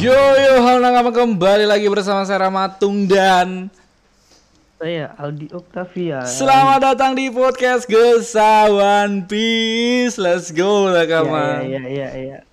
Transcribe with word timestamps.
Yo 0.00 0.16
yo 0.16 0.64
halo 0.64 0.80
nakama 0.80 1.12
kembali 1.12 1.68
lagi 1.68 1.84
bersama 1.84 2.24
saya 2.24 2.48
Ramatung 2.48 3.04
dan 3.04 3.68
Saya 4.80 5.12
Aldi 5.12 5.52
Octavia. 5.52 6.24
selamat 6.24 6.80
datang 6.80 7.12
di 7.12 7.28
podcast 7.28 7.84
Gesawan 7.84 9.28
Peace. 9.28 10.16
Let's 10.16 10.56
go 10.56 10.88
nakama. 10.88 11.60
Iya, 11.60 11.84
iya, 11.84 11.84
iya, 11.84 12.08
iya. 12.16 12.38
Balik 12.40 12.49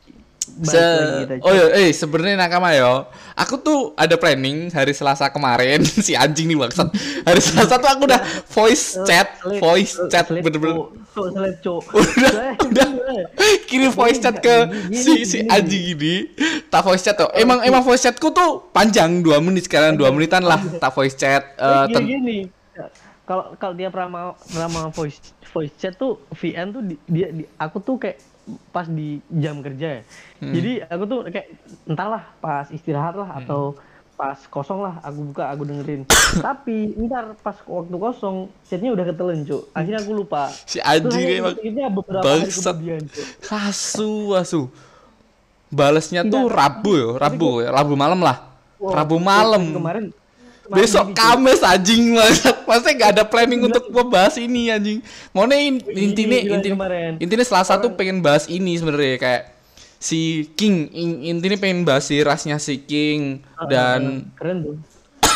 Se- 0.59 0.77
oh 1.39 1.51
iya, 1.51 1.65
eh 1.77 1.89
sebenarnya 1.89 2.35
nakama 2.35 2.71
yo. 2.71 3.05
Aku 3.33 3.57
tuh 3.57 3.93
ada 3.93 4.15
planning 4.15 4.69
hari 4.69 4.89
Selasa 4.89 5.27
kemarin 5.27 5.81
si 6.05 6.13
anjing 6.13 6.47
nih 6.47 6.57
maksud. 6.57 6.89
Hari 7.21 7.37
Selasa 7.37 7.75
tuh 7.75 7.85
aku 7.87 8.05
udah 8.05 8.21
voice 8.47 8.97
chat, 9.03 9.27
voice 9.59 9.93
chat 10.07 10.25
bener-bener. 10.27 10.89
Udah, 11.91 12.31
udah. 12.59 12.89
kirim 13.63 13.91
voice 13.91 14.17
chat 14.17 14.37
ke 14.37 14.55
si 14.91 15.23
si 15.23 15.37
gini. 15.39 15.49
anjing 15.49 15.83
ini 15.91 16.15
tak 16.65 16.81
voice 16.81 17.01
chat 17.01 17.15
tuh 17.15 17.29
emang 17.33 17.61
emang 17.61 17.81
voice 17.81 18.01
chatku 18.01 18.29
tuh 18.29 18.69
panjang 18.69 19.19
dua 19.19 19.37
menit 19.37 19.65
sekarang 19.65 19.93
dua 19.93 20.09
menitan 20.09 20.41
lah 20.41 20.57
tak 20.75 20.91
voice 20.91 21.13
chat 21.13 21.41
ten- 21.87 22.05
gini. 22.05 22.39
Kalau 23.23 23.51
kalau 23.55 23.73
dia 23.73 23.89
pernah 23.89 24.31
pernah 24.39 24.69
voice 24.89 25.19
voice 25.47 25.73
chat 25.75 25.93
tuh 25.93 26.15
VN 26.31 26.71
tuh 26.71 26.81
di- 26.81 27.01
dia 27.07 27.27
di, 27.27 27.43
aku 27.55 27.77
tuh 27.77 27.97
kayak 27.97 28.17
pas 28.71 28.87
di 28.87 29.19
jam 29.33 29.59
kerja 29.59 29.99
ya. 29.99 30.01
Hmm. 30.39 30.53
Jadi 30.55 30.71
aku 30.87 31.03
tuh 31.07 31.19
kayak 31.27 31.47
entahlah 31.87 32.23
pas 32.39 32.65
istirahat 32.71 33.15
lah 33.19 33.29
atau 33.43 33.75
pas 34.17 34.37
kosong 34.49 34.81
lah 34.81 34.97
aku 35.05 35.19
buka 35.33 35.43
aku 35.51 35.63
dengerin. 35.67 36.01
Tapi 36.47 36.97
ntar 37.05 37.37
pas 37.43 37.57
waktu 37.67 37.95
kosong 37.95 38.49
chatnya 38.65 38.95
udah 38.95 39.05
ketelen 39.05 39.45
cuk. 39.45 39.69
Akhirnya 39.75 39.99
aku 40.01 40.11
lupa. 40.15 40.49
si 40.65 40.81
anjing 40.81 41.27
ini 41.27 41.43
akhirnya 41.43 41.87
beberapa 41.91 42.25
hari 42.25 42.47
bangsat. 42.49 42.75
kemudian 42.75 43.03
cuk. 43.05 43.25
asu 43.51 44.33
asu 44.33 44.61
balesnya 45.67 46.23
tuh 46.23 46.47
rabu 46.47 46.91
ya 46.95 47.07
rabu 47.19 47.49
ya 47.59 47.69
rabu 47.71 47.93
malam 47.99 48.19
lah 48.23 48.47
Wah, 48.79 49.03
rabu 49.03 49.17
malam 49.19 49.73
kemarin 49.73 50.05
besok 50.71 51.15
kamis 51.15 51.63
anjing. 51.63 52.15
Banget 52.15 52.55
maksudnya 52.67 52.93
nggak 52.99 53.11
ada 53.15 53.23
planning 53.23 53.61
untuk 53.63 53.83
membahas 53.89 54.35
ini 54.39 54.71
anjing. 54.71 54.99
Mau 55.31 55.47
intinya 55.47 56.37
gila 56.39 56.55
intinya 56.59 56.75
kemarin. 56.75 57.11
intinya 57.19 57.45
selasa 57.45 57.79
tuh 57.79 57.95
pengen 57.95 58.19
bahas 58.19 58.45
ini 58.51 58.75
sebenarnya 58.75 59.17
kayak 59.19 59.43
si 59.97 60.49
King. 60.53 60.91
In- 60.93 61.21
intinya 61.37 61.57
pengen 61.57 61.87
bahas 61.87 62.07
si 62.09 62.19
rasnya 62.21 62.59
si 62.59 62.81
King 62.83 63.41
dan 63.69 64.31
keren 64.35 64.59
tuh. 64.63 64.77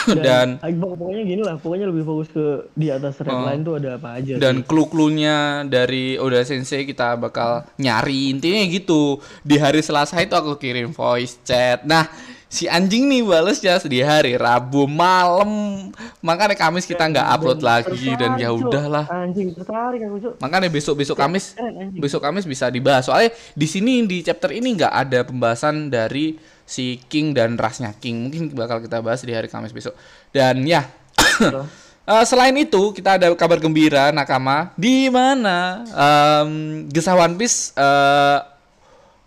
Dan 0.26 0.58
Ah, 0.66 0.70
pokoknya 0.74 1.22
gini 1.22 1.42
lah 1.46 1.62
pokoknya 1.62 1.86
lebih 1.86 2.02
fokus 2.02 2.30
ke 2.34 2.74
di 2.74 2.90
atas 2.90 3.22
red 3.22 3.38
line 3.38 3.62
tuh 3.62 3.78
ada 3.78 4.02
apa 4.02 4.18
aja 4.18 4.34
dan 4.42 4.66
clue-cluenya 4.66 5.68
dari 5.70 6.18
Oda 6.18 6.42
Sensei 6.42 6.90
kita 6.90 7.14
bakal 7.22 7.70
nyari. 7.78 8.34
Intinya 8.34 8.66
gitu. 8.66 9.22
Di 9.46 9.62
hari 9.62 9.86
Selasa 9.86 10.18
itu 10.18 10.34
aku 10.34 10.58
kirim 10.58 10.90
voice 10.90 11.38
chat. 11.46 11.86
Nah 11.86 12.10
si 12.52 12.68
anjing 12.68 13.08
nih 13.08 13.24
balesnya 13.24 13.80
di 13.88 14.04
hari 14.04 14.36
Rabu 14.36 14.84
malam. 14.84 15.88
Makanya 16.20 16.60
Kamis 16.60 16.84
kita 16.84 17.08
nggak 17.08 17.28
upload 17.40 17.64
lagi 17.64 18.12
dan 18.20 18.36
ya 18.36 18.52
Tertarik, 18.52 18.68
udahlah. 18.68 19.06
Anjing 19.08 19.56
tertarik 19.56 20.02
aku 20.04 20.18
cuk. 20.20 20.34
Makanya 20.44 20.68
besok 20.68 21.00
besok 21.00 21.16
Kamis 21.16 21.56
keren, 21.56 21.88
anjing. 21.88 22.02
besok 22.04 22.20
Kamis 22.20 22.44
bisa 22.44 22.68
dibahas. 22.68 23.08
Soalnya 23.08 23.32
di 23.56 23.68
sini 23.72 24.04
di 24.04 24.20
chapter 24.20 24.52
ini 24.52 24.76
nggak 24.76 24.92
ada 24.92 25.24
pembahasan 25.24 25.88
dari 25.88 26.36
si 26.68 27.00
King 27.08 27.32
dan 27.32 27.56
rasnya 27.56 27.96
King. 27.96 28.28
Mungkin 28.28 28.52
bakal 28.52 28.84
kita 28.84 29.00
bahas 29.00 29.24
di 29.24 29.32
hari 29.32 29.48
Kamis 29.48 29.72
besok. 29.72 29.96
Dan 30.36 30.68
ya 30.68 30.84
Eh, 32.02 32.26
selain 32.26 32.58
itu 32.58 32.92
kita 32.98 33.22
ada 33.22 33.30
kabar 33.38 33.62
gembira 33.62 34.10
Nakama. 34.10 34.74
Di 34.74 35.06
mana 35.14 35.86
em, 35.86 36.84
Gesa 36.90 37.14
One 37.14 37.38
Piece 37.38 37.78
eh, 37.78 38.38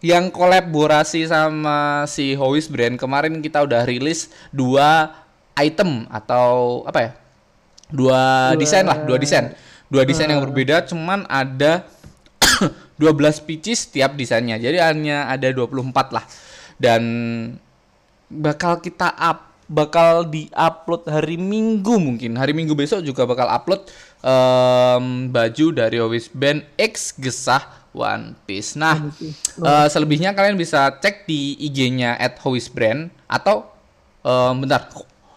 yang 0.04 0.28
kolaborasi 0.28 1.25
sama 1.25 2.04
si 2.04 2.37
Hois 2.37 2.69
Brand 2.69 3.00
kemarin 3.00 3.41
kita 3.41 3.65
udah 3.65 3.88
rilis 3.88 4.28
dua 4.53 5.16
item 5.56 6.04
atau 6.12 6.84
apa 6.84 6.98
ya? 7.00 7.10
Dua, 7.88 8.53
desain 8.60 8.84
lah 8.84 9.00
dua 9.00 9.16
desain. 9.16 9.56
Dua 9.88 10.04
desain 10.04 10.28
yang 10.28 10.44
berbeda 10.44 10.84
cuman 10.84 11.25
ada 11.25 11.88
12 13.00 13.48
pieces 13.48 13.88
tiap 13.88 14.12
desainnya. 14.19 14.60
Jadi 14.60 14.76
hanya 14.76 15.31
ada 15.32 15.48
24 15.48 16.12
lah. 16.12 16.25
Dan 16.76 17.03
bakal 18.28 18.84
kita 18.84 19.09
up 19.14 19.56
bakal 19.64 20.28
di-upload 20.28 21.09
hari 21.09 21.41
Minggu 21.41 21.97
mungkin. 21.97 22.37
Hari 22.37 22.53
Minggu 22.53 22.76
besok 22.76 23.00
juga 23.00 23.25
bakal 23.25 23.48
upload 23.48 23.88
em, 24.20 25.32
baju 25.32 25.66
dari 25.72 25.97
Always 25.97 26.28
Band 26.28 26.60
X 26.76 27.16
Gesah 27.16 27.83
One 27.94 28.34
Piece. 28.44 28.75
Nah, 28.75 28.99
eh, 29.62 29.87
selebihnya 29.88 30.34
kalian 30.34 30.59
bisa 30.59 30.91
cek 30.99 31.25
di 31.25 31.55
IG-nya 31.62 32.19
@howisbrand 32.43 33.15
atau 33.31 33.71
em, 34.27 34.55
bentar 34.60 34.91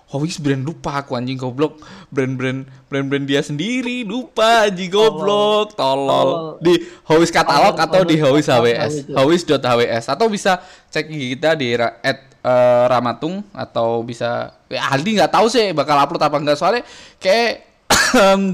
Hois 0.07 0.40
brand 0.40 0.63
lupa 0.63 1.03
aku 1.03 1.19
anjing 1.19 1.35
goblok. 1.35 1.84
Brand-brand 2.07 2.63
brand-brand 2.88 3.28
dia 3.28 3.44
sendiri 3.44 4.07
lupa 4.07 4.72
anjing 4.72 4.88
goblok. 4.88 5.75
Tolol. 5.75 6.63
Di 6.63 6.79
Hois 7.12 7.28
katalog 7.28 7.75
atau 7.75 8.07
di 8.07 8.16
Hois 8.16 8.47
HWS 8.47 9.12
hois.hws 9.12 10.06
atau 10.07 10.31
bisa 10.31 10.63
cek 10.88 11.12
IG 11.12 11.35
kita 11.35 11.59
di 11.59 11.75
at 11.75 12.24
eh, 12.24 12.84
Ramatung 12.88 13.44
atau 13.51 14.00
bisa 14.00 14.56
ya 14.72 14.95
Aldi 14.95 15.19
nggak 15.19 15.31
tahu 15.35 15.51
sih 15.51 15.75
bakal 15.75 16.00
upload 16.00 16.24
apa 16.24 16.39
enggak 16.39 16.56
soalnya 16.56 16.88
kayak 17.19 17.66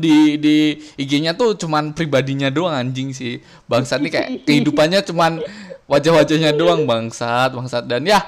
di 0.03 0.37
di 0.39 0.57
IG-nya 0.97 1.33
tuh 1.33 1.57
cuman 1.57 1.93
pribadinya 1.93 2.47
doang 2.49 2.73
anjing 2.73 3.11
sih. 3.11 3.39
Bangsat 3.69 3.99
nih 4.01 4.11
kayak 4.11 4.29
kehidupannya 4.47 5.01
cuman 5.05 5.41
wajah-wajahnya 5.87 6.55
doang 6.55 6.87
bangsat 6.87 7.53
bangsat. 7.53 7.83
Dan 7.85 8.07
ya 8.07 8.23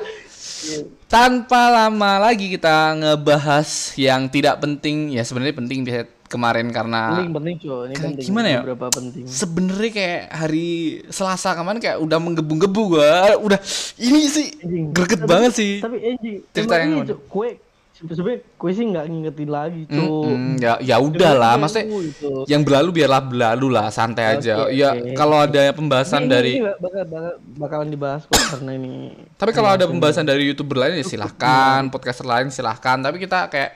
tanpa 1.06 1.69
lama 1.69 2.18
lagi 2.19 2.50
kita 2.50 2.97
ngebahas 2.97 3.94
yang 3.96 4.28
tidak 4.30 4.59
penting. 4.62 5.13
Ya 5.13 5.24
sebenarnya 5.24 5.56
penting 5.56 5.86
di 5.86 5.91
kemarin 6.25 6.74
karena 6.74 7.16
penting 7.16 7.31
penting 7.34 7.56
cuy. 7.62 7.72
Ini 7.86 7.94
kayak 7.94 8.06
penting. 8.18 8.25
gimana 8.25 8.47
ya? 8.50 8.59
beberapa 8.66 8.88
penting. 8.90 9.24
Sebenarnya 9.30 9.92
kayak 9.94 10.24
hari 10.34 10.69
Selasa 11.13 11.53
kemarin 11.53 11.80
kayak 11.80 11.97
udah 12.02 12.18
menggebu-gebu 12.18 12.81
gua. 12.97 13.38
Udah 13.40 13.59
ini 14.02 14.25
sih 14.25 14.47
greget 14.92 15.22
Tapi- 15.24 15.30
banget 15.30 15.52
sih. 15.53 15.74
tapi 15.80 15.97
anjing 16.02 16.38
Cerita 16.52 16.75
yang? 16.81 17.06
Cuk, 17.06 17.19
kue 17.30 17.50
sebenarnya 17.95 18.44
kue 18.53 18.72
sih 18.72 18.83
nggak 18.83 19.06
ngingetin 19.07 19.47
lagi 19.47 19.81
cuy 19.88 20.03
Mm-mm, 20.03 20.59
ya 20.59 20.75
ya 20.79 21.00
udah 21.00 21.31
lah 21.31 21.53
maksudnya 21.56 21.88
Gitu. 21.88 22.44
yang 22.45 22.61
berlalu 22.61 22.89
biarlah 22.94 23.22
berlalu 23.22 23.67
lah 23.72 23.88
santai 23.88 24.35
aja. 24.35 24.67
Oke, 24.67 24.75
ya 24.75 24.89
kalau 25.13 25.39
ada 25.39 25.72
pembahasan 25.72 26.23
Ini- 26.23 26.29
dari 26.29 26.51
ini 26.53 26.67
bakal, 26.75 27.03
bakal, 27.06 27.33
bakalan 27.56 27.88
dibahas 27.89 28.22
kok 28.25 28.35
karena 28.51 28.72
ini. 28.73 29.16
Tapi 29.33 29.51
kalau 29.51 29.69
ada 29.69 29.85
pembahasan 29.85 30.23
dari 30.23 30.44
youtuber 30.45 30.75
lain 30.78 31.00
ya 31.00 31.07
silahkan, 31.07 31.88
podcaster 31.88 32.23
lain 32.23 32.51
silahkan. 32.51 33.00
Tapi 33.00 33.16
kita 33.17 33.47
kayak 33.47 33.72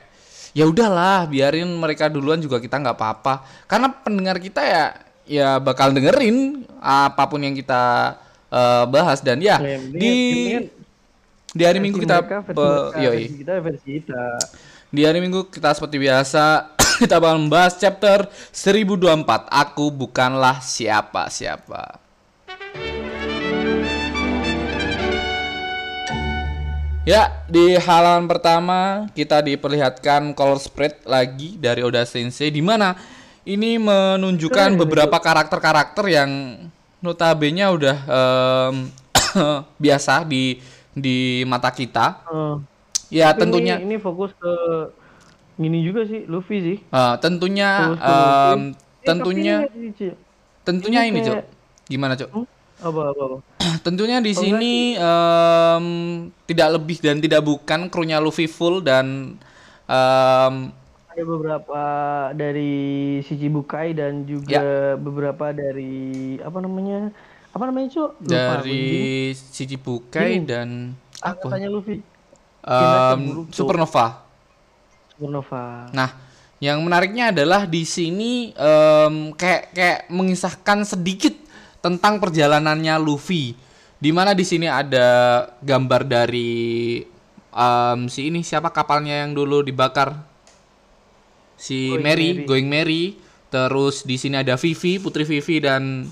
ya 0.52 0.66
udahlah, 0.66 1.24
biarin 1.26 1.72
mereka 1.72 2.12
duluan 2.12 2.38
juga 2.38 2.60
kita 2.60 2.76
nggak 2.76 2.96
apa-apa. 2.96 3.34
Karena 3.66 3.88
pendengar 3.90 4.36
kita 4.38 4.62
ya 4.62 4.84
ya 5.24 5.50
bakal 5.58 5.90
dengerin 5.90 6.68
apa 6.78 7.24
pun 7.24 7.40
yang 7.40 7.54
kita 7.54 8.16
eh, 8.50 8.84
bahas. 8.86 9.22
Dan 9.22 9.40
ya 9.40 9.56
Ya, 9.58 9.80
di 9.80 10.14
kan 10.52 10.79
di 11.50 11.64
hari 11.66 11.82
Minggu 11.82 11.98
kita 11.98 12.22
mereka, 12.22 12.38
versi 12.46 12.58
pe- 12.58 12.62
mereka, 12.62 13.00
yoi. 13.02 13.18
versi 13.26 13.38
kita 13.42 13.54
versi 13.62 13.90
kita 13.98 14.24
Di 14.90 15.02
hari 15.06 15.20
Minggu 15.22 15.42
kita 15.50 15.70
seperti 15.74 15.98
biasa 16.02 16.44
kita 17.02 17.18
bakal 17.22 17.38
membahas 17.42 17.78
chapter 17.78 18.26
1024. 18.54 19.50
Aku 19.50 19.94
bukanlah 19.94 20.62
siapa-siapa. 20.62 22.02
Ya, 27.06 27.42
di 27.50 27.74
halaman 27.78 28.30
pertama 28.30 29.10
kita 29.18 29.42
diperlihatkan 29.42 30.38
color 30.38 30.62
spread 30.62 31.02
lagi 31.10 31.58
dari 31.58 31.82
Oda 31.82 32.06
Sensei 32.06 32.54
di 32.54 32.62
mana 32.62 32.94
ini 33.50 33.82
menunjukkan 33.82 34.78
beberapa 34.78 35.18
karakter-karakter 35.18 36.06
yang 36.06 36.30
notabene 37.02 37.66
udah 37.66 37.98
em, 38.06 38.76
biasa 39.86 40.22
di 40.26 40.62
di 40.94 41.44
mata 41.44 41.70
kita. 41.70 42.24
Eh, 42.28 42.56
Ya, 43.10 43.34
tentunya 43.34 43.82
ini, 43.82 43.90
ini 43.90 43.96
fokus 43.98 44.38
ke 44.38 44.54
gini 45.58 45.82
juga 45.82 46.06
sih 46.06 46.30
Luffy 46.30 46.62
sih 46.62 46.78
Eh, 46.80 47.16
tentunya 47.18 47.90
Fokus 47.90 48.00
em, 48.00 48.14
Luffy. 48.14 48.54
Eh, 48.54 48.62
tentunya 49.02 49.56
ini, 49.66 49.90
tentunya 50.62 51.02
ini 51.04 51.18
ini 51.18 51.26
cok 51.26 51.38
gimana 51.90 52.14
cok 52.14 52.30
Hmm? 52.30 52.46
apa 52.80 53.02
apa, 53.10 53.22
apa. 53.26 53.38
tentunya 53.86 54.22
di 54.22 54.32
sini 54.32 54.94
em, 54.94 55.86
tidak 56.46 56.78
lebih 56.78 56.98
dan 57.02 57.18
tidak 57.18 57.42
bukan 57.42 57.90
krunya 57.90 58.22
Luffy 58.22 58.46
full 58.46 58.80
dan 58.80 59.36
em, 59.90 60.54
ada 61.10 61.24
beberapa 61.26 61.82
dari 62.32 62.72
Shichibukai 63.20 63.98
dan 63.98 64.24
juga 64.24 64.62
Ya. 64.62 64.94
beberapa 64.96 65.50
dari 65.50 66.38
apa 66.40 66.62
namanya 66.62 67.10
apa 67.60 67.68
namanya 67.68 67.92
cuk? 67.92 68.12
Lupa 68.24 68.40
aku, 68.40 68.52
dari 68.64 68.88
Shichibukai 69.36 70.40
Ini. 70.40 70.48
dan 70.48 70.96
apa? 71.20 71.44
angkatannya 71.44 71.68
Luffy. 71.68 72.00
Em, 72.64 73.20
Boruto. 73.28 73.52
Supernova. 73.52 74.06
Supernova. 75.12 75.92
Nah, 75.92 76.10
yang 76.64 76.80
menariknya 76.80 77.36
adalah 77.36 77.68
di 77.68 77.84
sini 77.84 78.56
em, 78.56 79.36
kayak 79.36 79.76
kayak 79.76 80.00
mengisahkan 80.08 80.88
sedikit 80.88 81.36
tentang 81.84 82.24
perjalanannya 82.24 82.96
Luffy. 82.96 83.60
Di 84.00 84.16
mana 84.16 84.32
di 84.32 84.48
sini 84.48 84.72
ada 84.72 85.44
gambar 85.60 86.08
dari 86.08 87.04
um, 87.52 88.08
si 88.08 88.32
ini 88.32 88.40
siapa 88.40 88.72
kapalnya 88.72 89.28
yang 89.28 89.36
dulu 89.36 89.60
dibakar? 89.60 90.16
Si 91.60 91.92
Going 91.92 92.08
Mary, 92.08 92.30
Mary. 92.32 92.48
Going 92.48 92.70
Mary. 92.72 93.04
Terus 93.52 94.08
di 94.08 94.16
sini 94.16 94.40
ada 94.40 94.56
Vivi 94.56 95.02
Putri 95.04 95.28
Vivi 95.28 95.60
dan 95.60 96.08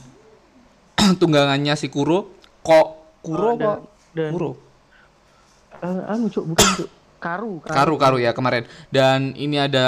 tunggangannya 1.21 1.73
si 1.73 1.88
Kuro. 1.88 2.33
Kok 2.61 2.88
Kuro 3.21 3.47
Oh, 3.47 3.55
dan- 3.55 3.79
kok 3.79 3.79
dan- 4.13 4.31
Kuro? 4.31 4.51
Eh, 5.77 6.01
anu 6.09 6.25
cuk 6.27 6.45
bukan 6.47 6.67
cuk. 6.75 6.89
Karu 7.17 7.61
Karu. 7.61 7.95
Karu 7.97 8.17
ya 8.17 8.29
kemarin. 8.29 8.65
Dan 8.89 9.33
ini 9.33 9.57
ada 9.57 9.88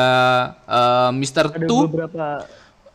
uh, 0.65 1.09
Mr. 1.11 1.53
ada 1.53 1.61
Tu. 1.61 1.77
beberapa 1.85 2.41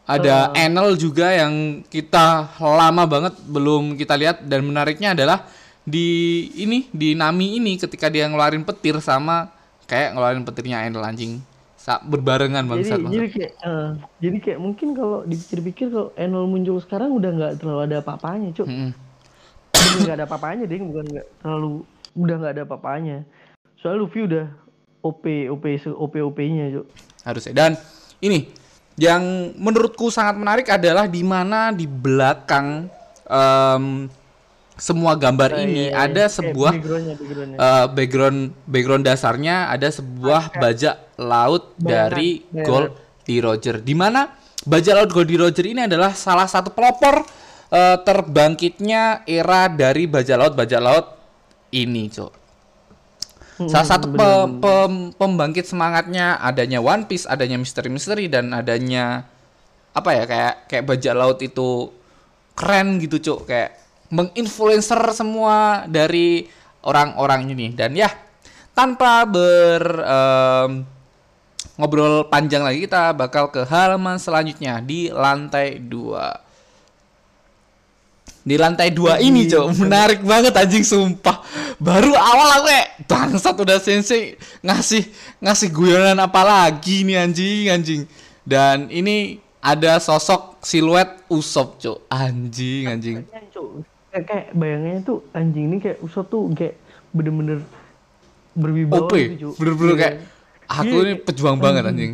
ada 0.05 0.53
Enel 0.53 0.99
juga 0.99 1.33
yang 1.33 1.81
kita 1.83 2.51
lama 2.59 3.07
banget 3.07 3.35
belum 3.41 3.95
kita 3.95 4.15
lihat. 4.15 4.43
Dan 4.43 4.67
menariknya 4.67 5.15
adalah 5.15 5.47
di 5.83 6.09
ini 6.57 6.91
di 6.91 7.15
Nami 7.15 7.59
ini 7.59 7.79
ketika 7.79 8.11
dia 8.11 8.27
ngeluarin 8.27 8.65
petir 8.65 8.99
sama 8.99 9.53
kayak 9.85 10.15
ngeluarin 10.15 10.43
petirnya 10.43 10.83
Enel 10.83 11.05
anjing 11.05 11.39
Berbarengan 11.85 12.65
jadi 12.65 12.71
bangsat 12.73 12.99
jadi 12.99 13.05
bangsat. 13.05 13.35
kayak 13.37 13.53
eh, 13.61 13.91
jadi 14.25 14.37
kayak 14.41 14.59
mungkin 14.59 14.89
kalau 14.97 15.19
dipikir-pikir 15.29 15.87
kalau 15.93 16.09
Enol 16.17 16.49
muncul 16.49 16.81
sekarang 16.81 17.13
udah 17.13 17.31
nggak 17.31 17.53
terlalu 17.61 17.81
ada 17.93 17.97
apa-apanya 18.01 18.49
cuk 18.57 18.65
Mm-mm. 18.65 18.91
Bener 19.75 19.99
nggak 20.01 20.17
ada 20.17 20.25
apa-apanya 20.25 20.65
deh 20.65 20.81
bukan 20.81 21.05
nggak 21.13 21.27
terlalu 21.45 21.71
udah 22.17 22.35
nggak 22.41 22.53
ada 22.57 22.63
apa-apanya 22.65 23.17
soalnya 23.77 24.01
Luffy 24.01 24.21
udah 24.25 24.47
OP 25.05 25.25
OP 25.53 25.65
OP 25.93 26.15
OP 26.25 26.39
nya 26.49 26.73
cuk 26.73 26.87
harusnya 27.21 27.53
dan 27.53 27.71
ini 28.25 28.49
yang 28.97 29.53
menurutku 29.59 30.09
sangat 30.09 30.39
menarik 30.39 30.71
adalah 30.71 31.05
di 31.05 31.21
mana 31.21 31.75
di 31.75 31.85
belakang 31.85 32.89
em, 33.27 34.07
semua 34.75 35.15
gambar 35.15 35.55
ini 35.63 35.89
Kayak- 35.89 36.03
ada 36.03 36.25
kayak 36.27 36.35
sebuah 36.35 36.73
backgroundnya 36.75 37.15
backgroundnya 37.15 37.57
eh, 37.59 37.87
background 37.95 38.39
background 38.67 39.05
dasarnya 39.07 39.57
ada 39.71 39.89
sebuah 39.89 40.43
bajak 40.53 40.97
laut 41.17 41.71
dari 41.79 42.43
bayangan. 42.43 42.67
Gold 42.67 42.91
di 43.23 43.37
Roger. 43.39 43.77
Di 43.79 43.95
mana 43.95 44.35
bajak 44.63 44.95
laut 44.95 45.11
Gold 45.15 45.29
di 45.31 45.39
Roger 45.39 45.65
ini 45.65 45.87
adalah 45.87 46.11
salah 46.13 46.51
satu 46.51 46.75
pelopor 46.75 47.23
eh, 47.71 47.97
terbangkitnya 48.03 49.23
era 49.25 49.71
dari 49.71 50.07
bajak 50.07 50.37
laut 50.37 50.55
bajak 50.55 50.81
laut 50.83 51.07
ini, 51.71 52.11
Cok. 52.11 52.33
Salah 53.71 53.87
satu 53.87 54.11
pe- 54.11 54.51
pem- 54.59 55.15
pembangkit 55.15 55.63
semangatnya 55.63 56.43
adanya 56.43 56.83
One 56.83 57.07
Piece, 57.07 57.23
adanya 57.23 57.55
misteri-misteri 57.55 58.27
dan 58.27 58.51
adanya 58.51 59.31
apa 59.95 60.11
ya 60.11 60.27
kayak 60.27 60.55
kayak 60.67 60.85
bajak 60.91 61.15
laut 61.15 61.39
itu 61.39 61.95
keren 62.59 62.99
gitu 62.99 63.23
cuk 63.23 63.47
kayak 63.47 63.79
menginfluencer 64.15 65.03
semua 65.11 65.83
dari 65.91 66.47
orang-orang 66.87 67.51
ini. 67.51 67.75
Dan 67.75 67.99
ya 67.99 68.13
tanpa 68.71 69.27
ber 69.27 69.83
em, 69.83 70.71
ngobrol 71.75 72.31
panjang 72.31 72.63
lagi 72.63 72.87
kita 72.87 73.11
bakal 73.11 73.51
ke 73.51 73.67
halaman 73.67 74.19
selanjutnya 74.23 74.79
di 74.79 75.11
lantai 75.11 75.83
2 75.83 76.45
di 78.45 78.61
lantai 78.61 78.93
dua 78.93 79.17
ini 79.25 79.49
cok. 79.49 79.73
menarik 79.81 80.21
banget 80.21 80.53
anjing 80.53 80.85
sumpah. 80.85 81.41
Baru 81.81 82.13
awal 82.13 82.61
aku 82.61 82.69
kayak 82.69 82.89
bangsat 83.09 83.57
udah 83.57 83.81
sensei 83.81 84.37
ngasih 84.61 85.09
ngasih 85.41 85.73
guyonan 85.73 86.21
apa 86.21 86.45
lagi 86.45 87.09
nih 87.09 87.25
anjing 87.25 87.73
anjing. 87.73 88.03
Dan 88.45 88.93
ini 88.93 89.41
ada 89.65 89.97
sosok 89.97 90.61
siluet 90.61 91.25
Usop 91.33 91.81
cok. 91.81 92.05
Anjing 92.13 92.85
anjing 92.85 93.25
kayak, 94.15 94.25
kayak 94.25 94.47
bayangannya 94.55 95.01
tuh 95.03 95.19
anjing 95.31 95.67
ini 95.67 95.77
kayak 95.79 95.99
Usop 96.01 96.31
tuh 96.31 96.47
kayak 96.55 96.79
bener-bener 97.11 97.59
berwibawa 98.55 99.11
OP 99.11 99.15
gitu, 99.35 99.51
bener-bener 99.59 99.91
Iya. 99.91 100.01
kayak 100.01 100.17
aku 100.65 100.87
Iya, 100.87 100.95
ini 100.95 101.03
kayak- 101.11 101.25
pejuang 101.27 101.59
banget 101.59 101.83
anjing. 101.85 102.13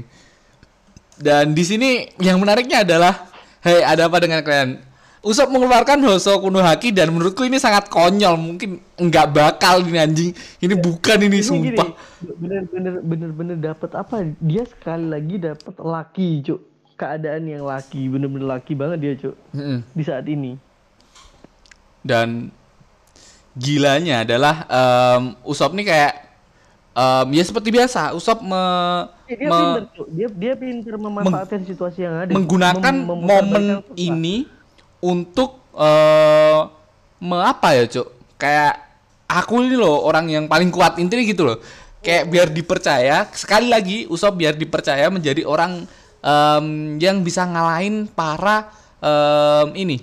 dan 1.20 1.52
di 1.52 1.60
sini 1.62 1.90
yang 2.16 2.40
menariknya 2.40 2.80
adalah 2.80 3.28
hei 3.60 3.84
ada 3.84 4.08
apa 4.08 4.16
dengan 4.18 4.40
kalian? 4.40 4.80
Usop 5.20 5.52
mengeluarkan 5.52 6.00
Hoso 6.00 6.32
Kuno 6.40 6.64
Haki 6.64 6.96
dan 6.96 7.12
menurutku 7.12 7.44
ini 7.44 7.60
sangat 7.60 7.92
konyol 7.92 8.40
mungkin 8.40 8.80
nggak 8.96 9.26
bakal 9.30 9.84
ini 9.84 10.00
anjing. 10.00 10.32
Ini 10.56 10.80
bukan 10.80 11.18
ini, 11.20 11.36
Ini 11.36 11.44
sumpah. 11.44 11.92
bener-bener 12.24 13.04
bener-bener 13.04 13.56
dapat 13.60 13.92
apa? 13.92 14.24
Dia 14.40 14.64
sekali 14.64 15.12
lagi 15.12 15.36
dapat 15.36 15.76
laki 15.76 16.40
cuk. 16.40 16.60
Keadaan 16.96 17.44
yang 17.44 17.68
laki 17.68 18.08
bener-bener 18.08 18.48
laki 18.48 18.72
banget 18.72 18.98
dia 18.98 19.12
cuk. 19.18 19.36
Mm-mm. 19.52 19.84
di 19.92 20.00
saat 20.00 20.24
ini 20.24 20.56
dan 22.00 22.48
gilanya 23.52 24.22
adalah 24.22 24.54
em, 24.66 25.22
Usop 25.42 25.74
nih 25.74 25.86
kayak 25.86 26.12
em, 26.94 27.26
ya 27.34 27.42
seperti 27.42 27.68
biasa 27.70 28.14
Usop 28.14 28.40
me, 28.40 28.62
Eh, 29.26 29.38
dia 29.38 29.46
me- 29.46 29.54
pinter 29.54 29.82
dia 30.10 30.28
dia 30.28 30.52
pinter 30.54 30.94
memanfaatkan 30.96 31.62
situasi 31.62 32.02
yang 32.02 32.14
ada. 32.18 32.30
menggunakan 32.34 32.94
Mem- 32.94 33.24
momen 33.26 33.64
ini 33.94 34.46
untuk 34.98 35.62
eh 35.72 36.60
me 37.20 37.36
apa 37.38 37.68
ya 37.74 37.84
cuk? 37.86 38.08
Kayak 38.34 38.74
aku 39.28 39.62
ini 39.62 39.76
loh 39.76 40.02
orang 40.02 40.26
yang 40.26 40.44
paling 40.46 40.72
kuat 40.72 40.98
intinya 40.98 41.22
gitu 41.22 41.46
loh. 41.46 41.58
Kayak 42.00 42.24
biar 42.26 42.48
dipercaya 42.48 43.28
sekali 43.30 43.68
lagi 43.68 44.08
Usop 44.08 44.34
biar 44.34 44.56
dipercaya 44.56 45.06
menjadi 45.12 45.44
orang 45.44 45.84
em, 46.20 46.66
yang 46.98 47.20
bisa 47.20 47.44
ngalahin 47.44 48.08
para 48.08 48.66
em, 48.98 49.68
ini 49.76 49.98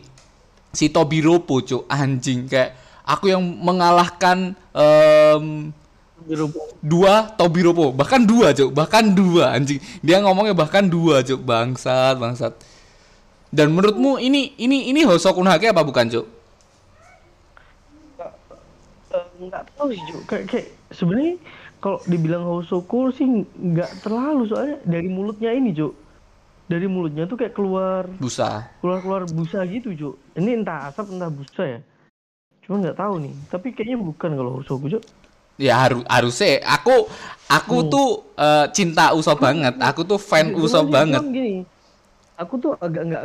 si 0.78 0.94
Tobiropo 0.94 1.58
cuk. 1.66 1.90
Anjing 1.90 2.46
kayak 2.46 2.78
aku 3.02 3.34
yang 3.34 3.42
mengalahkan 3.42 4.54
em, 4.78 5.74
Dirubung. 6.28 6.70
dua 6.86 7.34
Tobiropo 7.34 7.90
bahkan 7.90 8.22
dua 8.22 8.54
cuk. 8.54 8.70
Bahkan 8.78 9.18
dua 9.18 9.58
anjing. 9.58 9.82
Dia 10.06 10.22
ngomongnya 10.22 10.54
bahkan 10.54 10.86
dua 10.86 11.26
cuk. 11.26 11.42
Bangsat 11.42 12.22
bangsat. 12.22 12.54
Dan 13.50 13.74
menurutmu 13.74 14.22
ini 14.22 14.54
ini 14.62 14.94
ini 14.94 15.02
Hosoku 15.02 15.42
no 15.42 15.50
Hake 15.50 15.74
apa 15.74 15.82
bukan 15.82 16.06
cuk? 16.14 16.26
Eh, 19.08 19.26
nggak 19.50 19.64
tahu 19.74 19.88
sih 19.96 20.04
Cuk. 20.04 20.22
kayak, 20.28 20.46
kayak 20.52 20.68
sebenarnya 20.92 21.40
kalau 21.80 21.98
dibilang 22.06 22.44
Hosoku 22.44 23.10
sih 23.16 23.26
nggak 23.56 24.04
terlalu. 24.06 24.52
Soalnya 24.52 24.78
dari 24.84 25.10
mulutnya 25.10 25.56
ini 25.56 25.74
Cuk 25.74 26.07
dari 26.68 26.86
mulutnya 26.86 27.24
tuh 27.26 27.40
kayak 27.40 27.56
keluar. 27.56 28.06
Busa. 28.20 28.68
Keluar 28.84 29.00
keluar 29.00 29.24
busa 29.26 29.64
gitu 29.66 29.96
Cuk. 29.96 30.16
Ini 30.36 30.62
entah 30.62 30.92
asap 30.92 31.16
entah 31.16 31.32
busa 31.32 31.64
ya. 31.64 31.80
Cuma 32.68 32.84
nggak 32.84 33.00
tahu 33.00 33.14
nih. 33.24 33.34
Tapi 33.48 33.68
kayaknya 33.72 33.98
bukan 34.04 34.30
kalau 34.36 34.52
Hosoku 34.60 34.92
Cuk. 34.92 35.04
Ya 35.58 35.80
harus 35.80 36.04
harusnya. 36.06 36.62
Aku 36.68 37.08
aku 37.48 37.88
tuh 37.88 38.28
eh, 38.36 38.68
cinta 38.76 39.16
Usop 39.16 39.40
banget. 39.40 39.80
aku 39.80 40.04
tuh 40.04 40.20
fan 40.20 40.52
Usop 40.54 40.92
banget. 40.92 41.18
cuman 41.24 41.34
gini 41.34 41.56
aku 42.38 42.54
tuh 42.62 42.72
agak 42.78 43.04
nggak 43.10 43.24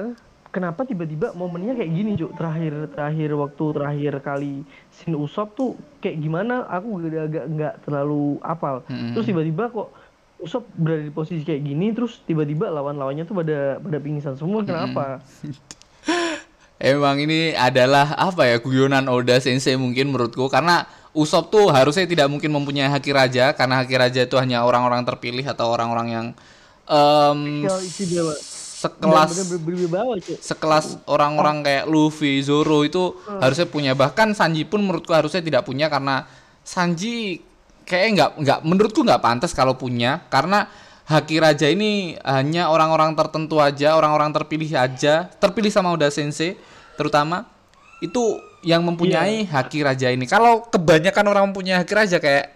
kenapa 0.48 0.88
tiba-tiba 0.88 1.34
momennya 1.36 1.74
kayak 1.76 1.90
gini 1.92 2.14
Cuk? 2.14 2.38
Terakhir 2.38 2.72
terakhir 2.94 3.30
waktu 3.36 3.64
terakhir 3.74 4.12
kali 4.22 4.54
sin 4.94 5.18
Usop 5.18 5.58
tuh 5.58 5.74
kayak 5.98 6.22
gimana? 6.22 6.62
Aku 6.70 7.02
agak 7.02 7.26
agak 7.26 7.44
nggak 7.50 7.74
terlalu 7.84 8.38
apal. 8.40 8.86
Mm-mm. 8.86 9.12
terus 9.18 9.26
tiba-tiba 9.26 9.66
kok 9.68 9.90
Usop 10.42 10.66
berada 10.74 11.06
di 11.06 11.14
posisi 11.14 11.46
kayak 11.46 11.62
gini 11.62 11.94
terus 11.94 12.18
tiba-tiba 12.26 12.66
lawan-lawannya 12.66 13.22
tuh 13.22 13.38
pada 13.38 13.78
pada 13.78 13.98
pingsan 14.02 14.34
semua 14.34 14.66
kenapa? 14.66 15.22
Emang 16.82 17.14
ini 17.22 17.54
adalah 17.54 18.18
apa 18.18 18.50
ya 18.50 18.58
guyonan 18.58 19.06
Oda 19.06 19.38
Sensei 19.38 19.78
mungkin 19.78 20.10
menurutku. 20.10 20.50
Karena 20.50 20.82
Usop 21.14 21.52
tuh 21.54 21.70
harusnya 21.70 22.08
tidak 22.10 22.26
mungkin 22.26 22.50
mempunyai 22.50 22.90
haki 22.90 23.14
raja 23.14 23.54
karena 23.54 23.84
haki 23.84 23.94
raja 23.94 24.20
itu 24.26 24.34
hanya 24.40 24.66
orang-orang 24.66 25.04
terpilih 25.06 25.44
atau 25.46 25.70
orang-orang 25.70 26.06
yang 26.10 26.26
ya 27.62 27.76
istimewa 27.78 28.34
sekelas 28.82 29.30
sekelas 30.42 30.86
orang-orang 31.06 31.62
kayak 31.62 31.84
Luffy, 31.86 32.42
Zoro 32.42 32.82
itu 32.82 33.14
harusnya 33.38 33.70
punya. 33.70 33.92
Bahkan 33.94 34.34
Sanji 34.34 34.66
pun 34.66 34.82
menurutku 34.82 35.14
harusnya 35.14 35.38
tidak 35.38 35.62
punya 35.62 35.86
karena 35.86 36.26
Sanji 36.66 37.38
kayak 37.84 38.06
nggak 38.14 38.30
nggak 38.42 38.58
menurutku 38.64 39.00
nggak 39.04 39.22
pantas 39.22 39.52
kalau 39.52 39.76
punya 39.76 40.24
karena 40.28 40.66
haki 41.06 41.42
raja 41.42 41.66
ini 41.66 42.16
hanya 42.22 42.70
orang-orang 42.70 43.12
tertentu 43.18 43.58
aja 43.58 43.98
orang-orang 43.98 44.30
terpilih 44.30 44.70
aja 44.78 45.28
terpilih 45.38 45.68
sama 45.68 45.90
Oda 45.92 46.08
Sensei 46.08 46.56
terutama 46.94 47.50
itu 48.02 48.38
yang 48.62 48.82
mempunyai 48.82 49.46
haki 49.46 49.82
raja 49.82 50.10
ini. 50.10 50.26
Kalau 50.26 50.66
kebanyakan 50.70 51.24
orang 51.26 51.44
mempunyai 51.50 51.82
haki 51.82 51.92
raja 51.94 52.18
kayak 52.22 52.50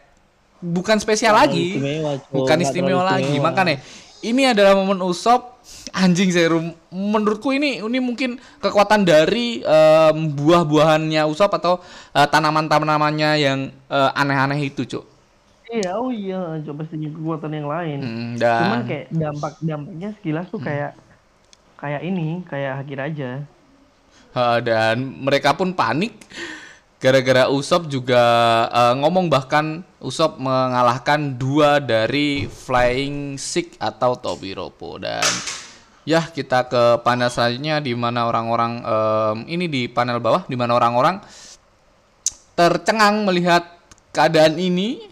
bukan 0.63 0.97
spesial 0.99 1.37
lagi 1.37 1.77
istimewa, 1.77 2.13
bukan 2.33 2.59
istimewa 2.63 3.03
lagi. 3.05 3.29
istimewa. 3.29 3.45
makanya 3.53 3.77
ini 4.25 4.43
adalah 4.49 4.73
momen 4.73 4.99
Usop 5.05 5.61
anjing 5.93 6.33
serum 6.33 6.73
menurutku 6.89 7.53
ini 7.53 7.85
ini 7.85 7.99
mungkin 8.01 8.41
kekuatan 8.65 9.05
dari 9.05 9.61
em, 9.61 10.17
buah-buahannya 10.33 11.23
Usop 11.29 11.53
atau 11.61 11.79
eh, 12.17 12.25
tanaman-tanamannya 12.25 13.31
yang 13.37 13.59
eh, 13.69 14.11
aneh-aneh 14.17 14.59
itu 14.65 14.89
cuk 14.89 15.05
Iya, 15.67 15.99
oh 15.99 16.15
iya, 16.15 16.63
coba 16.63 16.87
pasti 16.87 17.11
kekuatan 17.11 17.51
yang 17.51 17.67
lain. 17.67 17.99
Hmm, 17.99 18.33
Cuman 18.39 18.81
dan 18.81 18.87
kayak 18.87 19.07
dampak 19.11 19.53
dampaknya 19.59 20.09
sekilas 20.15 20.47
tuh 20.47 20.63
kayak 20.63 20.95
kayak 21.75 22.03
ini, 22.07 22.47
kayak 22.47 22.73
Haki 22.83 22.95
Raja. 22.95 23.31
eh, 24.37 24.59
dan 24.63 24.97
mereka 25.27 25.57
pun 25.59 25.75
panik 25.75 26.15
gara-gara 26.97 27.53
Usop 27.53 27.93
juga 27.93 28.23
uh, 28.73 28.95
ngomong 28.97 29.29
bahkan 29.29 29.85
Usop 30.01 30.41
mengalahkan 30.41 31.37
dua 31.37 31.77
dari 31.77 32.49
Flying 32.49 33.37
Sick 33.37 33.77
atau 33.77 34.17
Tobiropo 34.17 34.97
dan 34.97 35.25
ya 36.09 36.25
kita 36.25 36.65
ke 36.65 36.83
panel 37.05 37.29
selanjutnya 37.29 37.85
di 37.85 37.93
mana 37.93 38.25
orang-orang 38.25 38.73
um, 38.81 39.37
ini 39.45 39.69
di 39.69 39.83
panel 39.93 40.25
bawah 40.25 40.49
di 40.49 40.57
mana 40.57 40.73
orang-orang 40.73 41.21
tercengang 42.57 43.29
melihat 43.29 43.77
keadaan 44.17 44.57
ini 44.57 45.05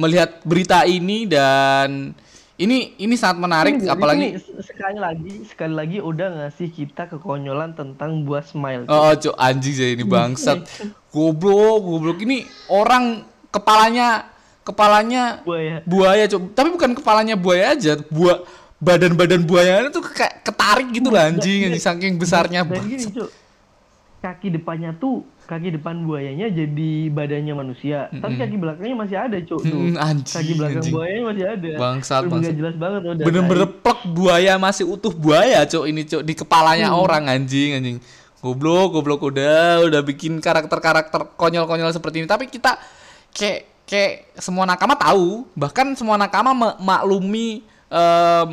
melihat 0.00 0.40
berita 0.48 0.88
ini 0.88 1.28
dan 1.28 2.16
ini 2.60 2.92
ini 3.00 3.14
sangat 3.16 3.40
menarik 3.40 3.74
Ini, 3.80 3.88
apalagi 3.88 4.36
ini 4.36 4.60
sekali 4.60 4.98
lagi 5.00 5.34
sekali 5.48 5.74
lagi 5.76 5.98
udah 6.00 6.28
ngasih 6.44 6.68
kita 6.68 7.08
kekonyolan 7.08 7.72
tentang 7.72 8.24
buah 8.28 8.44
smile. 8.44 8.84
oh, 8.84 9.08
oh 9.08 9.12
cok 9.16 9.36
anjing 9.36 9.74
sih 9.76 9.96
ini 9.96 10.04
bangsat 10.04 10.60
goblok 11.14 11.80
goblok 11.80 12.18
ini 12.20 12.44
orang 12.68 13.24
kepalanya 13.48 14.28
kepalanya 14.60 15.40
Buaya. 15.40 15.80
buaya 15.88 16.24
cok 16.28 16.42
tapi 16.52 16.68
bukan 16.68 16.90
kepalanya 16.92 17.34
buaya 17.36 17.72
aja 17.72 17.96
buah 18.12 18.44
badan-badan 18.80 19.44
buaya 19.44 19.88
itu 19.88 20.00
kayak 20.00 20.44
ketarik 20.44 20.88
gitu 20.92 21.08
lah 21.08 21.28
anjing 21.32 21.68
anjing 21.68 21.80
saking 21.80 22.14
besarnya 22.16 22.64
Dan 22.64 22.84
gini, 22.84 23.04
bangsat. 23.08 23.28
Kaki 24.20 24.52
depannya 24.52 24.92
tuh 24.94 25.24
kaki 25.48 25.74
depan 25.74 26.04
buayanya 26.04 26.46
jadi 26.46 26.90
badannya 27.08 27.56
manusia, 27.56 28.06
tapi 28.12 28.36
kaki 28.36 28.54
belakangnya 28.54 28.92
masih 28.94 29.16
ada, 29.16 29.34
Cuk. 29.40 29.64
Tuh. 29.64 29.72
Mm, 29.72 29.96
anjing, 29.96 30.36
kaki 30.36 30.52
belakang 30.54 30.78
anjing. 30.78 30.92
buayanya 30.92 31.24
masih 31.26 31.44
ada. 31.48 31.70
Bangsat, 31.74 32.22
bangsat. 32.28 32.54
jelas 32.54 32.76
banget 32.76 33.00
udah. 33.02 33.24
bener-bener 33.24 33.68
plek 33.80 34.00
buaya 34.06 34.54
masih 34.56 34.84
utuh 34.86 35.10
buaya 35.10 35.64
cok 35.64 35.84
ini 35.86 36.04
cok 36.04 36.22
di 36.22 36.34
kepalanya 36.34 36.92
Hmm. 36.92 37.00
orang 37.00 37.24
anjing 37.26 37.70
anjing 37.74 37.96
goblok 38.38 38.92
goblok 38.94 39.24
udah 39.24 39.84
udah 39.84 40.00
bikin 40.00 40.36
karakter-karakter 40.38 41.34
konyol-konyol 41.34 41.88
seperti 41.88 42.20
ini 42.20 42.28
tapi 42.28 42.44
kita 42.44 42.76
kayak 43.32 43.84
kayak 43.84 44.12
semua 44.36 44.64
nakama 44.64 44.94
tahu 44.94 45.44
bahkan 45.52 45.92
semua 45.92 46.14
nakama 46.14 46.52
memaklumi 46.52 47.60
em, 47.88 48.52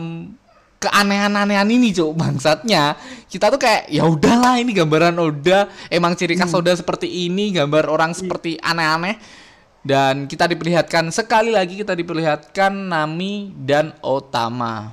keanehan-anehan 0.78 1.70
ini 1.74 1.90
cok 1.90 2.14
bangsatnya 2.14 2.94
kita 3.28 3.50
tuh 3.50 3.58
kayak 3.58 3.90
ya 3.90 4.06
udahlah 4.06 4.62
ini 4.62 4.78
gambaran 4.78 5.18
Oda 5.18 5.66
emang 5.90 6.14
ciri 6.14 6.38
khas 6.38 6.54
Oda 6.54 6.74
seperti 6.78 7.10
ini 7.26 7.50
gambar 7.50 7.90
orang 7.90 8.14
seperti 8.14 8.62
aneh-aneh 8.62 9.18
dan 9.88 10.28
kita 10.28 10.52
diperlihatkan 10.52 11.08
sekali 11.16 11.56
lagi 11.56 11.80
kita 11.80 11.96
diperlihatkan 11.96 12.76
Nami 12.92 13.56
dan 13.56 13.96
Otama. 14.04 14.92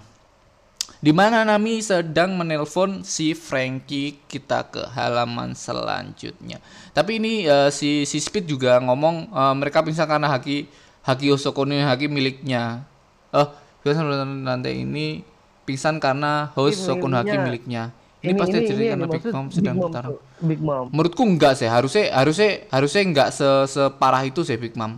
Di 1.02 1.10
mana 1.10 1.42
Nami 1.42 1.82
sedang 1.82 2.38
menelpon 2.38 3.02
si 3.02 3.34
Frankie 3.34 4.22
kita 4.30 4.70
ke 4.70 4.86
halaman 4.94 5.52
selanjutnya. 5.58 6.62
Tapi 6.94 7.18
ini 7.18 7.42
eh, 7.42 7.74
si 7.74 8.06
si 8.06 8.22
Speed 8.22 8.46
juga 8.46 8.78
ngomong 8.78 9.34
eh, 9.34 9.54
mereka 9.58 9.82
pingsan 9.82 10.06
karena 10.06 10.30
haki 10.30 10.70
haki 11.02 11.26
Osoko 11.34 11.66
ini 11.66 11.82
haki 11.82 12.06
miliknya. 12.06 12.86
Oh, 13.34 13.50
pingsan 13.82 14.06
lantai 14.46 14.86
ini 14.86 15.26
pingsan 15.64 15.98
karena 15.98 16.52
host 16.54 16.80
Ini 16.80 16.86
Sokun 16.86 17.12
haki 17.12 17.28
miliknya. 17.34 17.44
miliknya. 17.44 17.82
Ini, 18.24 18.40
pasti 18.40 18.56
jadi 18.64 18.84
karena 18.96 19.04
Big 19.04 19.24
Mom 19.28 19.46
sedang 19.52 19.76
Big 19.76 19.82
Mom, 19.84 19.90
bertarung. 19.92 20.16
Cuk. 20.16 20.20
Big 20.48 20.60
Mom. 20.64 20.84
Menurutku 20.88 21.22
enggak 21.28 21.60
sih, 21.60 21.68
harusnya 21.68 22.08
harusnya 22.08 22.64
harusnya 22.72 23.02
enggak 23.04 23.28
se 23.32 23.48
separah 23.68 24.24
itu 24.24 24.40
sih 24.40 24.56
Big 24.56 24.72
Mom. 24.76 24.96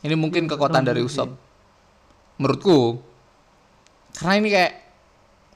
Ini 0.00 0.16
mungkin 0.16 0.48
kekuatan 0.48 0.84
dari 0.84 1.00
Usop. 1.00 1.32
Menurutku. 2.36 3.00
Karena 4.16 4.34
ini 4.36 4.48
kayak 4.48 4.72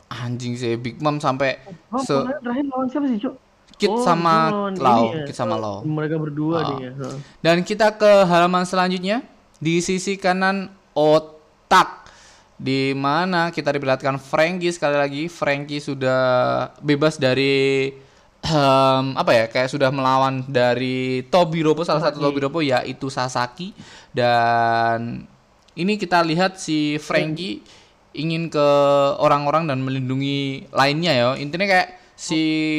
anjing 0.09 0.57
sih 0.57 0.77
Big 0.77 1.01
Mom 1.01 1.21
sampai 1.21 1.61
Oh, 1.89 2.01
se 2.01 2.17
terakhir 2.41 2.65
lawan 2.69 2.89
siapa 2.89 3.05
sih, 3.05 3.21
Cuk? 3.21 3.35
Kit 3.75 3.91
Oh, 3.91 3.99
sama 4.01 4.71
Lau, 4.79 5.11
ini 5.11 5.21
ya, 5.21 5.25
Kit 5.27 5.37
sama 5.37 5.59
Lau. 5.59 5.83
Mereka 5.83 6.17
berdua 6.17 6.79
ya. 6.79 6.95
heeh. 6.95 7.17
Dan 7.43 7.61
kita 7.61 7.93
ke 7.93 8.25
halaman 8.25 8.63
selanjutnya 8.63 9.21
di 9.59 9.83
sisi 9.83 10.15
kanan 10.15 10.71
otak 10.95 12.04
di 12.65 12.97
mana 12.97 13.53
kita 13.53 13.69
diperlihatkan 13.77 14.17
Frankie 14.17 14.73
sekali 14.73 14.97
lagi 14.97 15.23
Frankie 15.29 15.85
sudah 15.85 16.23
bebas 16.81 17.21
dari 17.21 17.93
em, 18.45 19.05
apa 19.21 19.31
ya 19.37 19.45
kayak 19.53 19.69
sudah 19.73 19.91
melawan 19.93 20.45
dari 20.49 21.25
Tobiropo 21.29 21.83
salah 21.85 22.03
satu 22.05 22.19
Tobiropo 22.25 22.61
yaitu 22.65 23.09
Sasaki. 23.13 23.77
Dan 24.17 25.25
ini 25.77 25.93
kita 26.01 26.23
lihat 26.25 26.57
si 26.61 26.97
Frankie 27.03 27.61
ingin 28.15 28.47
ke 28.49 28.67
orang-orang 29.19 29.67
dan 29.71 29.83
melindungi 29.83 30.71
lainnya 30.71 31.13
ya 31.13 31.27
intinya 31.35 31.67
kayak 31.67 31.89
si 32.15 32.39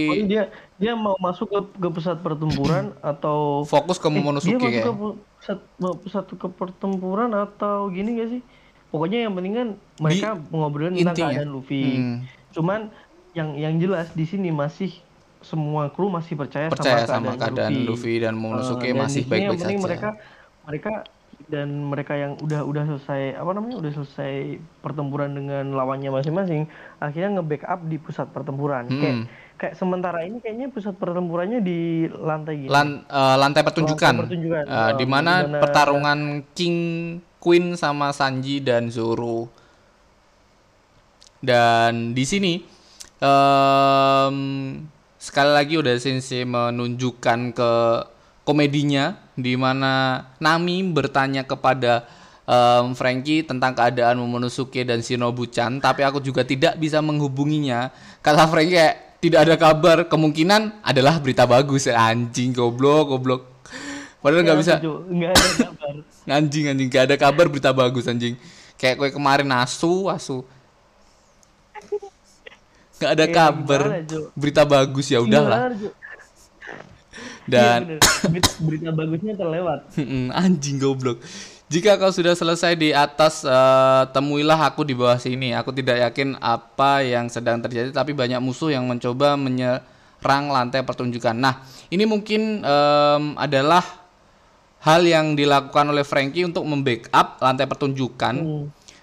Oh, 0.09 0.13
dia 0.29 0.39
dia 0.81 0.91
mau 1.05 1.15
masuk 1.25 1.47
ke 1.53 1.59
ke 1.81 1.87
pusat 1.95 2.17
pertempuran 2.25 2.85
atau 3.09 3.37
fokus 3.69 3.97
ke 4.01 4.07
Eh, 4.15 4.23
dia 4.45 4.55
Momonosuke 4.55 4.59
masuk 4.61 4.71
kayak 4.73 4.85
ke 4.85 4.91
pu- 4.99 5.17
pusat, 5.37 5.57
pusat 6.03 6.25
ke 6.41 6.47
pertempuran 6.59 7.29
atau 7.43 7.75
gini 7.95 8.09
gak 8.21 8.29
sih? 8.33 8.41
Pokoknya 8.95 9.27
yang 9.27 9.33
penting 9.35 9.53
kan 9.53 9.67
mereka 9.99 10.27
ngobrolin 10.49 10.95
tentang 10.95 11.15
keadaan 11.35 11.49
Luffy. 11.51 11.83
Hmm. 11.99 12.17
Cuman 12.49 12.79
yang 13.35 13.51
yang 13.53 13.75
jelas 13.75 14.07
di 14.15 14.23
sini 14.23 14.47
masih 14.47 14.95
semua 15.43 15.91
kru 15.91 16.07
masih 16.07 16.33
percaya, 16.33 16.71
percaya 16.71 17.03
sama 17.03 17.35
sama 17.35 17.37
keadaan 17.37 17.83
Luffy, 17.83 18.17
dan 18.17 18.33
Momonosuke 18.33 18.81
Eh, 18.81 18.95
dan 18.95 19.03
masih 19.03 19.21
di 19.21 19.29
baik-baik 19.29 19.59
saja. 19.61 19.77
mereka 19.77 20.09
mereka 20.63 20.91
dan 21.45 21.67
mereka 21.85 22.13
yang 22.15 22.39
udah 22.39 22.63
udah 22.63 22.83
selesai 22.87 23.35
apa 23.35 23.51
namanya 23.51 23.77
udah 23.77 23.91
selesai 23.93 24.33
pertempuran 24.79 25.35
dengan 25.35 25.75
lawannya 25.75 26.09
masing-masing 26.09 26.65
akhirnya 26.97 27.37
nge-backup 27.37 27.83
di 27.85 27.99
pusat 27.99 28.31
pertempuran 28.31 28.87
Hmm. 28.87 28.97
kayak 28.97 29.17
kayak 29.55 29.75
sementara 29.75 30.21
ini 30.21 30.39
kayaknya 30.39 30.67
pusat 30.67 30.95
pertempurannya 30.95 31.59
di 31.59 32.05
lantai 32.11 32.55
gini 32.59 32.69
Lan- 32.69 33.03
eh, 33.03 33.35
lantai 33.35 33.63
pertunjukan, 33.63 34.13
Lantai 34.13 34.23
pertunjukan. 34.27 34.63
Eh, 34.67 34.75
Oh, 34.75 34.89
di 34.95 35.05
mana 35.05 35.31
pertarungan 35.47 36.19
King 36.51 36.77
Queen 37.39 37.73
sama 37.75 38.09
Sanji 38.11 38.59
dan 38.59 38.89
Zoro. 38.89 39.47
Dan 41.39 42.17
di 42.17 42.25
sini 42.25 42.57
em, 43.21 44.37
sekali 45.15 45.51
lagi 45.53 45.77
udah 45.77 45.93
Sensei 45.97 46.41
menunjukkan 46.41 47.39
ke 47.53 47.71
komedinya 48.41 49.17
di 49.37 49.53
mana 49.53 50.25
Nami 50.41 50.81
bertanya 50.89 51.45
kepada 51.45 52.09
em, 52.49 52.97
Frankie 52.97 53.45
tentang 53.45 53.77
keadaan 53.77 54.17
Momonosuke 54.17 54.81
dan 54.81 55.05
Shinobu-chan, 55.05 55.77
tapi 55.77 56.01
aku 56.01 56.17
juga 56.17 56.41
tidak 56.41 56.81
bisa 56.81 56.97
menghubunginya. 56.97 57.93
Kata 58.25 58.49
Frankie 58.49 58.73
kayak 58.73 58.95
tidak 59.25 59.39
ada 59.41 59.55
kabar, 59.57 59.97
kemungkinan 60.05 60.85
adalah 60.85 61.17
berita 61.17 61.49
bagus. 61.49 61.89
Anjing 61.89 62.53
goblok, 62.53 63.09
goblok. 63.09 63.41
Padahal 64.21 64.45
nggak 64.45 64.59
bisa. 64.61 64.73
nggak 64.81 65.31
ada 65.33 65.49
kabar. 65.65 65.93
Anjing 66.37 66.65
anjing. 66.69 66.89
Gak 66.89 67.03
ada 67.09 67.15
kabar 67.17 67.45
berita 67.49 67.69
bagus 67.69 68.05
anjing. 68.09 68.33
Kayak 68.77 68.97
kue 69.01 69.09
kemarin 69.13 69.49
asu 69.53 70.09
asu. 70.09 70.41
Nggak 72.97 73.11
ada 73.13 73.25
Kayak 73.25 73.37
kabar 73.37 73.81
gimana, 74.01 74.33
berita 74.33 74.61
bagus. 74.65 75.05
Ya 75.09 75.21
udahlah. 75.21 75.73
Dan 77.45 77.97
bener. 77.97 78.01
Berita- 78.29 78.57
berita 78.61 78.89
bagusnya 78.89 79.33
terlewat. 79.37 79.79
Anjing 80.41 80.77
goblok 80.81 81.21
jika 81.65 81.97
kau 81.97 82.13
sudah 82.13 82.37
selesai 82.37 82.77
di 82.77 82.93
atas 82.93 83.41
eh, 83.41 84.03
temuilah 84.13 84.59
aku 84.69 84.85
di 84.85 84.93
bawah 84.93 85.17
sini. 85.17 85.51
Aku 85.57 85.73
tidak 85.73 85.97
yakin 86.01 86.37
apa 86.37 87.01
yang 87.01 87.25
sedang 87.27 87.57
terjadi 87.59 87.89
tapi 87.89 88.13
banyak 88.13 88.37
musuh 88.37 88.69
yang 88.69 88.85
mencoba 88.85 89.33
menyerang 89.35 90.53
lantai 90.53 90.85
pertunjukan. 90.85 91.33
Nah 91.33 91.65
ini 91.89 92.05
mungkin 92.05 92.61
em, 92.61 93.23
adalah 93.35 93.81
hal 94.85 95.01
yang 95.01 95.33
dilakukan 95.33 95.89
oleh 95.89 96.05
Frankie 96.05 96.45
untuk 96.45 96.61
membackup 96.65 97.41
lantai 97.41 97.65
pertunjukan 97.65 98.35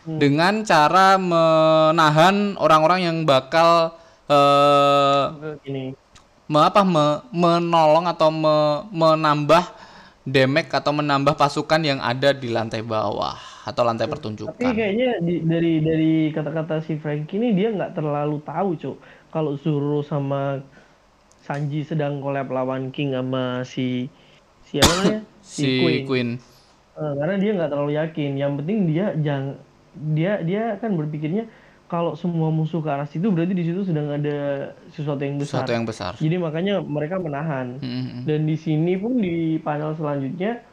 Hmm. 0.02 0.18
dengan 0.18 0.66
cara 0.66 1.14
menahan 1.14 2.58
orang-orang 2.58 3.06
yang 3.06 3.16
bakal 3.22 3.94
eh 4.26 5.22
ini 5.62 5.94
me, 6.50 6.58
apa 6.58 6.82
me- 6.82 7.22
menolong 7.30 8.10
atau 8.10 8.34
me- 8.34 8.82
menambah 8.90 9.62
damage 10.26 10.70
atau 10.74 10.92
menambah 10.94 11.34
pasukan 11.34 11.82
yang 11.82 12.00
ada 12.02 12.30
di 12.34 12.48
lantai 12.50 12.82
bawah 12.86 13.36
atau 13.66 13.82
lantai 13.86 14.06
tapi 14.06 14.12
pertunjukan. 14.12 14.74
kayaknya 14.78 15.08
di- 15.22 15.42
dari 15.46 15.72
dari 15.88 16.12
kata-kata 16.34 16.82
si 16.82 16.98
Frank 16.98 17.30
ini 17.36 17.54
dia 17.54 17.68
nggak 17.70 17.94
terlalu 17.94 18.42
tahu 18.42 18.70
cuk 18.82 18.96
kalau 19.34 19.54
Zoro 19.56 20.02
sama 20.02 20.62
Sanji 21.46 21.82
sedang 21.82 22.22
collab 22.22 22.48
lawan 22.54 22.94
King 22.94 23.14
sama 23.18 23.66
si 23.66 24.10
siapa 24.68 24.92
namanya 24.98 25.20
Si 25.54 26.02
Queen. 26.06 26.38
Eh, 26.92 27.12
karena 27.18 27.34
dia 27.40 27.50
nggak 27.56 27.70
terlalu 27.72 27.92
yakin 27.96 28.30
yang 28.36 28.52
penting 28.60 28.78
dia 28.84 29.16
jangan 29.16 29.56
dia 30.16 30.32
dia 30.44 30.76
kan 30.80 30.92
berpikirnya 30.92 31.48
kalau 31.92 32.12
semua 32.14 32.48
musuh 32.48 32.80
ke 32.80 32.88
arah 32.88 33.04
situ 33.04 33.28
berarti 33.28 33.52
di 33.52 33.62
situ 33.62 33.84
sedang 33.84 34.08
ada 34.08 34.38
sesuatu 34.88 35.20
yang 35.20 35.36
besar 35.36 35.60
Sesuatu 35.60 35.72
yang 35.72 35.84
besar. 35.84 36.12
jadi 36.16 36.36
makanya 36.38 36.80
mereka 36.80 37.16
menahan 37.16 37.76
Mm-mm. 37.76 38.24
dan 38.24 38.40
di 38.42 38.56
sini 38.56 38.96
pun 38.96 39.12
di 39.14 39.34
panel 39.58 39.92
selanjutnya 39.92 40.64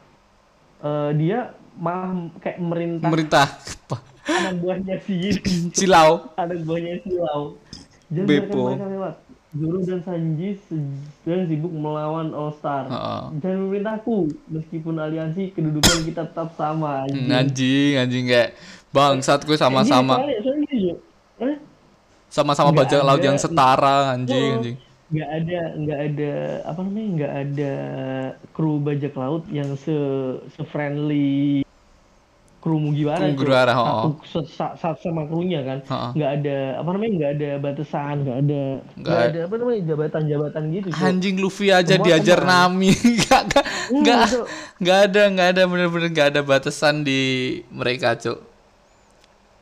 eh, 0.80 1.10
dia 1.14 1.52
malah 1.76 2.10
kayak 2.38 2.58
merintah 2.58 3.04
Pemerintah 3.04 3.46
anak 4.26 4.54
buahnya 4.58 4.96
si 5.00 5.16
Silau. 5.76 6.32
anak 6.34 6.64
buahnya 6.64 6.98
si 6.98 7.12
Lau 7.12 7.60
jangan 8.08 8.26
Beppo. 8.26 8.48
biarkan 8.48 8.72
mereka 8.72 8.88
lewat 8.90 9.14
Zoro 9.50 9.78
dan 9.82 10.00
Sanji 10.00 10.54
sedang 10.62 11.42
sibuk 11.44 11.74
melawan 11.74 12.30
All 12.30 12.54
Star. 12.54 12.86
Heeh. 12.86 13.22
Jangan 13.42 13.58
memerintahku, 13.60 14.18
meskipun 14.46 14.94
aliansi 14.94 15.50
kedudukan 15.50 16.06
kita 16.06 16.22
tetap 16.24 16.54
sama. 16.54 17.02
Hmm, 17.04 17.26
anjing 17.28 17.98
anjing 17.98 18.30
kayak 18.30 18.54
bangsat 18.88 19.42
gue 19.42 19.58
sama-sama 19.58 20.22
soalnya- 20.22 20.38
soalnya? 20.40 20.94
Sama-sama 22.30 22.70
bajak 22.72 23.02
laut 23.02 23.20
yang 23.20 23.36
setara 23.36 24.14
anjing 24.14 24.38
Oh, 24.48 24.58
anjing 24.58 24.78
nggak 25.10 25.30
ada 25.34 25.60
nggak 25.74 26.00
ada 26.06 26.32
apa 26.64 26.80
namanya 26.80 27.08
nggak 27.10 27.34
ada 27.36 27.72
kru 28.50 28.78
bajak 28.78 29.10
laut 29.12 29.42
yang 29.50 29.74
se 29.74 29.90
se 30.48 30.62
friendly 30.64 31.66
kru 32.60 32.76
Mugiwara. 32.76 33.24
Mugiwara, 33.26 33.72
oh. 33.72 33.82
satu 33.82 34.08
se- 34.22 34.52
sa- 34.52 34.76
sa- 34.76 34.92
sama 34.94 35.24
krunya 35.24 35.64
kan 35.64 35.78
Oh. 35.88 36.12
nggak 36.12 36.30
ada 36.30 36.56
apa 36.76 36.88
namanya 36.92 37.12
nggak 37.16 37.32
ada 37.34 37.50
batasan 37.56 38.16
nggak 38.20 38.38
ada 38.38 38.62
Nggak 38.94 39.18
ada 39.26 39.38
apa 39.48 39.54
namanya 39.56 39.80
jabatan 39.82 40.22
jabatan 40.28 40.62
gitu 40.70 40.88
anjing 40.94 41.36
Luffy 41.40 41.72
aja 41.72 41.94
Semua 41.96 42.06
diajar 42.06 42.38
teman. 42.38 42.52
Nami 42.70 42.90
nggak 43.16 43.42
nggak 43.48 43.64
nggak 43.90 44.22
Cuk. 44.28 44.46
nggak 44.78 44.98
ada 45.00 45.22
nggak 45.26 45.48
ada 45.48 45.62
bener-bener 45.66 46.08
nggak 46.12 46.28
ada 46.30 46.40
batasan 46.44 47.00
di 47.00 47.20
mereka 47.66 48.12
cuk 48.14 48.38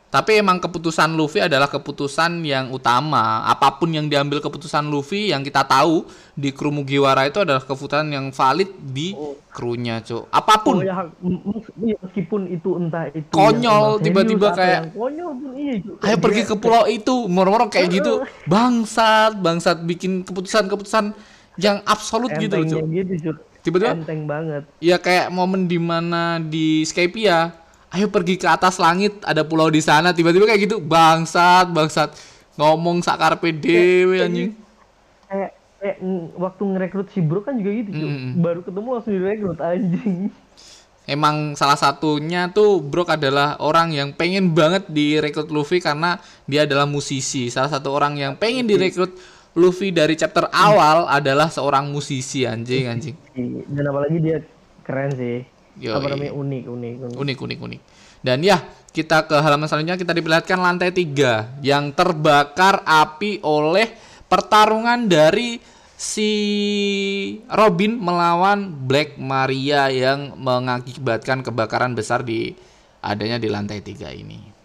tapi 0.08 0.40
emang 0.40 0.56
keputusan 0.56 1.12
Luffy 1.12 1.44
adalah 1.44 1.68
keputusan 1.68 2.40
yang 2.40 2.72
utama. 2.72 3.44
Apa 3.44 3.76
pun 3.76 3.92
yang 3.92 4.08
diambil 4.08 4.40
keputusan 4.40 4.88
Luffy 4.88 5.28
yang 5.28 5.44
kita 5.44 5.68
tahu 5.68 6.08
di 6.32 6.48
kru 6.48 6.72
Mugiwara 6.72 7.28
itu 7.28 7.44
adalah 7.44 7.60
keputusan 7.60 8.08
yang 8.08 8.32
valid 8.32 8.72
di 8.88 9.12
krunya 9.52 10.00
cuk. 10.00 10.32
Apa 10.32 10.64
pun. 10.64 10.80
Oh, 10.80 11.60
ya, 11.84 11.96
meskipun 12.00 12.48
itu 12.48 12.80
entah 12.80 13.12
itu 13.12 13.28
Konyol, 13.28 13.60
yang 13.60 13.84
emang 13.84 14.00
tiba-tiba 14.00 14.48
kayak, 14.56 14.80
konyol 14.96 15.32
pun 15.36 15.50
iya 15.60 15.74
Cuk. 15.84 15.96
ayo 16.00 16.16
pergi 16.16 16.42
ke 16.48 16.54
pulau 16.56 16.84
itu 16.88 17.14
moro-moro 17.28 17.68
kayak 17.68 18.00
gitu. 18.00 18.24
Bangsat 18.48 19.36
bangsat 19.44 19.84
bikin 19.84 20.24
keputusan-keputusan 20.24 21.12
yang 21.60 21.84
absolut 21.84 22.32
gitu 22.40 22.56
cuk. 22.64 22.80
gitu 22.96 23.14
Cuk. 23.28 23.36
tiba-tiba 23.60 23.92
enteng 23.92 24.24
banget. 24.24 24.64
Ya 24.80 24.96
kayak 24.96 25.28
momen 25.28 25.68
di 25.68 25.76
mana 25.76 26.40
di 26.40 26.80
Skypia 26.88 27.67
ayo 27.94 28.06
pergi 28.12 28.36
ke 28.36 28.48
atas 28.48 28.76
langit 28.76 29.16
ada 29.24 29.42
pulau 29.44 29.72
di 29.72 29.80
sana. 29.80 30.12
Tiba-tiba 30.12 30.44
kayak 30.44 30.68
gitu 30.68 30.76
bangsat 30.82 31.72
bangsat. 31.72 32.12
Ngomong 32.58 33.00
sakarpe 33.06 33.54
dewe 33.54 34.18
anjing. 34.18 34.52
kayak 35.28 35.52
kayak 35.78 35.96
waktu 36.34 36.62
ngerekrut 36.64 37.08
si 37.12 37.20
Bro 37.22 37.46
kan 37.46 37.54
juga 37.60 37.70
gitu. 37.70 37.92
Mm-mm. 37.94 38.40
baru 38.42 38.60
ketemu 38.64 38.88
langsung 38.98 39.14
direkrut 39.14 39.60
anjing. 39.62 40.32
Emang 41.08 41.56
salah 41.56 41.80
satunya 41.80 42.52
tuh 42.52 42.84
Brock 42.84 43.16
adalah 43.16 43.56
orang 43.64 43.96
yang 43.96 44.12
pengen 44.12 44.52
banget 44.52 44.84
direkrut 44.92 45.48
Luffy 45.48 45.80
karena 45.80 46.20
dia 46.44 46.68
adalah 46.68 46.84
musisi. 46.84 47.48
Salah 47.48 47.72
satu 47.72 47.96
orang 47.96 48.20
yang 48.20 48.36
pengen 48.36 48.68
direkrut 48.68 49.16
Luffy 49.56 49.88
dari 49.88 50.20
chapter 50.20 50.44
awal 50.52 51.08
adalah 51.08 51.48
seorang 51.48 51.88
musisi 51.88 52.44
anjing 52.44 52.92
anjing. 52.92 53.16
Dan 53.72 53.84
apalagi 53.88 54.20
dia 54.20 54.44
keren 54.84 55.16
sih 55.16 55.57
Yoi. 55.78 55.94
apa 55.94 56.06
namanya 56.10 56.32
unik 56.34 56.64
unik, 56.66 56.94
unik. 56.98 57.16
unik 57.18 57.38
unik 57.38 57.58
unik 57.62 57.80
dan 58.22 58.38
ya 58.42 58.58
kita 58.90 59.30
ke 59.30 59.36
halaman 59.38 59.70
selanjutnya 59.70 60.00
kita 60.00 60.12
diperlihatkan 60.12 60.58
lantai 60.58 60.90
tiga 60.90 61.54
yang 61.62 61.94
terbakar 61.94 62.82
api 62.82 63.38
oleh 63.46 63.94
pertarungan 64.26 65.06
dari 65.06 65.62
si 65.98 66.30
Robin 67.50 67.94
melawan 67.98 68.70
Black 68.70 69.18
Maria 69.18 69.90
yang 69.90 70.34
mengakibatkan 70.38 71.46
kebakaran 71.46 71.94
besar 71.94 72.26
di 72.26 72.54
adanya 73.02 73.38
di 73.38 73.46
lantai 73.46 73.78
tiga 73.82 74.10
ini 74.10 74.58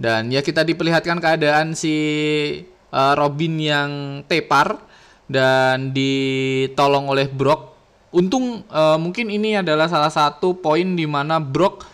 dan 0.00 0.32
ya 0.32 0.40
kita 0.40 0.64
diperlihatkan 0.64 1.20
keadaan 1.20 1.76
si 1.76 1.96
eh, 2.72 3.14
Robin 3.16 3.54
yang 3.60 3.90
tepar 4.24 4.80
dan 5.30 5.94
ditolong 5.94 7.06
oleh 7.12 7.28
Brock. 7.28 7.69
Untung 8.10 8.66
eh, 8.66 8.98
mungkin 8.98 9.30
ini 9.30 9.54
adalah 9.54 9.86
salah 9.86 10.10
satu 10.10 10.52
poin 10.52 10.98
di 10.98 11.06
mana 11.06 11.38
Brock 11.38 11.86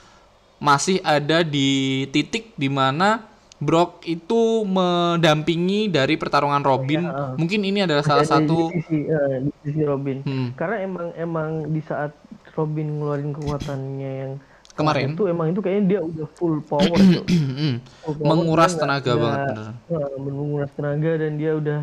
masih 0.57 1.05
ada 1.05 1.45
di 1.45 1.69
titik 2.09 2.57
di 2.57 2.73
mana 2.73 3.21
Brock 3.57 4.05
itu 4.05 4.65
mendampingi 4.65 5.89
dari 5.89 6.17
pertarungan 6.17 6.61
Robin. 6.61 7.05
Mungkin 7.37 7.61
ini 7.63 7.85
adalah 7.85 8.01
salah 8.01 8.25
Ada 8.25 8.37
di 8.37 8.49
satu 8.49 8.57
sisi, 8.71 8.99
eh, 9.05 9.37
di 9.45 9.51
sisi 9.63 9.81
Robin 9.81 10.21
Hmm. 10.21 10.49
karena 10.53 10.77
emang 10.81 11.07
emang 11.15 11.49
di 11.69 11.81
saat 11.81 12.13
Robin 12.53 12.97
ngeluarin 12.97 13.33
kekuatannya 13.33 14.13
yang 14.17 14.33
Kemarin? 14.73 15.17
itu 15.17 15.25
emang 15.25 15.49
itu 15.49 15.61
kayaknya 15.61 15.85
dia 15.89 16.01
udah 16.01 16.27
full 16.33 16.61
power. 16.69 16.97
Hmm, 17.01 17.81
Full 18.03 18.15
power, 18.15 18.25
menguras 18.25 18.73
tenaga 18.73 19.13
banget 19.15 19.41
bener. 19.49 19.69
eh, 19.89 20.17
menguras 20.19 20.71
tenaga 20.73 21.11
dan 21.17 21.33
dia 21.37 21.53
udah 21.53 21.81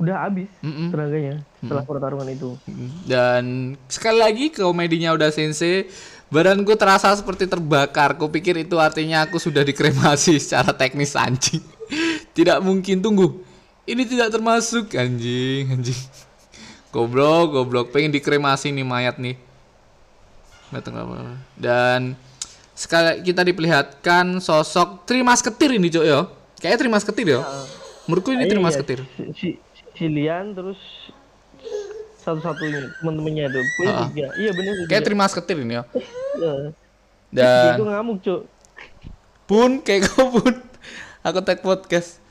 udah 0.00 0.16
habis 0.24 0.48
Mm-mm. 0.64 0.88
tenaganya 0.88 1.44
setelah 1.60 1.84
pertarungan 1.84 2.28
itu. 2.32 2.56
Dan 3.04 3.74
sekali 3.86 4.18
lagi 4.18 4.44
komedinya 4.50 5.14
udah 5.14 5.28
sensei 5.30 5.86
Badanku 6.32 6.72
terasa 6.80 7.12
seperti 7.12 7.44
terbakar. 7.44 8.16
Kupikir 8.16 8.56
itu 8.56 8.80
artinya 8.80 9.28
aku 9.28 9.36
sudah 9.36 9.60
dikremasi 9.60 10.40
secara 10.40 10.72
teknis 10.72 11.12
anjing. 11.12 11.60
Tidak 12.36 12.56
mungkin 12.64 13.04
tunggu. 13.04 13.44
Ini 13.84 14.08
tidak 14.08 14.32
termasuk 14.32 14.96
anjing 14.96 15.76
anjing. 15.76 16.00
Goblok 16.88 17.52
goblok. 17.52 17.86
Pengen 17.92 18.16
dikremasi 18.16 18.72
nih 18.72 18.86
mayat 18.86 19.20
nih. 19.20 19.36
Dan 21.60 22.16
sekali 22.72 23.20
kita 23.20 23.44
diperlihatkan 23.44 24.40
sosok 24.40 25.04
Trimas 25.04 25.44
Ketir 25.44 25.76
ini 25.76 25.92
cok 25.92 26.04
yo. 26.08 26.32
Kayaknya 26.56 26.78
Trimas 26.80 27.04
Ketir 27.04 27.26
yo. 27.28 27.44
Menurutku 28.08 28.32
ini 28.32 28.48
Iya, 28.48 28.56
Trimas 28.56 28.72
iya, 28.72 28.80
Ketir. 28.80 29.00
Si, 29.36 29.60
si, 30.02 30.08
si 30.08 30.10
Lian 30.10 30.50
terus 30.50 30.78
satu-satunya 32.18 32.90
temen-temennya 32.98 33.46
tuh 33.50 33.62
punya 33.78 33.92
Ah. 33.92 34.06
tiga 34.10 34.26
iya 34.34 34.50
bener 34.50 34.72
Kayak 34.86 35.02
Trimas 35.06 35.32
Ketir 35.32 35.58
ini 35.58 35.78
Iya. 35.78 36.74
Dan 37.30 37.74
itu 37.78 37.84
ngamuk 37.86 38.18
cuk 38.20 38.42
Bun, 39.42 39.84
kayak 39.84 40.08
gue 40.08 40.24
bun. 40.32 40.54
Aku 41.20 41.44
tag 41.44 41.60
podcast. 41.60 42.22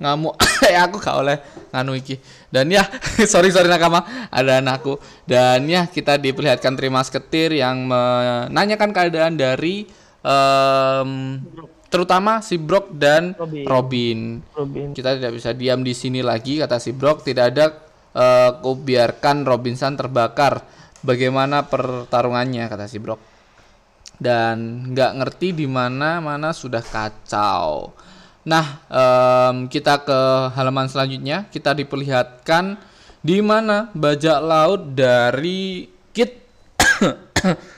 Ngamuk. 0.00 0.40
ya 0.64 0.82
aku 0.88 0.96
gak 0.96 1.20
oleh 1.20 1.36
nganu 1.68 1.92
iki. 1.92 2.16
Dan 2.48 2.72
ya, 2.72 2.80
sorry 3.28 3.52
sorry 3.52 3.68
nakama, 3.68 4.00
ada 4.32 4.64
anakku. 4.64 4.96
Dan 5.28 5.68
ya, 5.68 5.84
kita 5.84 6.16
diperlihatkan 6.16 6.72
Trimas 6.78 7.12
Ketir 7.12 7.52
yang 7.52 7.84
menanyakan 7.84 8.88
keadaan 8.94 9.36
dari 9.36 9.84
em, 10.24 11.10
terutama 11.96 12.44
si 12.44 12.60
Brock 12.60 12.92
dan 12.92 13.32
Robin. 13.40 13.64
Robin. 13.64 14.18
Robin 14.52 14.88
Kita 14.92 15.16
tidak 15.16 15.32
bisa 15.32 15.56
diam 15.56 15.80
di 15.80 15.96
sini 15.96 16.20
lagi 16.20 16.60
kata 16.60 16.76
si 16.76 16.92
Brock. 16.92 17.24
Tidak 17.24 17.44
ada 17.48 17.72
eh, 18.12 18.50
ku 18.60 18.76
biarkan 18.76 19.48
Robinson 19.48 19.96
terbakar. 19.96 20.60
Bagaimana 21.00 21.64
pertarungannya 21.64 22.68
kata 22.68 22.84
si 22.84 23.00
Brock. 23.00 23.24
Dan 24.20 24.92
nggak 24.92 25.12
ngerti 25.16 25.56
di 25.56 25.64
mana 25.64 26.20
mana 26.20 26.52
sudah 26.52 26.84
kacau. 26.84 27.96
Nah 28.44 28.84
em, 28.92 29.56
kita 29.72 30.04
ke 30.04 30.20
halaman 30.52 30.92
selanjutnya. 30.92 31.48
Kita 31.48 31.72
diperlihatkan 31.72 32.76
di 33.24 33.40
mana 33.40 33.88
bajak 33.96 34.38
laut 34.44 34.92
dari 34.92 35.88
Kit 36.12 36.44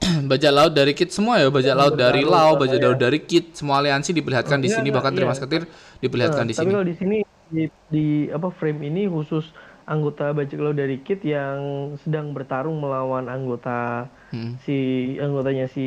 bajak 0.30 0.52
laut 0.56 0.72
dari 0.72 0.92
Kit 0.98 1.10
semua 1.12 1.34
ya 1.42 1.48
bajak 1.52 1.74
laut 1.76 1.94
dari 1.96 2.22
Lau, 2.24 2.56
bajak 2.56 2.80
laut 2.80 2.98
dari 3.04 3.18
Kit 3.28 3.56
semua 3.58 3.80
aliansi 3.80 4.10
diperlihatkan 4.16 4.58
di 4.64 4.68
Iya, 4.68 4.76
sini 4.76 4.88
bahkan 4.96 5.12
iya. 5.12 5.16
Trimas 5.16 5.38
Ketir 5.42 5.62
diperlihatkan 6.02 6.44
di 6.48 6.54
Nah, 6.54 6.56
tapi 6.56 6.68
sini. 6.68 6.72
kalau 6.72 6.84
di 6.86 6.94
sini 7.00 7.16
di, 7.50 7.62
di 7.90 8.04
apa 8.30 8.48
frame 8.58 8.80
ini 8.86 9.00
khusus 9.10 9.44
anggota 9.86 10.30
bajak 10.36 10.58
laut 10.62 10.76
dari 10.78 10.96
Kit 11.06 11.20
yang 11.26 11.58
sedang 12.02 12.32
bertarung 12.36 12.78
melawan 12.82 13.26
anggota 13.26 14.06
Hmm. 14.30 14.62
si 14.64 14.76
anggotanya 15.18 15.66
si 15.66 15.82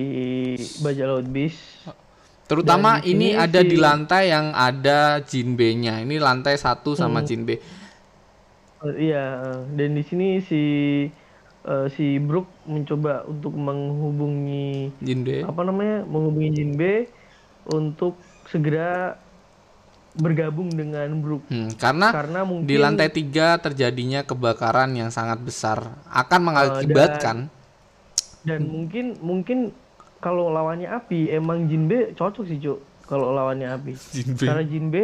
bajak 0.83 1.05
laut 1.09 1.27
bis 1.31 1.55
Terutama 2.43 2.91
Dan 2.91 3.03
di 3.03 3.07
ini 3.07 3.31
sini 3.31 3.45
ada 3.45 3.63
di 3.63 3.77
lantai 3.79 4.23
yang 4.29 4.51
ada 4.53 5.23
Jinbe-nya. 5.23 6.03
Ini 6.03 6.19
lantai 6.19 6.59
satu 6.59 6.91
sama 6.93 7.19
Hmm. 7.19 7.27
Jinbe. 7.27 7.55
Eh, 8.83 8.95
iya 9.07 9.19
dan 9.77 9.89
di 9.97 10.03
sini 10.03 10.43
si 10.43 10.59
eh, 11.63 11.87
si 11.93 12.19
Brook 12.19 12.47
mencoba 12.67 13.23
untuk 13.25 13.53
menghubungi 13.55 14.91
Jinbe. 14.99 15.43
apa 15.43 15.61
namanya? 15.63 16.03
Menghubungi 16.07 16.51
Jinbe 16.51 17.07
untuk 17.69 18.19
segera 18.47 19.17
bergabung 20.13 20.69
dengan 20.69 21.09
Brook. 21.17 21.49
Hmm, 21.49 21.73
karena, 21.73 22.13
karena 22.13 22.45
mungkin 22.45 22.69
di 22.69 22.77
lantai 22.77 23.09
tiga 23.09 23.57
terjadinya 23.57 24.21
kebakaran 24.21 24.93
yang 24.93 25.09
sangat 25.09 25.41
besar. 25.41 25.97
Akan 26.05 26.45
mengakibatkan 26.45 27.49
dan 28.43 28.67
mungkin 28.67 29.15
mungkin 29.23 29.71
kalau 30.19 30.51
lawannya 30.51 30.87
api 30.91 31.31
emang 31.31 31.67
Jinbe 31.71 32.11
cocok 32.13 32.43
sih 32.47 32.59
cuk 32.59 32.79
kalau 33.07 33.31
lawannya 33.31 33.71
api. 33.71 33.95
Jinbe 33.95 34.45
karena 34.45 34.63
Jinbe 34.67 35.03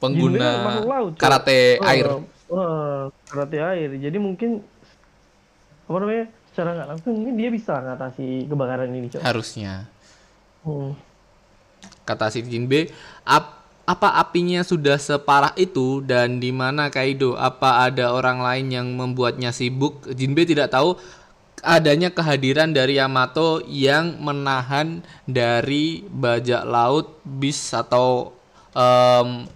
pengguna 0.00 0.48
Jinbe 0.48 0.88
laut, 0.88 1.12
karate 1.20 1.76
Oh, 1.78 1.86
air. 1.86 2.06
oh, 2.50 3.00
karate 3.28 3.58
air. 3.60 3.90
Jadi 4.00 4.16
mungkin 4.16 4.64
apa 5.90 5.96
namanya 5.98 6.24
secara 6.54 6.68
nggak 6.78 6.88
langsung 6.94 7.12
mungkin 7.18 7.34
dia 7.34 7.50
bisa 7.50 7.74
ngatasi 7.82 8.46
kebakaran 8.46 8.94
ini 8.94 9.10
cuk 9.10 9.20
Harusnya 9.26 9.90
Hmm. 10.60 10.92
kata 12.04 12.28
si 12.28 12.44
Jinbe 12.44 12.92
ap- 13.24 13.64
apa 13.88 14.22
apinya 14.22 14.62
sudah 14.62 15.00
separah 15.00 15.50
itu 15.58 15.98
dan 16.04 16.38
di 16.38 16.54
mana 16.54 16.92
Kaido? 16.94 17.34
Apa 17.34 17.90
ada 17.90 18.14
orang 18.14 18.38
lain 18.38 18.66
yang 18.70 18.86
membuatnya 18.94 19.50
sibuk? 19.50 20.06
Jinbe 20.14 20.46
tidak 20.46 20.70
tahu 20.70 20.94
adanya 21.60 22.14
kehadiran 22.14 22.70
dari 22.70 23.02
Yamato 23.02 23.58
yang 23.66 24.20
menahan 24.22 25.02
dari 25.26 26.06
bajak 26.06 26.62
laut 26.64 27.18
bis 27.26 27.74
atau 27.74 28.30
um, 28.72 29.48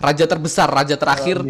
raja 0.00 0.24
terbesar, 0.24 0.72
raja 0.72 0.96
terakhir 0.96 1.44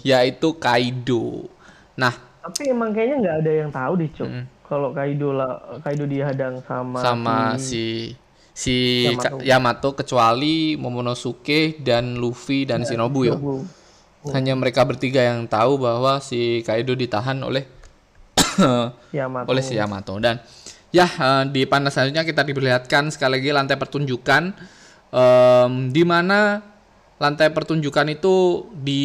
yaitu 0.00 0.56
Kaido. 0.56 1.50
Nah, 1.92 2.14
tapi 2.46 2.70
emang 2.70 2.94
kayaknya 2.94 3.16
nggak 3.26 3.36
ada 3.42 3.52
yang 3.52 3.70
tahu 3.74 3.92
deh, 3.98 4.10
Cuk. 4.14 4.28
Mm 4.30 4.34
-hmm. 4.38 4.44
Kalau 4.66 4.88
Kaido 4.94 5.28
lah, 5.34 5.52
Kaido 5.82 6.04
dihadang 6.06 6.58
sama 6.66 6.98
sama 6.98 7.36
si 7.58 8.14
si 8.50 9.06
Yamato, 9.06 9.36
Yamato 9.42 9.88
kecuali 9.94 10.74
Momonosuke 10.80 11.82
dan 11.82 12.18
Luffy 12.18 12.66
dan 12.66 12.82
ya, 12.82 12.94
Shinobu 12.94 13.20
ya. 13.26 13.36
Hanya 14.34 14.58
mereka 14.58 14.82
bertiga 14.82 15.22
yang 15.22 15.46
tahu 15.46 15.78
bahwa 15.78 16.18
si 16.18 16.66
Kaido 16.66 16.98
ditahan 16.98 17.38
oleh 17.46 17.62
Yamato. 19.18 19.46
oleh 19.52 19.62
si 19.62 19.76
Yamato 19.76 20.16
dan 20.18 20.40
ya 20.94 21.06
uh, 21.06 21.44
di 21.44 21.68
panel 21.68 21.92
selanjutnya 21.92 22.24
kita 22.24 22.42
diperlihatkan 22.46 23.12
sekali 23.12 23.38
lagi 23.40 23.50
lantai 23.52 23.76
pertunjukan 23.76 24.56
um, 25.12 25.92
di 25.92 26.02
mana 26.02 26.64
lantai 27.16 27.48
pertunjukan 27.48 28.06
itu 28.12 28.66
di 28.72 29.04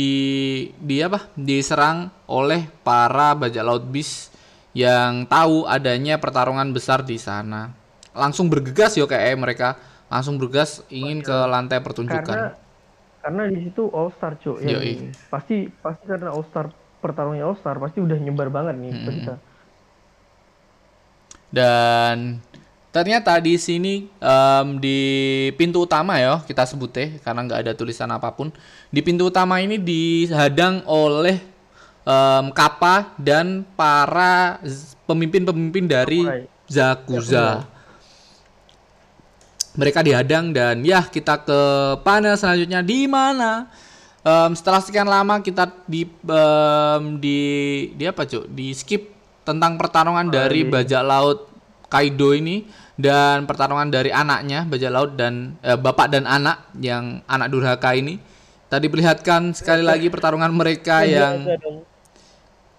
di 0.79 0.99
apa? 0.99 1.31
Diserang 1.35 2.11
oleh 2.27 2.67
para 2.83 3.35
bajak 3.35 3.63
laut 3.63 3.85
bis 3.87 4.31
yang 4.71 5.27
tahu 5.27 5.67
adanya 5.67 6.19
pertarungan 6.19 6.71
besar 6.71 7.03
di 7.03 7.15
sana. 7.15 7.71
Langsung 8.11 8.51
bergegas 8.51 8.99
yo 8.99 9.07
kayak 9.07 9.39
mereka. 9.39 9.69
Langsung 10.11 10.35
bergegas 10.35 10.83
ingin 10.91 11.23
ke 11.23 11.31
lantai 11.31 11.79
pertunjukan. 11.79 12.27
Karena 12.27 12.51
karena 13.21 13.43
di 13.47 13.69
situ 13.69 13.87
All 13.93 14.09
Star 14.17 14.33
cuy 14.41 14.65
ya 14.65 14.77
pasti 15.29 15.69
pasti 15.69 16.03
karena 16.09 16.33
All 16.33 16.45
Star 16.49 16.73
pertarungannya 16.99 17.45
All 17.45 17.57
Star 17.61 17.77
pasti 17.77 18.01
udah 18.01 18.17
nyebar 18.17 18.49
banget 18.49 18.75
nih 18.81 18.93
hmm. 18.97 19.37
dan 21.53 22.41
Ternyata 22.91 23.39
di 23.39 23.55
sini 23.55 24.11
um, 24.19 24.75
di 24.75 24.99
pintu 25.55 25.87
utama 25.87 26.19
ya 26.19 26.43
kita 26.43 26.67
sebut 26.67 26.91
ya 26.91 27.07
karena 27.23 27.47
nggak 27.47 27.59
ada 27.63 27.71
tulisan 27.71 28.11
apa 28.11 28.35
pun. 28.35 28.51
Di 28.91 28.99
pintu 28.99 29.31
utama 29.31 29.63
ini 29.63 29.79
dihadang 29.79 30.83
oleh 30.83 31.39
um, 32.03 32.51
Kappa 32.51 33.15
dan 33.15 33.63
para 33.79 34.59
pemimpin-pemimpin 35.07 35.87
dari 35.87 36.27
Zakuza. 36.67 37.63
Mereka 39.71 40.03
dihadang 40.03 40.51
dan 40.51 40.83
ya 40.83 41.07
kita 41.07 41.47
ke 41.47 41.59
panel 42.03 42.35
selanjutnya 42.35 42.83
di 42.83 43.07
mana 43.07 43.71
um, 44.19 44.51
setelah 44.51 44.83
sekian 44.83 45.07
lama 45.07 45.39
kita 45.39 45.71
di 45.87 46.03
um, 46.27 47.15
di 47.15 47.39
di 47.95 48.03
apa 48.03 48.27
cuy 48.27 48.51
di 48.51 48.75
skip 48.75 49.15
tentang 49.47 49.79
pertarungan 49.79 50.27
oh, 50.27 50.33
dari 50.33 50.67
iya. 50.67 50.71
bajak 50.75 51.03
laut 51.07 51.39
Kaido 51.91 52.31
ini 52.31 52.67
dan 52.99 53.47
pertarungan 53.47 53.87
dari 53.87 54.11
anaknya 54.11 54.67
bajak 54.67 54.91
laut 54.91 55.11
dan 55.15 55.55
eh, 55.63 55.77
bapak 55.79 56.11
dan 56.11 56.27
anak 56.27 56.71
yang 56.79 57.23
anak 57.27 57.47
durhaka 57.51 57.95
ini. 57.95 58.19
Tadi 58.71 58.87
perlihatkan 58.87 59.51
sekali 59.51 59.83
lagi 59.83 60.07
pertarungan 60.07 60.51
mereka 60.51 61.03
yang 61.03 61.43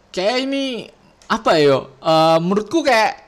kayak 0.08 0.48
ini 0.48 0.88
apa 1.28 1.60
ya 1.60 1.84
uh, 1.84 2.38
menurutku 2.40 2.80
kayak 2.80 3.20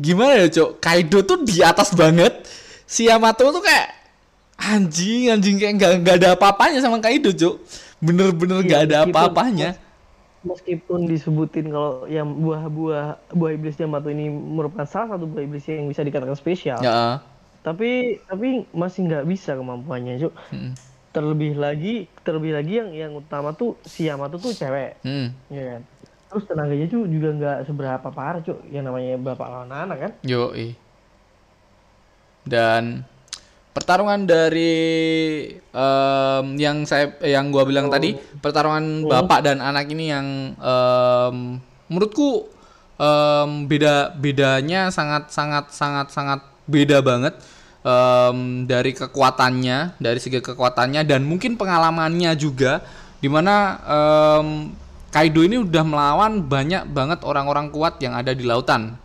gimana 0.00 0.44
ya 0.44 0.48
cok 0.48 0.80
Kaido 0.80 1.20
tuh 1.28 1.44
di 1.44 1.60
atas 1.60 1.92
banget. 1.92 2.48
Si 2.88 3.04
Yamato 3.04 3.52
tuh 3.52 3.60
kayak 3.60 3.98
anjing 4.58 5.30
anjing 5.30 5.56
kayak 5.60 5.74
nggak 5.78 5.92
nggak 6.02 6.16
ada 6.24 6.28
apa-apanya 6.34 6.82
sama 6.82 6.98
Kaido 6.98 7.30
cok 7.30 7.56
bener-bener 8.02 8.62
nggak 8.66 8.82
iya, 8.82 8.88
ada 8.90 8.96
apa-apanya 9.06 9.70
meskipun 10.48 11.04
disebutin 11.04 11.68
kalau 11.68 12.08
yang 12.08 12.26
buah-buah 12.40 13.36
buah 13.36 13.52
iblis 13.52 13.76
Yamato 13.76 14.08
ini 14.08 14.32
merupakan 14.32 14.88
salah 14.88 15.14
satu 15.16 15.28
buah 15.28 15.44
iblis 15.44 15.68
yang 15.68 15.86
bisa 15.86 16.00
dikatakan 16.00 16.34
spesial. 16.34 16.80
Ya. 16.80 17.20
Tapi 17.60 18.22
tapi 18.24 18.64
masih 18.72 19.04
nggak 19.04 19.28
bisa 19.28 19.52
kemampuannya, 19.52 20.16
Cuk. 20.24 20.34
Hmm. 20.48 20.72
Terlebih 21.12 21.60
lagi 21.60 22.08
terlebih 22.24 22.56
lagi 22.56 22.72
yang 22.80 22.90
yang 22.96 23.12
utama 23.12 23.52
tuh 23.52 23.76
si 23.84 24.08
Yamato 24.08 24.40
tuh 24.40 24.56
cewek. 24.56 24.96
Hmm. 25.04 25.36
Ya 25.52 25.76
kan? 25.76 25.82
Terus 26.28 26.44
tenaganya 26.44 26.86
tuh 26.88 27.02
juga 27.08 27.28
nggak 27.36 27.58
seberapa 27.68 28.08
parah, 28.08 28.40
Cuk. 28.40 28.64
Yang 28.72 28.84
namanya 28.88 29.12
bapak 29.20 29.48
lawan 29.48 29.72
anak 29.72 29.98
kan? 30.00 30.12
Yo, 30.24 30.52
Dan 32.48 33.04
pertarungan 33.78 34.26
dari 34.26 34.74
um, 35.70 36.58
yang 36.58 36.82
saya 36.82 37.14
yang 37.22 37.54
gua 37.54 37.62
bilang 37.62 37.86
oh. 37.86 37.94
tadi 37.94 38.18
pertarungan 38.42 39.06
oh. 39.06 39.08
bapak 39.08 39.46
dan 39.46 39.62
anak 39.62 39.86
ini 39.94 40.10
yang 40.10 40.26
um, 40.58 41.62
menurutku 41.86 42.50
um, 42.98 43.70
beda 43.70 44.18
bedanya 44.18 44.90
sangat 44.90 45.30
sangat 45.30 45.70
sangat 45.70 46.10
sangat 46.10 46.42
beda 46.66 46.98
banget 47.06 47.38
um, 47.86 48.66
dari 48.66 48.90
kekuatannya 48.98 49.94
dari 50.02 50.18
segi 50.18 50.42
kekuatannya 50.42 51.06
dan 51.06 51.22
mungkin 51.22 51.54
pengalamannya 51.54 52.34
juga 52.34 52.82
di 53.22 53.30
mana 53.30 53.78
um, 53.86 54.74
Kaido 55.08 55.40
ini 55.40 55.56
udah 55.56 55.84
melawan 55.88 56.44
banyak 56.44 56.84
banget 56.92 57.24
orang-orang 57.24 57.72
kuat 57.72 57.96
yang 58.02 58.12
ada 58.12 58.34
di 58.34 58.42
lautan 58.42 58.98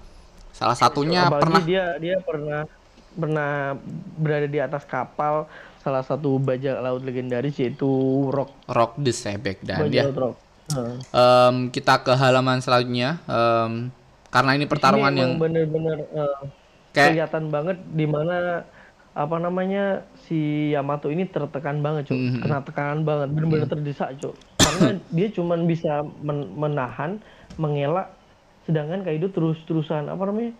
salah 0.51 0.75
satunya 0.75 1.29
Apalagi 1.29 1.45
pernah 1.45 1.61
dia 1.61 1.85
dia 2.01 2.17
pernah 2.19 2.67
pernah 3.13 3.77
berada 4.17 4.49
di 4.49 4.59
atas 4.59 4.83
kapal 4.83 5.45
salah 5.83 6.01
satu 6.01 6.39
bajak 6.39 6.79
laut 6.79 7.03
legendaris 7.03 7.59
yaitu 7.59 7.87
Rock. 8.31 8.55
Rock 8.71 8.95
the 9.03 9.11
Sebek 9.11 9.61
dan 9.67 9.91
dia 9.91 10.07
Rock. 10.07 10.39
Um, 11.11 11.67
kita 11.69 12.01
ke 12.01 12.15
halaman 12.15 12.63
selanjutnya. 12.63 13.19
Um, 13.27 13.91
karena 14.31 14.51
ini 14.57 14.65
pertarungan 14.65 15.13
ini 15.13 15.21
yang 15.21 15.33
bener-bener 15.37 15.97
uh, 16.15 16.41
kayak... 16.95 17.13
kelihatan 17.13 17.53
banget 17.53 17.77
di 17.93 18.07
mana 18.09 18.65
apa 19.13 19.37
namanya 19.37 20.09
si 20.25 20.73
Yamato 20.73 21.13
ini 21.13 21.29
tertekan 21.29 21.85
banget 21.85 22.09
cuy 22.09 22.17
mm 22.17 22.25
-hmm. 22.33 22.41
kena 22.41 22.65
tekanan 22.65 23.05
banget 23.05 23.29
bener-bener 23.29 23.69
mm 23.69 23.77
-hmm. 23.77 23.83
terdesak 23.93 24.09
cuy 24.17 24.33
karena 24.57 24.87
dia 25.21 25.27
cuman 25.37 25.59
bisa 25.69 26.01
men 26.25 26.49
menahan 26.57 27.21
mengelak 27.61 28.09
sedangkan 28.65 29.05
Kaido 29.05 29.29
terus-terusan 29.29 30.09
apa 30.09 30.23
namanya 30.25 30.57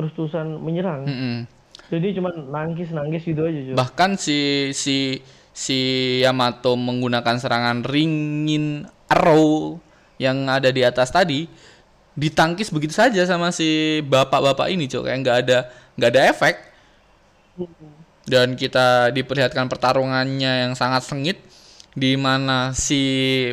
terus-terusan 0.00 0.64
menyerang. 0.64 1.04
Mm 1.04 1.18
-hmm 1.20 1.59
jadi 1.90 2.14
cuma 2.16 2.30
nangis 2.32 2.88
nangis 2.94 3.22
gitu 3.26 3.42
aja 3.44 3.60
cuy. 3.60 3.74
bahkan 3.74 4.14
si 4.14 4.70
si 4.72 5.20
si 5.50 5.78
Yamato 6.22 6.78
menggunakan 6.78 7.36
serangan 7.36 7.82
ringin 7.82 8.86
arrow 9.10 9.82
yang 10.16 10.46
ada 10.46 10.70
di 10.70 10.86
atas 10.86 11.10
tadi 11.10 11.50
ditangkis 12.20 12.68
begitu 12.68 12.92
saja 12.92 13.24
sama 13.24 13.48
si 13.54 14.00
bapak-bapak 14.04 14.68
ini 14.68 14.84
cok. 14.90 15.08
Kayak 15.08 15.18
nggak 15.24 15.36
ada 15.46 15.58
nggak 15.96 16.10
ada 16.12 16.22
efek. 16.28 16.54
Dan 18.28 18.54
kita 18.54 19.10
diperlihatkan 19.10 19.66
pertarungannya 19.66 20.68
yang 20.68 20.72
sangat 20.78 21.02
sengit 21.02 21.40
di 21.96 22.14
mana 22.14 22.70
si 22.76 23.02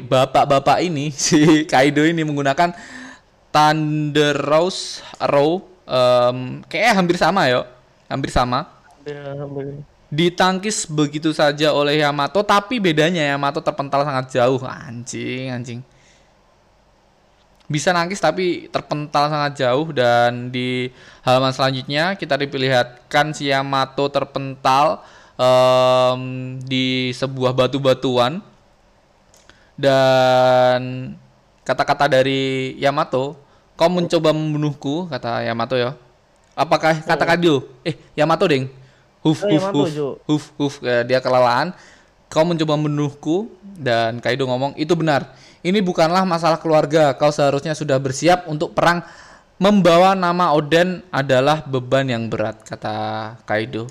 bapak-bapak 0.06 0.86
ini 0.86 1.10
si 1.16 1.66
Kaido 1.66 2.06
ini 2.06 2.22
menggunakan 2.22 2.76
Thunder 3.50 4.38
Rose 4.38 5.02
Arrow 5.18 5.66
um, 5.90 6.62
kayak 6.70 6.94
hampir 6.94 7.18
sama 7.18 7.50
ya 7.50 7.66
hampir 8.08 8.32
sama. 8.32 8.68
Ya, 9.04 9.36
Ditangkis 10.08 10.88
begitu 10.88 11.36
saja 11.36 11.76
oleh 11.76 12.00
Yamato, 12.00 12.40
tapi 12.40 12.80
bedanya 12.80 13.24
Yamato 13.28 13.60
terpental 13.60 14.08
sangat 14.08 14.32
jauh. 14.32 14.60
Anjing, 14.64 15.52
anjing. 15.52 15.80
Bisa 17.68 17.92
nangkis 17.92 18.24
tapi 18.24 18.72
terpental 18.72 19.28
sangat 19.28 19.60
jauh 19.60 19.92
dan 19.92 20.48
di 20.48 20.88
halaman 21.28 21.52
selanjutnya 21.52 22.16
kita 22.16 22.40
diperlihatkan 22.40 23.36
si 23.36 23.52
Yamato 23.52 24.08
terpental 24.08 25.04
um, 25.36 26.56
di 26.64 27.12
sebuah 27.12 27.52
batu-batuan 27.52 28.40
dan 29.76 31.12
kata-kata 31.68 32.08
dari 32.08 32.72
Yamato, 32.80 33.36
kau 33.76 33.92
mencoba 33.92 34.32
membunuhku, 34.32 35.12
kata 35.12 35.44
Yamato 35.44 35.76
ya 35.76 36.07
Apakah 36.58 37.06
kata 37.06 37.22
oh. 37.22 37.28
Kado? 37.30 37.56
Eh, 37.86 37.94
Yamato 38.18 38.50
deng. 38.50 38.66
Huf, 39.22 39.46
oh, 39.46 39.50
huf, 39.54 39.66
huf, 39.70 39.90
huf, 40.26 40.44
huf, 40.58 40.74
eh, 40.82 41.06
dia 41.06 41.22
kelelahan. 41.22 41.70
Kau 42.34 42.42
mencoba 42.42 42.74
menuhku 42.74 43.46
dan 43.78 44.18
Kaido 44.18 44.50
ngomong 44.50 44.74
itu 44.74 44.98
benar. 44.98 45.38
Ini 45.62 45.78
bukanlah 45.86 46.26
masalah 46.26 46.58
keluarga. 46.58 47.14
Kau 47.14 47.30
seharusnya 47.30 47.78
sudah 47.78 48.02
bersiap 48.02 48.50
untuk 48.50 48.74
perang. 48.74 49.06
Membawa 49.58 50.14
nama 50.18 50.54
Oden 50.54 51.02
adalah 51.10 51.66
beban 51.66 52.06
yang 52.10 52.30
berat, 52.30 52.62
kata 52.66 53.38
Kaido. 53.46 53.90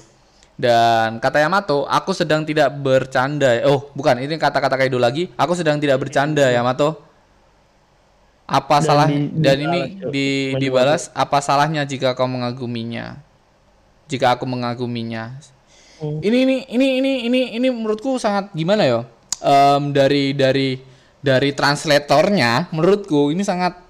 Dan 0.58 1.22
kata 1.22 1.42
Yamato, 1.42 1.86
aku 1.86 2.14
sedang 2.14 2.42
tidak 2.42 2.70
bercanda. 2.74 3.62
Oh, 3.66 3.90
bukan, 3.94 4.18
ini 4.22 4.38
kata-kata 4.38 4.74
Kaido 4.78 4.98
lagi. 4.98 5.30
Aku 5.38 5.54
sedang 5.54 5.78
tidak 5.78 6.02
bercanda, 6.02 6.50
Yamato 6.50 7.05
apa 8.46 8.78
dan 8.78 8.86
salah 8.86 9.08
di, 9.10 9.26
dan 9.42 9.56
ini 9.58 9.80
di 10.14 10.28
dibalas 10.56 11.10
apa 11.10 11.42
salahnya 11.42 11.82
jika 11.82 12.14
kau 12.14 12.30
mengaguminya 12.30 13.18
jika 14.06 14.38
aku 14.38 14.46
mengaguminya 14.46 15.34
Hmm. 15.96 16.20
Ini 16.20 16.38
ini 16.44 16.56
ini 16.68 16.86
ini 17.00 17.12
ini 17.24 17.40
ini 17.56 17.68
menurutku 17.72 18.20
sangat 18.20 18.52
gimana 18.52 18.84
ya? 18.84 19.00
Um, 19.40 19.96
dari 19.96 20.36
dari 20.36 20.76
dari 21.24 21.56
translatornya 21.56 22.68
menurutku 22.68 23.32
ini 23.32 23.40
sangat 23.40 23.80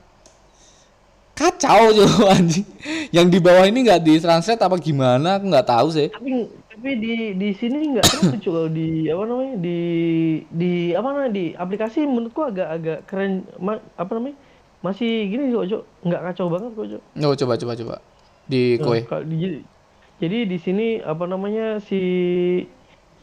kacau 1.34 1.90
tuh 1.90 2.10
anjing. 2.34 2.66
Yang 3.10 3.26
di 3.26 3.38
bawah 3.42 3.66
ini 3.66 3.82
nggak 3.82 4.06
ditranslate 4.06 4.62
apa 4.62 4.78
gimana? 4.78 5.42
Aku 5.42 5.50
nggak 5.50 5.66
tahu 5.66 5.88
sih. 5.90 6.06
Tapi 6.14 6.46
tapi 6.70 6.90
di 6.94 7.34
di 7.34 7.50
sini 7.58 7.98
nggak 7.98 8.06
tahu 8.06 8.38
kalau 8.38 8.70
di 8.70 9.10
apa 9.10 9.22
namanya 9.26 9.54
di 9.58 9.80
di 10.46 10.72
apa 10.94 11.08
namanya 11.10 11.32
di 11.34 11.46
aplikasi 11.58 12.06
menurutku 12.06 12.46
agak 12.46 12.68
agak 12.70 12.98
keren 13.10 13.42
ma, 13.58 13.82
apa 13.98 14.10
namanya 14.14 14.38
masih 14.86 15.26
gini 15.26 15.50
kok 15.50 15.66
cok 15.66 15.82
nggak 16.06 16.22
kacau 16.30 16.46
banget 16.46 16.70
kok 16.78 16.86
cok. 16.94 17.02
Oh, 17.26 17.34
coba 17.34 17.54
coba 17.58 17.72
coba 17.74 17.96
di 18.46 18.78
kue. 18.78 19.02
Nah, 19.02 19.22
di, 19.26 19.66
jadi 20.22 20.38
di 20.46 20.58
sini 20.62 21.02
apa 21.02 21.26
namanya 21.26 21.82
si 21.82 22.00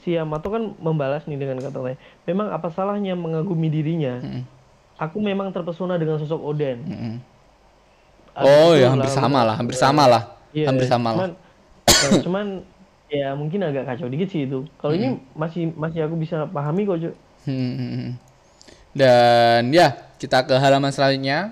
si 0.04 0.20
Yamato 0.20 0.52
kan 0.52 0.76
membalas 0.84 1.24
nih 1.26 1.40
dengan 1.40 1.64
kata 1.64 1.80
lain. 1.80 1.98
Memang 2.28 2.52
apa 2.52 2.68
salahnya 2.68 3.16
mengagumi 3.16 3.72
dirinya? 3.72 4.20
-hmm. 4.20 4.44
Aku 5.00 5.24
memang 5.24 5.56
terpesona 5.56 5.96
dengan 5.96 6.20
sosok 6.20 6.44
Oden. 6.44 6.78
-hmm. 6.84 7.16
Oh 8.44 8.76
ya 8.76 8.92
hampir 8.92 9.14
sama 9.14 9.46
lah, 9.46 9.56
hampir 9.56 9.78
sama 9.78 10.10
lah, 10.10 10.24
iya, 10.58 10.66
hampir 10.66 10.90
sama 10.90 11.14
cuman, 11.14 11.30
lah. 11.30 11.38
Eh, 11.86 12.22
cuman 12.26 12.46
ya 13.06 13.38
mungkin 13.38 13.62
agak 13.62 13.86
kacau 13.86 14.10
dikit 14.10 14.28
sih 14.34 14.50
itu. 14.50 14.66
Kalau 14.82 14.98
-hmm. 14.98 15.02
ini 15.06 15.08
masih 15.38 15.70
masih 15.78 16.04
aku 16.04 16.18
bisa 16.18 16.50
pahami 16.50 16.84
kok 16.90 16.98
cuy. 17.00 17.14
Hmm. 17.46 18.18
Dan 18.94 19.74
ya 19.74 20.13
kita 20.24 20.48
ke 20.48 20.56
halaman 20.56 20.96
selanjutnya. 20.96 21.52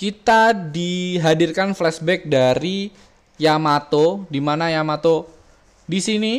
Kita 0.00 0.56
dihadirkan 0.56 1.76
flashback 1.76 2.24
dari 2.24 2.88
Yamato, 3.36 4.24
di 4.32 4.40
mana 4.40 4.72
Yamato 4.72 5.28
di 5.84 6.00
sini 6.00 6.34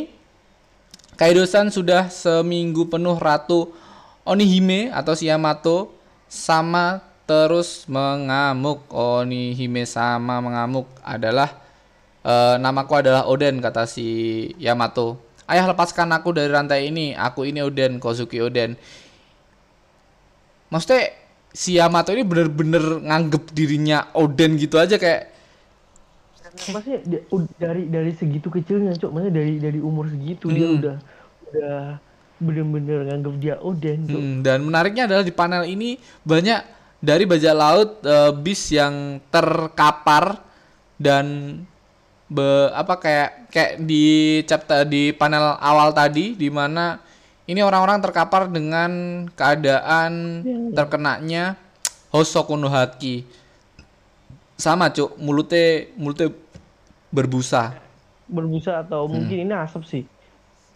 Kaido-san 1.20 1.68
sudah 1.68 2.08
seminggu 2.08 2.88
penuh 2.88 3.12
Ratu 3.20 3.76
Onihime 4.24 4.88
atau 4.88 5.12
si 5.12 5.28
Yamato 5.28 5.92
sama 6.32 7.04
terus 7.28 7.84
mengamuk. 7.84 8.88
Onihime 8.88 9.84
sama 9.84 10.40
mengamuk 10.40 10.88
adalah 11.04 11.60
e, 12.24 12.56
namaku 12.56 13.04
adalah 13.04 13.28
Oden 13.28 13.60
kata 13.60 13.84
si 13.84 14.08
Yamato. 14.56 15.20
Ayah 15.44 15.68
lepaskan 15.68 16.08
aku 16.16 16.32
dari 16.32 16.48
rantai 16.48 16.88
ini. 16.88 17.12
Aku 17.12 17.44
ini 17.44 17.60
Oden, 17.60 18.00
Kozuki 18.00 18.40
Oden. 18.40 18.80
Maksudnya 20.72 21.19
si 21.50 21.76
Yamato 21.78 22.14
ini 22.14 22.22
bener-bener 22.22 23.02
nganggep 23.02 23.50
dirinya 23.50 24.10
Oden 24.14 24.54
gitu 24.54 24.78
aja 24.78 24.96
kayak 24.96 25.30
maksudnya 26.50 27.00
dari 27.58 27.86
dari 27.86 28.12
segitu 28.14 28.50
kecilnya 28.50 28.94
cok 28.98 29.10
maksudnya 29.10 29.34
dari 29.38 29.54
dari 29.62 29.78
umur 29.78 30.10
segitu 30.10 30.50
hmm. 30.50 30.54
dia 30.54 30.66
udah 30.66 30.96
udah 31.50 31.78
bener-bener 32.40 32.98
nganggap 33.06 33.34
dia 33.38 33.54
Oden 33.62 33.98
cok. 34.06 34.20
Hmm, 34.20 34.36
dan 34.42 34.58
menariknya 34.64 35.04
adalah 35.06 35.24
di 35.26 35.34
panel 35.34 35.62
ini 35.66 35.98
banyak 36.26 36.60
dari 37.00 37.24
bajak 37.24 37.54
laut 37.54 37.90
uh, 38.04 38.32
bis 38.34 38.70
yang 38.70 39.18
terkapar 39.32 40.42
dan 41.00 41.56
be, 42.28 42.46
apa 42.76 42.94
kayak 43.00 43.30
kayak 43.50 43.72
di 43.82 44.04
chapter 44.44 44.84
di 44.84 45.10
panel 45.16 45.56
awal 45.58 45.90
tadi 45.96 46.36
di 46.36 46.48
mana 46.52 47.00
ini 47.50 47.66
orang-orang 47.66 47.98
terkapar 47.98 48.46
dengan 48.46 49.26
keadaan 49.34 50.12
ya, 50.46 50.54
ya. 50.54 50.70
terkenanya 50.78 51.44
Hosoku 52.14 52.54
no 52.54 52.70
Haki 52.70 53.26
sama 54.54 54.94
cuk. 54.94 55.18
Mulutnya 55.18 55.90
mulutnya 55.98 56.30
berbusa. 57.10 57.74
Berbusa 58.30 58.86
atau 58.86 59.10
hmm. 59.10 59.10
mungkin 59.10 59.36
ini 59.50 59.54
asap 59.54 59.82
sih. 59.82 60.02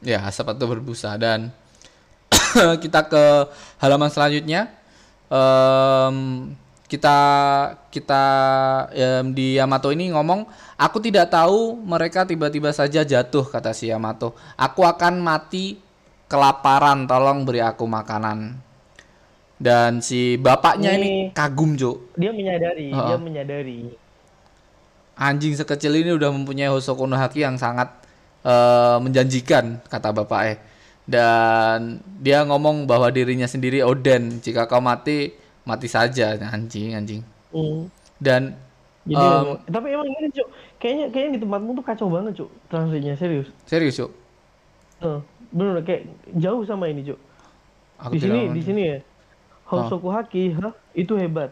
Ya 0.03 0.19
asap 0.27 0.51
atau 0.51 0.67
berbusa. 0.67 1.15
Dan 1.15 1.55
kita 2.83 3.07
ke 3.07 3.23
halaman 3.79 4.11
selanjutnya. 4.11 4.75
Um, 5.31 6.51
kita 6.91 7.19
kita 7.89 8.25
um, 8.91 9.35
di 9.35 9.59
Yamato 9.59 9.91
ini 9.91 10.13
ngomong 10.13 10.47
aku 10.79 11.01
tidak 11.01 11.33
tahu 11.33 11.81
mereka 11.81 12.23
tiba-tiba 12.29 12.71
saja 12.71 13.07
jatuh 13.07 13.47
kata 13.47 13.71
si 13.71 13.95
Yamato. 13.95 14.35
Aku 14.59 14.83
akan 14.83 15.23
mati 15.23 15.84
kelaparan 16.29 17.07
tolong 17.09 17.45
beri 17.45 17.61
aku 17.61 17.85
makanan. 17.85 18.59
Dan 19.55 20.03
si 20.03 20.35
bapaknya 20.35 20.99
ini, 20.99 21.31
ini 21.31 21.33
kagum 21.33 21.79
Jo 21.79 22.11
dia 22.19 22.35
menyadari 22.35 22.91
uh 22.91 22.99
-uh. 22.99 23.07
dia 23.07 23.19
menyadari. 23.23 23.81
Anjing 25.15 25.55
sekecil 25.55 25.95
ini 25.95 26.11
udah 26.11 26.35
mempunyai 26.35 26.67
Hosoku 26.67 27.07
no 27.07 27.15
Haki 27.15 27.47
yang 27.47 27.55
sangat 27.55 27.87
uh, 28.43 28.99
menjanjikan 28.99 29.79
kata 29.87 30.11
bapaknya. 30.11 30.59
Dan 31.07 32.03
dia 32.19 32.43
ngomong 32.43 32.89
bahwa 32.89 33.07
dirinya 33.15 33.47
sendiri 33.47 33.85
Oden 33.87 34.43
jika 34.43 34.67
kau 34.67 34.83
mati 34.83 35.39
mati 35.63 35.87
saja. 35.87 36.35
Anjing 36.51 36.99
anjing. 36.99 37.23
Mm. 37.55 37.87
dan 38.19 38.59
Jadi, 39.05 39.21
um, 39.21 39.61
tapi 39.69 39.93
emang 39.93 40.09
ini 40.09 40.33
cuk. 40.33 40.49
Kayaknya 40.81 41.07
kayaknya 41.13 41.31
di 41.37 41.41
tempatmu 41.45 41.71
tuh 41.77 41.85
kacau 41.85 42.09
banget 42.09 42.33
cuk 42.41 42.51
transfernya 42.73 43.15
serius? 43.21 43.49
Serius 43.69 44.01
cuk. 44.01 44.11
Uh, 45.05 45.21
bener 45.55 45.87
kayak 45.87 46.11
jauh 46.35 46.67
sama 46.67 46.90
ini 46.90 47.07
cuk 47.07 47.21
di 48.11 48.19
sini 48.19 48.40
di 48.51 48.62
sini 48.67 48.83
ya 48.83 48.99
Hosoku 49.64 50.12
Haki, 50.12 50.53
hah, 50.61 50.77
itu 50.93 51.17
hebat. 51.17 51.49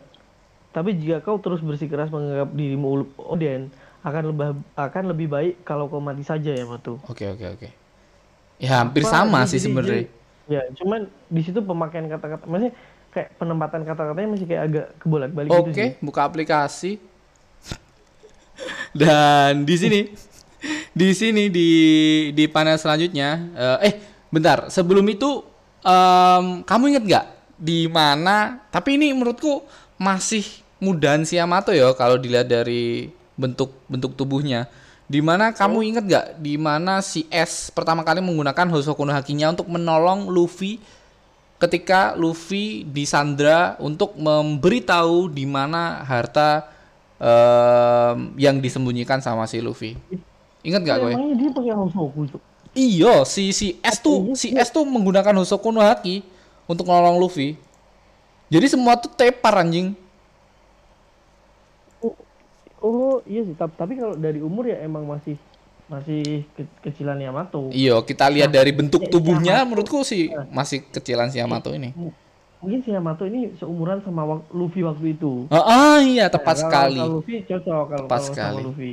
Tapi 0.72 0.96
jika 0.96 1.20
kau 1.24 1.40
terus 1.40 1.64
bersikeras 1.64 2.12
menganggap 2.12 2.52
dirimu 2.52 3.08
Oden, 3.16 3.72
akan 4.04 4.22
lebih 4.32 4.46
akan 4.76 5.04
lebih 5.12 5.26
baik 5.28 5.54
kalau 5.64 5.88
kau 5.88 6.00
mati 6.00 6.24
saja 6.24 6.52
ya 6.52 6.64
Matu. 6.64 7.00
Oke 7.08 7.28
oke 7.28 7.44
oke. 7.56 7.68
Ya 8.60 8.84
hampir 8.84 9.04
Apa, 9.04 9.24
sama 9.24 9.44
sih 9.48 9.60
sebenarnya. 9.60 10.08
Ya, 10.50 10.62
cuman 10.76 11.06
di 11.30 11.40
situ 11.40 11.62
pemakaian 11.62 12.06
kata-kata 12.10 12.44
masih 12.44 12.70
kayak 13.14 13.28
penempatan 13.38 13.80
kata-katanya 13.86 14.28
masih 14.28 14.46
kayak 14.48 14.62
agak 14.68 14.86
kebolak-balik 15.00 15.50
gitu 15.50 15.70
Oke, 15.70 15.86
buka 16.02 16.20
aplikasi. 16.24 16.98
Dan 18.92 19.64
di 19.64 19.76
sini 19.80 20.00
di 20.98 21.08
sini 21.12 21.50
di 21.50 21.70
di 22.32 22.44
panel 22.46 22.78
selanjutnya 22.78 23.30
uh, 23.54 23.78
eh 23.82 23.94
bentar, 24.32 24.72
sebelum 24.72 25.04
itu 25.12 25.44
um, 25.84 26.64
kamu 26.64 26.84
inget 26.96 27.04
nggak 27.04 27.26
di 27.58 27.86
mana 27.86 28.64
tapi 28.72 28.96
ini 28.96 29.12
menurutku 29.12 29.62
masih 30.00 30.42
mudahan 30.82 31.22
si 31.22 31.38
Yamato 31.38 31.70
ya 31.70 31.94
kalau 31.94 32.18
dilihat 32.18 32.50
dari 32.50 33.12
bentuk 33.38 33.70
bentuk 33.86 34.18
tubuhnya 34.18 34.66
di 35.06 35.20
mana 35.20 35.52
kamu 35.52 35.78
oh. 35.78 35.84
inget 35.84 36.04
gak 36.08 36.26
di 36.40 36.56
mana 36.56 37.04
si 37.04 37.28
S 37.28 37.68
pertama 37.68 38.00
kali 38.00 38.24
menggunakan 38.24 38.64
Hosoku 38.72 39.04
no 39.04 39.12
Hakinya 39.12 39.52
untuk 39.52 39.68
menolong 39.68 40.32
Luffy 40.32 40.80
ketika 41.60 42.16
Luffy 42.16 42.82
disandra 42.88 43.76
untuk 43.78 44.16
memberitahu 44.16 45.28
di 45.30 45.44
mana 45.44 46.00
harta 46.02 46.66
um, 47.20 48.34
yang 48.34 48.58
disembunyikan 48.58 49.22
sama 49.22 49.46
si 49.46 49.62
Luffy. 49.62 49.94
Ingat 50.62 50.80
gak 50.86 50.98
gue? 51.02 51.12
dia 51.34 51.50
pakai 51.50 51.74
Hosoku 51.74 52.26
Iya, 52.72 53.28
si 53.28 53.52
si 53.52 53.76
S 53.84 54.00
tuh 54.00 54.32
si 54.32 54.56
S 54.56 54.72
tuh 54.72 54.88
menggunakan 54.88 55.36
Hosoku 55.36 55.68
no 55.68 55.84
Haki 55.84 56.24
untuk 56.64 56.88
nolong 56.88 57.20
Luffy. 57.20 57.58
Jadi 58.48 58.66
semua 58.72 58.96
tuh 58.96 59.12
tepar 59.12 59.60
anjing. 59.60 59.92
Oh, 62.00 62.16
oh 62.80 63.14
iya 63.28 63.44
sih, 63.44 63.52
tapi 63.56 64.00
kalau 64.00 64.16
dari 64.16 64.40
umur 64.40 64.68
ya 64.72 64.80
emang 64.80 65.04
masih 65.04 65.36
masih 65.84 66.48
ke 66.56 66.64
kecilan 66.80 67.20
Yamato. 67.20 67.68
Iya, 67.68 68.00
kita 68.00 68.32
lihat 68.32 68.48
nah, 68.48 68.56
dari 68.64 68.72
bentuk 68.72 69.04
tubuhnya 69.12 69.60
Yamato, 69.60 69.68
menurutku 69.68 70.00
sih 70.08 70.32
nah, 70.32 70.48
masih 70.64 70.88
kecilan 70.88 71.28
si 71.28 71.44
Yamato 71.44 71.68
ini. 71.76 71.92
Mungkin 72.64 72.80
si 72.80 72.88
Yamato 72.94 73.28
ini 73.28 73.52
seumuran 73.60 74.00
sama 74.00 74.40
Luffy 74.48 74.80
waktu 74.80 75.12
itu. 75.12 75.44
Ah, 75.52 75.60
ah 75.60 75.98
iya 76.00 76.32
tepat 76.32 76.56
nah, 76.56 76.62
sekali. 76.64 77.00
Kalau 77.04 77.20
Luffy 77.20 77.34
cocok 77.44 77.84
kalau, 77.84 78.00
tepat 78.08 78.20
kalau 78.20 78.28
sekali. 78.32 78.56
sama 78.56 78.64
Luffy. 78.64 78.92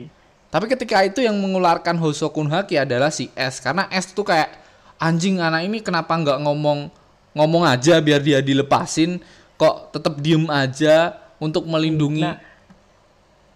Tapi 0.49 0.65
ketika 0.65 1.05
itu 1.05 1.21
yang 1.21 1.37
mengeluarkan 1.37 1.93
Hosoku 2.01 2.41
Haki 2.49 2.81
adalah 2.81 3.13
si 3.13 3.29
S. 3.37 3.61
Karena 3.61 3.85
S 3.93 4.09
tuh 4.09 4.25
kayak 4.25 4.49
anjing 4.97 5.37
anak 5.37 5.69
ini 5.69 5.77
kenapa 5.85 6.17
nggak 6.17 6.41
ngomong 6.41 6.89
ngomong 7.37 7.63
aja 7.69 8.01
biar 8.01 8.21
dia 8.25 8.41
dilepasin? 8.41 9.21
Kok 9.61 9.93
tetap 9.93 10.17
diem 10.17 10.49
aja 10.49 11.21
untuk 11.37 11.69
melindungi? 11.69 12.25
Nah, 12.25 12.41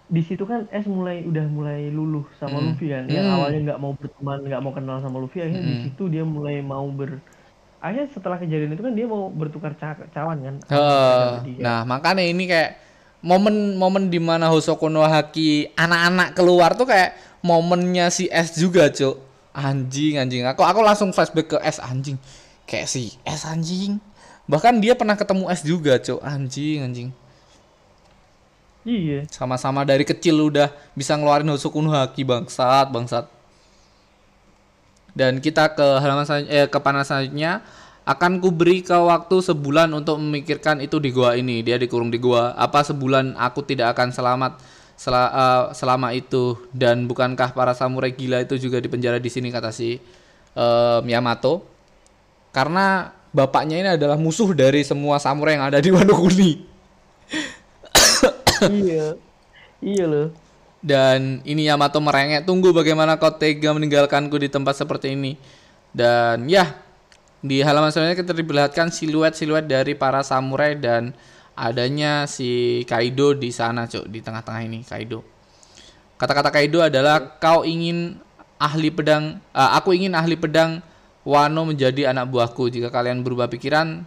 di 0.06 0.22
situ 0.22 0.46
kan 0.46 0.70
S 0.70 0.86
mulai 0.86 1.26
udah 1.26 1.46
mulai 1.50 1.90
luluh 1.90 2.30
sama 2.38 2.62
hmm. 2.62 2.66
Luffy 2.70 2.88
kan. 2.94 3.10
Yang 3.10 3.26
hmm. 3.26 3.36
awalnya 3.42 3.60
nggak 3.74 3.80
mau 3.82 3.94
berteman 3.98 4.38
nggak 4.46 4.62
mau 4.62 4.74
kenal 4.78 4.98
sama 5.02 5.18
Luffy. 5.18 5.42
Akhirnya 5.42 5.66
hmm. 5.66 5.72
di 5.74 5.78
situ 5.90 6.04
dia 6.14 6.22
mulai 6.22 6.62
mau 6.62 6.86
ber 6.94 7.18
akhirnya 7.84 8.08
setelah 8.16 8.38
kejadian 8.40 8.78
itu 8.78 8.84
kan 8.86 8.94
dia 8.96 9.10
mau 9.10 9.34
bertukar 9.34 9.74
cawan 10.14 10.38
kan? 10.40 10.56
Uh, 10.70 11.42
nah 11.60 11.84
makanya 11.84 12.24
ini 12.24 12.48
kayak 12.48 12.80
momen-momen 13.24 14.12
di 14.12 14.20
mana 14.20 14.52
Hosoku 14.52 14.92
no 14.92 15.02
Haki 15.08 15.72
anak-anak 15.80 16.36
keluar 16.36 16.76
tuh 16.76 16.86
kayak 16.92 17.16
momennya 17.40 18.12
si 18.12 18.28
S 18.28 18.60
juga 18.60 18.92
cuk. 18.92 19.18
Anjing 19.56 20.20
anjing. 20.20 20.44
Aku 20.44 20.62
aku 20.62 20.84
langsung 20.84 21.16
flashback 21.16 21.56
ke 21.56 21.58
S 21.64 21.80
anjing. 21.80 22.20
Kayak 22.68 22.92
si 22.92 23.16
S 23.24 23.48
anjing. 23.48 23.98
Bahkan 24.44 24.84
dia 24.84 24.94
pernah 24.94 25.16
ketemu 25.16 25.48
S 25.48 25.64
juga 25.64 25.96
cok 25.96 26.20
anjing 26.20 26.84
anjing. 26.84 27.10
Iya. 28.84 29.24
Sama-sama 29.32 29.88
dari 29.88 30.04
kecil 30.04 30.36
udah 30.52 30.68
bisa 30.92 31.16
ngeluarin 31.16 31.48
Hosoku 31.48 31.80
no 31.80 31.96
Haki 31.96 32.28
bangsat 32.28 32.92
bangsat. 32.92 33.26
Dan 35.14 35.40
kita 35.40 35.72
ke 35.72 35.86
halaman 36.02 36.26
eh, 36.50 36.68
ke 36.68 36.78
panel 36.82 37.06
selanjutnya 37.06 37.62
akan 38.04 38.44
kuberi 38.44 38.84
kau 38.84 39.08
waktu 39.08 39.40
sebulan 39.40 39.88
untuk 39.96 40.20
memikirkan 40.20 40.84
itu 40.84 41.00
di 41.00 41.16
gua 41.16 41.40
ini. 41.40 41.64
Dia 41.64 41.80
dikurung 41.80 42.12
di 42.12 42.20
gua. 42.20 42.52
Apa 42.60 42.84
sebulan 42.84 43.40
aku 43.40 43.64
tidak 43.64 43.96
akan 43.96 44.12
selamat 44.12 44.60
sel 44.94 45.16
uh, 45.16 45.24
eh, 45.24 45.64
selama 45.74 46.14
itu 46.14 46.60
dan 46.70 47.10
bukankah 47.10 47.56
para 47.58 47.74
samurai 47.74 48.14
gila 48.14 48.46
itu 48.46 48.62
juga 48.62 48.78
dipenjara 48.78 49.18
di 49.18 49.30
sini 49.32 49.50
kata 49.50 49.72
si 49.72 49.98
uh, 50.60 51.00
Yamato? 51.04 51.64
Karena 52.54 53.10
bapaknya 53.34 53.82
ini 53.82 53.90
adalah 53.96 54.20
musuh 54.20 54.54
dari 54.54 54.86
semua 54.86 55.18
samurai 55.18 55.58
yang 55.58 55.66
ada 55.66 55.80
di 55.82 55.90
Wano 55.90 56.14
Kuni. 56.14 56.52
iya. 58.84 59.16
Iya 59.84 60.06
loh. 60.08 60.28
Dan 60.84 61.40
ini 61.48 61.68
Yamato 61.68 62.04
merengek, 62.04 62.44
tunggu 62.44 62.76
bagaimana 62.76 63.16
kau 63.16 63.32
tega 63.32 63.72
meninggalkanku 63.72 64.36
di 64.36 64.52
tempat 64.52 64.76
seperti 64.76 65.16
ini. 65.16 65.40
Dan 65.96 66.52
ya, 66.52 66.83
di 67.44 67.60
halaman 67.60 67.92
selanjutnya 67.92 68.24
kita 68.24 68.32
diperlihatkan 68.32 68.88
siluet-siluet 68.88 69.68
dari 69.68 70.00
para 70.00 70.24
samurai 70.24 70.80
dan 70.80 71.12
adanya 71.60 72.24
si 72.24 72.82
Kaido 72.88 73.36
di 73.36 73.52
sana, 73.52 73.84
Cuk, 73.84 74.08
di 74.08 74.24
tengah-tengah 74.24 74.64
ini 74.64 74.80
Kaido. 74.88 75.28
Kata-kata 76.16 76.56
Kaido 76.56 76.80
adalah 76.80 77.36
kau 77.44 77.68
ingin 77.68 78.16
ahli 78.56 78.90
pedang, 78.90 79.44
uh, 79.52 79.76
aku 79.76 79.92
ingin 79.92 80.16
ahli 80.16 80.40
pedang 80.40 80.80
Wano 81.24 81.64
menjadi 81.64 82.12
anak 82.12 82.32
buahku. 82.32 82.68
Jika 82.68 82.92
kalian 82.92 83.24
berubah 83.24 83.48
pikiran, 83.48 84.04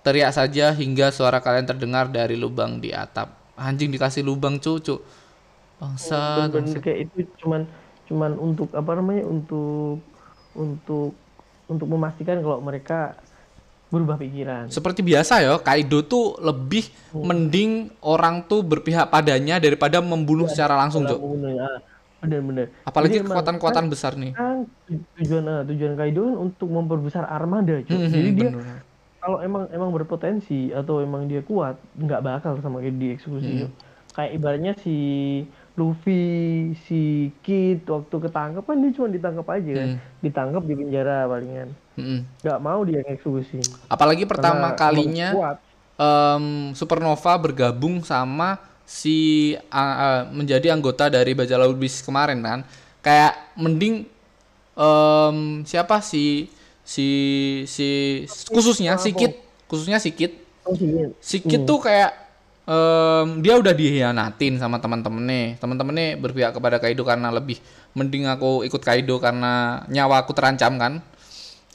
teriak 0.00 0.32
saja 0.32 0.72
hingga 0.72 1.12
suara 1.12 1.40
kalian 1.40 1.68
terdengar 1.68 2.08
dari 2.08 2.36
lubang 2.36 2.80
di 2.80 2.92
atap. 2.92 3.32
Anjing 3.56 3.88
dikasih 3.92 4.20
lubang, 4.24 4.60
Cuk, 4.60 5.00
Bangsa, 5.76 6.48
oh, 6.48 6.52
bener, 6.52 6.80
kayak 6.80 7.08
itu 7.08 7.28
cuman 7.40 7.68
cuman 8.08 8.32
untuk 8.40 8.72
apa 8.72 8.96
namanya? 8.96 9.28
Untuk 9.28 10.00
untuk 10.56 11.12
untuk 11.66 11.86
memastikan 11.90 12.38
kalau 12.40 12.62
mereka 12.62 13.18
berubah 13.86 14.18
pikiran. 14.18 14.66
Seperti 14.66 15.00
biasa 15.06 15.46
ya, 15.46 15.54
Kaido 15.62 16.02
tuh 16.02 16.34
lebih 16.42 16.90
hmm. 17.14 17.22
mending 17.22 17.70
orang 18.02 18.42
tuh 18.46 18.66
berpihak 18.66 19.06
padanya 19.10 19.62
daripada 19.62 20.02
membunuh 20.02 20.50
ya, 20.50 20.52
secara 20.58 20.74
langsung, 20.74 21.06
Jok. 21.06 21.20
Ya. 21.46 21.70
Benar-benar. 22.16 22.66
Apalagi 22.82 23.22
kekuatan-kekuatan 23.22 23.86
besar 23.86 24.18
nih. 24.18 24.34
Kan 24.34 24.66
tujuan 25.20 25.44
uh, 25.46 25.62
tujuan 25.70 25.94
Kaido 25.94 26.20
kan 26.26 26.36
untuk 26.50 26.68
memperbesar 26.70 27.30
armada, 27.30 27.78
Jok. 27.86 27.94
Hmm, 27.94 28.10
Jadi 28.10 28.30
dia 28.34 28.50
kalau 29.22 29.42
emang 29.42 29.66
emang 29.74 29.90
berpotensi 29.90 30.70
atau 30.70 31.02
emang 31.02 31.26
dia 31.26 31.42
kuat, 31.42 31.78
nggak 31.98 32.22
bakal 32.22 32.58
sama 32.62 32.78
kayak 32.78 32.94
dieksekusi, 32.98 33.66
hmm. 33.66 33.70
Kayak 34.14 34.32
ibaratnya 34.38 34.72
si 34.80 34.96
Luffy, 35.76 36.72
si 36.88 37.28
Kid 37.44 37.84
waktu 37.84 38.16
ketangkep 38.16 38.64
kan 38.64 38.76
dia 38.80 38.90
cuma 38.96 39.08
ditangkap 39.12 39.46
aja 39.52 39.72
kan, 39.76 39.88
hmm. 39.92 40.00
ditangkap 40.24 40.62
di 40.64 40.74
penjara 40.74 41.28
palingan, 41.28 41.68
hmm. 42.00 42.20
mau 42.64 42.80
dia 42.88 43.04
eksekusi. 43.04 43.60
Apalagi 43.84 44.24
pertama 44.24 44.72
Karena 44.72 44.80
kalinya 44.80 45.28
um, 46.00 46.72
Supernova 46.72 47.32
bergabung 47.36 48.00
sama 48.00 48.56
si 48.88 49.52
uh, 49.52 49.76
uh, 49.76 50.22
menjadi 50.32 50.72
anggota 50.72 51.12
dari 51.12 51.36
Baja 51.36 51.60
Laut 51.60 51.76
Bis 51.76 52.00
kemarin 52.00 52.40
kan, 52.40 52.64
kayak 53.04 53.36
mending 53.60 54.08
um, 54.72 55.60
siapa 55.68 56.00
si 56.00 56.48
si 56.80 57.08
si 57.68 58.24
khususnya 58.48 58.96
si 58.96 59.12
Kid, 59.12 59.36
khususnya 59.68 60.00
si 60.00 60.08
Kid, 60.08 60.40
oh, 60.64 60.72
si 61.20 61.36
Kid 61.44 61.62
hmm. 61.62 61.68
tuh 61.68 61.84
kayak 61.84 62.25
um, 62.66 63.40
dia 63.40 63.54
udah 63.56 63.72
dihianatin 63.72 64.60
sama 64.60 64.82
teman-temannya. 64.82 65.56
Teman-temannya 65.56 66.20
berpihak 66.20 66.52
kepada 66.52 66.76
Kaido 66.82 67.06
karena 67.06 67.32
lebih 67.32 67.62
mending 67.96 68.28
aku 68.28 68.66
ikut 68.66 68.82
Kaido 68.82 69.16
karena 69.22 69.82
nyawa 69.88 70.26
aku 70.26 70.34
terancam 70.36 70.76
kan. 70.76 70.94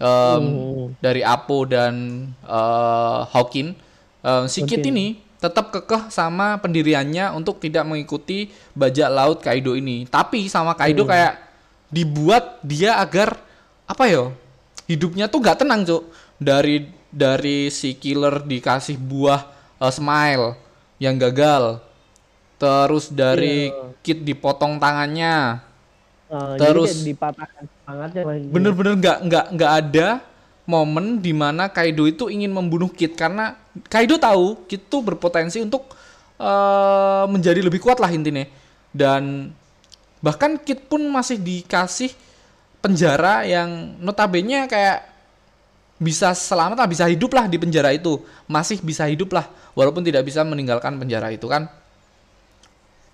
Um, 0.02 0.44
oh. 0.58 0.86
dari 0.98 1.22
Apo 1.22 1.66
dan 1.66 2.26
uh, 2.46 3.26
Hawkin. 3.32 3.74
Um, 4.22 4.46
si 4.46 4.62
Kit 4.66 4.82
ini 4.86 5.18
tetap 5.42 5.74
kekeh 5.74 6.14
sama 6.14 6.62
pendiriannya 6.62 7.34
untuk 7.34 7.58
tidak 7.58 7.86
mengikuti 7.90 8.54
bajak 8.78 9.10
laut 9.10 9.40
Kaido 9.42 9.74
ini. 9.74 10.06
Tapi 10.06 10.46
sama 10.50 10.78
Kaido 10.78 11.06
hmm. 11.06 11.10
kayak 11.10 11.34
dibuat 11.90 12.62
dia 12.62 13.02
agar 13.02 13.38
apa 13.86 14.06
ya? 14.10 14.30
Hidupnya 14.90 15.30
tuh 15.30 15.40
gak 15.40 15.62
tenang, 15.62 15.86
Cuk. 15.86 16.04
Dari 16.42 16.90
dari 17.14 17.70
si 17.70 17.94
killer 17.94 18.42
dikasih 18.42 18.98
buah 18.98 19.46
uh, 19.78 19.94
smile 19.94 20.71
yang 21.02 21.18
gagal. 21.18 21.82
Terus 22.62 23.10
dari 23.10 23.74
yeah. 23.74 23.90
kit 24.06 24.22
dipotong 24.22 24.78
tangannya. 24.78 25.66
Uh, 26.32 26.56
terus 26.56 27.04
dipatahkan 27.04 27.68
tangannya 27.84 28.24
Bener-bener 28.54 28.96
nggak 28.96 29.18
nggak 29.28 29.46
nggak 29.52 29.72
ada 29.84 30.08
momen 30.64 31.20
di 31.20 31.36
mana 31.36 31.68
Kaido 31.68 32.08
itu 32.08 32.32
ingin 32.32 32.56
membunuh 32.56 32.88
Kit 32.88 33.20
karena 33.20 33.60
Kaido 33.92 34.16
tahu 34.16 34.64
Kit 34.64 34.88
tuh 34.88 35.04
berpotensi 35.04 35.60
untuk 35.60 35.92
uh, 36.40 37.28
menjadi 37.28 37.60
lebih 37.60 37.84
kuat 37.84 38.00
lah 38.00 38.08
intinya 38.08 38.48
dan 38.96 39.52
bahkan 40.24 40.56
Kit 40.56 40.88
pun 40.88 41.04
masih 41.12 41.36
dikasih 41.36 42.16
penjara 42.80 43.44
yang 43.44 44.00
notabene 44.00 44.72
kayak 44.72 45.11
bisa 46.02 46.34
selamat 46.34 46.82
lah 46.82 46.90
bisa 46.90 47.06
hidup 47.06 47.30
lah 47.38 47.46
di 47.46 47.62
penjara 47.62 47.94
itu 47.94 48.18
masih 48.50 48.82
bisa 48.82 49.06
hidup 49.06 49.38
lah 49.38 49.46
walaupun 49.78 50.02
tidak 50.02 50.26
bisa 50.26 50.42
meninggalkan 50.42 50.98
penjara 50.98 51.30
itu 51.30 51.46
kan. 51.46 51.70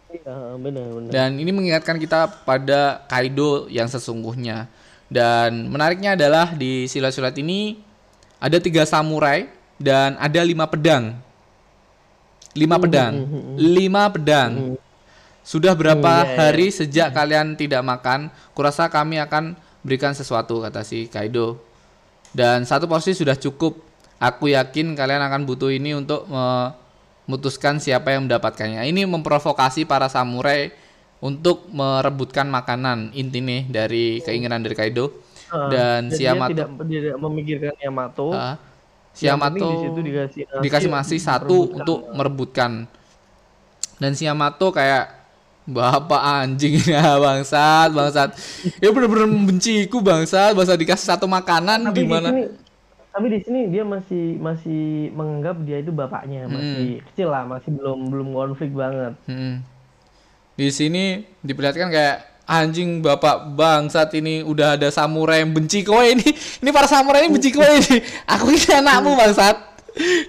Iya, 0.08 0.56
benar, 0.56 0.88
benar. 0.96 1.12
Dan 1.12 1.30
ini 1.36 1.52
mengingatkan 1.52 2.00
kita 2.00 2.32
pada 2.48 3.04
Kaido 3.12 3.68
yang 3.68 3.92
sesungguhnya. 3.92 4.72
Dan 5.12 5.68
menariknya 5.68 6.16
adalah 6.16 6.56
di 6.56 6.88
silat-silat 6.88 7.36
ini 7.40 7.80
ada 8.40 8.56
tiga 8.60 8.88
samurai 8.88 9.52
dan 9.76 10.16
ada 10.16 10.40
lima 10.48 10.64
pedang. 10.64 11.16
Lima 12.56 12.80
hmm, 12.80 12.84
pedang, 12.88 13.14
hmm, 13.14 13.28
hmm, 13.28 13.56
lima 13.60 14.04
pedang. 14.08 14.52
Sudah 15.44 15.76
berapa 15.76 16.24
iya, 16.24 16.28
iya. 16.28 16.36
hari 16.40 16.68
sejak 16.72 17.08
kalian 17.12 17.56
tidak 17.60 17.84
makan? 17.84 18.32
Kurasa 18.52 18.88
kami 18.88 19.20
akan 19.20 19.56
berikan 19.84 20.12
sesuatu 20.16 20.64
kata 20.64 20.84
si 20.88 21.08
Kaido. 21.08 21.67
Dan 22.38 22.70
satu 22.70 22.86
porsi 22.86 23.18
sudah 23.18 23.34
cukup 23.34 23.88
Aku 24.18 24.50
yakin 24.50 24.98
kalian 24.98 25.22
akan 25.22 25.46
butuh 25.46 25.70
ini 25.70 25.94
untuk 25.94 26.26
memutuskan 26.26 27.78
siapa 27.78 28.18
yang 28.18 28.26
mendapatkannya. 28.26 28.82
Ini 28.90 29.06
memprovokasi 29.06 29.86
para 29.86 30.10
samurai 30.10 30.74
untuk 31.22 31.70
merebutkan 31.70 32.50
makanan 32.50 33.14
intinya 33.14 33.62
dari 33.70 34.22
keinginan 34.26 34.66
dari 34.66 34.74
Kaido. 34.74 35.14
Uh, 35.48 35.70
dan 35.72 36.10
si 36.12 36.28
Yamato 36.28 36.52
tidak, 36.52 36.70
tidak 36.90 37.16
memikirkan 37.22 37.74
Yamato. 37.78 38.34
Uh, 38.34 38.58
si 39.14 39.30
Yamato 39.30 39.70
dikasih, 40.02 40.44
dikasih 40.66 40.90
masih 40.90 41.20
satu 41.22 41.78
untuk 41.78 42.10
merebutkan. 42.18 42.90
Dan 44.02 44.18
si 44.18 44.26
Yamato 44.26 44.74
kayak 44.74 45.17
Bapak 45.68 46.24
anjing 46.24 46.80
ya 46.88 47.20
bangsat, 47.20 47.92
bangsat. 47.92 48.30
Ya 48.80 48.88
bener-bener 48.96 49.28
membenciku 49.28 50.00
bangsat, 50.00 50.56
bangsat 50.56 50.80
dikasih 50.80 51.08
satu 51.12 51.28
makanan 51.28 51.92
di 51.92 52.08
mana 52.08 52.32
tapi 53.18 53.34
di 53.34 53.42
sini 53.42 53.66
dia 53.74 53.82
masih 53.82 54.38
masih 54.38 55.10
menganggap 55.18 55.58
dia 55.66 55.82
itu 55.82 55.90
bapaknya 55.90 56.46
hmm. 56.46 56.54
masih 56.54 56.88
kecil 57.10 57.34
lah 57.34 57.50
masih 57.50 57.74
belum 57.74 58.14
belum 58.14 58.30
konflik 58.30 58.70
banget. 58.78 59.18
Hmm. 59.26 59.66
di 60.54 60.70
sini 60.70 61.26
diperlihatkan 61.42 61.90
kayak 61.90 62.18
anjing 62.46 63.02
bapak 63.02 63.58
bangsat 63.58 64.14
ini 64.22 64.46
udah 64.46 64.78
ada 64.78 64.94
samurai 64.94 65.42
yang 65.42 65.50
benci 65.50 65.82
kowe 65.82 66.02
ini. 66.02 66.30
Ini 66.62 66.70
para 66.70 66.86
samurai 66.86 67.26
ini 67.26 67.34
benci 67.34 67.50
kowe 67.54 67.66
ini. 67.66 68.02
Aku 68.38 68.54
ini 68.54 68.70
anakmu 68.70 69.14
bangsat. 69.18 69.54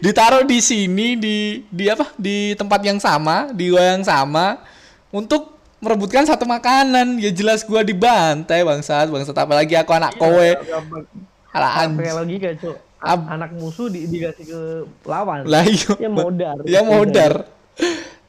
Ditaruh 0.00 0.48
di 0.48 0.58
sini 0.64 1.16
di 1.20 1.64
di 1.68 1.92
apa? 1.92 2.12
Di 2.16 2.56
tempat 2.56 2.80
yang 2.84 2.96
sama 2.96 3.52
di 3.52 3.68
gua 3.68 3.84
yang 3.96 4.04
sama 4.04 4.60
untuk 5.14 5.56
merebutkan 5.78 6.26
satu 6.26 6.42
makanan 6.42 7.22
ya 7.22 7.30
jelas 7.30 7.62
gua 7.62 7.86
dibantai 7.86 8.66
bangsat 8.66 9.06
bangsat 9.08 9.36
apalagi 9.38 9.78
aku 9.78 9.94
anak 9.94 10.18
iya, 10.18 10.20
kowe 10.20 10.48
Alah 11.58 11.88
pakai 11.88 12.12
logika, 12.12 12.50
Cuk. 12.60 12.76
Ab 12.98 13.20
anak 13.30 13.54
musuh 13.54 13.86
di 13.86 14.10
dikasih 14.10 14.44
ke 14.44 14.60
lawan. 15.06 15.46
Lah 15.46 15.64
iya. 15.64 15.92
Ya 15.96 16.10
modar. 16.10 16.56
Ya 16.66 16.80
modar. 16.82 17.32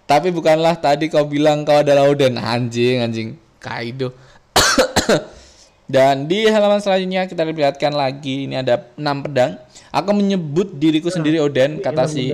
Tapi 0.05 0.29
bukanlah 0.29 0.77
tadi 0.77 1.09
kau 1.09 1.25
bilang 1.25 1.65
kau 1.65 1.81
adalah 1.81 2.05
Oden 2.09 2.37
anjing 2.37 3.01
anjing 3.01 3.27
Kaido. 3.57 4.13
Dan 5.89 6.29
di 6.29 6.45
halaman 6.45 6.77
selanjutnya 6.77 7.25
kita 7.25 7.41
lihatkan 7.45 7.93
lagi 7.97 8.45
ini 8.45 8.61
ada 8.61 8.93
enam 8.93 9.25
pedang. 9.25 9.57
Aku 9.89 10.13
menyebut 10.13 10.77
diriku 10.77 11.09
sendiri 11.09 11.41
Oden 11.41 11.81
kata 11.81 12.05
si 12.05 12.29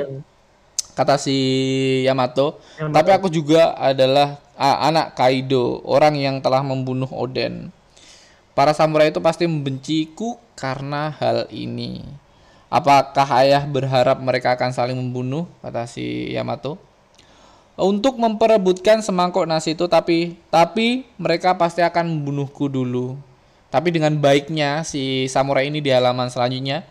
kata 0.95 1.19
si 1.19 1.35
Yamato. 2.07 2.57
Yamato. 2.79 2.95
Tapi 2.95 3.09
aku 3.11 3.27
juga 3.27 3.75
adalah 3.75 4.39
ah, 4.55 4.87
anak 4.87 5.13
Kaido, 5.13 5.83
orang 5.83 6.15
yang 6.15 6.35
telah 6.39 6.63
membunuh 6.63 7.11
Oden. 7.11 7.69
Para 8.55 8.71
samurai 8.71 9.11
itu 9.11 9.19
pasti 9.19 9.43
membenciku 9.43 10.39
karena 10.55 11.11
hal 11.19 11.51
ini. 11.51 12.07
Apakah 12.71 13.27
ayah 13.43 13.67
berharap 13.67 14.17
mereka 14.23 14.55
akan 14.55 14.71
saling 14.71 14.95
membunuh? 14.95 15.45
Kata 15.59 15.85
si 15.85 16.31
Yamato. 16.31 16.79
Untuk 17.75 18.15
memperebutkan 18.15 19.03
semangkuk 19.03 19.43
nasi 19.43 19.75
itu 19.75 19.83
tapi 19.91 20.39
tapi 20.47 21.03
mereka 21.19 21.51
pasti 21.59 21.83
akan 21.83 22.07
membunuhku 22.07 22.71
dulu. 22.71 23.19
Tapi 23.67 23.91
dengan 23.91 24.15
baiknya 24.15 24.87
si 24.87 25.27
samurai 25.27 25.67
ini 25.67 25.83
di 25.83 25.91
halaman 25.91 26.31
selanjutnya, 26.31 26.87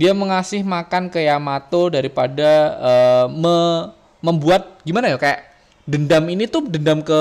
dia 0.00 0.16
mengasih 0.16 0.64
makan 0.64 1.12
ke 1.12 1.20
Yamato 1.20 1.92
daripada 1.92 2.50
uh, 2.80 3.26
me 3.28 3.56
membuat 4.24 4.80
gimana 4.80 5.12
ya 5.12 5.20
kayak 5.20 5.44
dendam 5.84 6.24
ini 6.32 6.48
tuh 6.48 6.64
dendam 6.64 7.04
ke 7.04 7.20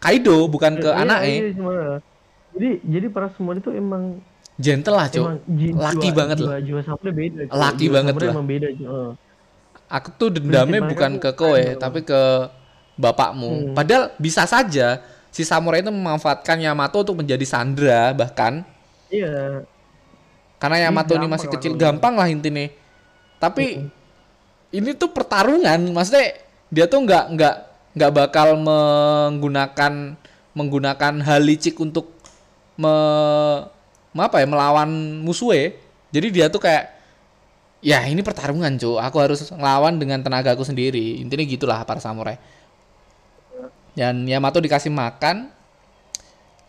Kaido 0.00 0.48
bukan 0.48 0.80
ke 0.80 0.88
iya, 0.88 1.02
anaknya. 1.02 1.36
Iya, 1.52 1.88
jadi 2.56 2.70
jadi 2.84 3.06
para 3.12 3.28
semua 3.36 3.52
itu 3.56 3.68
emang 3.72 4.20
gentle 4.56 4.96
lah, 4.96 5.08
Cok. 5.12 5.44
Laki 5.76 6.08
banget 6.12 6.36
loh. 6.40 6.50
Jiwa 6.56 6.80
samurai 6.84 7.12
beda. 7.12 7.40
Laki 7.52 7.86
banget 7.92 8.14
lah. 8.16 8.32
Emang 8.32 8.48
beda, 8.48 8.68
Aku 9.86 10.08
tuh 10.18 10.34
dendamnya 10.34 10.82
bukan 10.82 11.22
ke 11.22 11.30
kowe, 11.36 11.62
tapi 11.78 12.02
ke 12.02 12.20
bapakmu. 12.98 13.50
Hmm. 13.50 13.74
Padahal 13.76 14.10
bisa 14.16 14.48
saja 14.48 15.04
si 15.30 15.44
samurai 15.44 15.84
itu 15.84 15.92
memanfaatkan 15.92 16.58
Yamato 16.58 17.04
untuk 17.04 17.20
menjadi 17.20 17.44
Sandra 17.44 18.16
bahkan. 18.16 18.64
Iya. 19.12 19.62
Karena 20.56 20.88
Yamato 20.88 21.12
ini, 21.16 21.28
ini 21.28 21.28
masih 21.28 21.48
kecil, 21.52 21.76
gampang 21.76 22.16
lah 22.16 22.28
intinya. 22.32 22.64
Tapi 23.36 23.84
hmm. 23.84 23.88
ini 24.72 24.90
tuh 24.96 25.12
pertarungan, 25.12 25.92
maksudnya 25.92 26.40
dia 26.72 26.88
tuh 26.88 27.04
nggak 27.04 27.24
nggak 27.36 27.54
nggak 27.96 28.12
bakal 28.12 28.56
menggunakan 28.56 30.16
menggunakan 30.56 31.14
hal 31.20 31.40
licik 31.44 31.76
untuk 31.76 32.08
me, 32.80 32.94
me 34.16 34.20
apa 34.24 34.40
ya 34.40 34.46
melawan 34.48 35.20
musuhnya. 35.20 35.76
Jadi 36.10 36.26
dia 36.32 36.48
tuh 36.48 36.64
kayak 36.64 36.96
ya 37.84 38.02
ini 38.08 38.18
pertarungan 38.24 38.74
cuy 38.80 38.98
aku 38.98 39.16
harus 39.20 39.46
ngelawan 39.52 39.94
dengan 40.00 40.18
tenaga 40.24 40.56
aku 40.56 40.64
sendiri 40.64 41.20
intinya 41.20 41.46
gitulah 41.46 41.78
para 41.86 42.00
samurai 42.00 42.40
dan 43.94 44.26
Yamato 44.26 44.58
dikasih 44.60 44.92
makan 44.92 45.54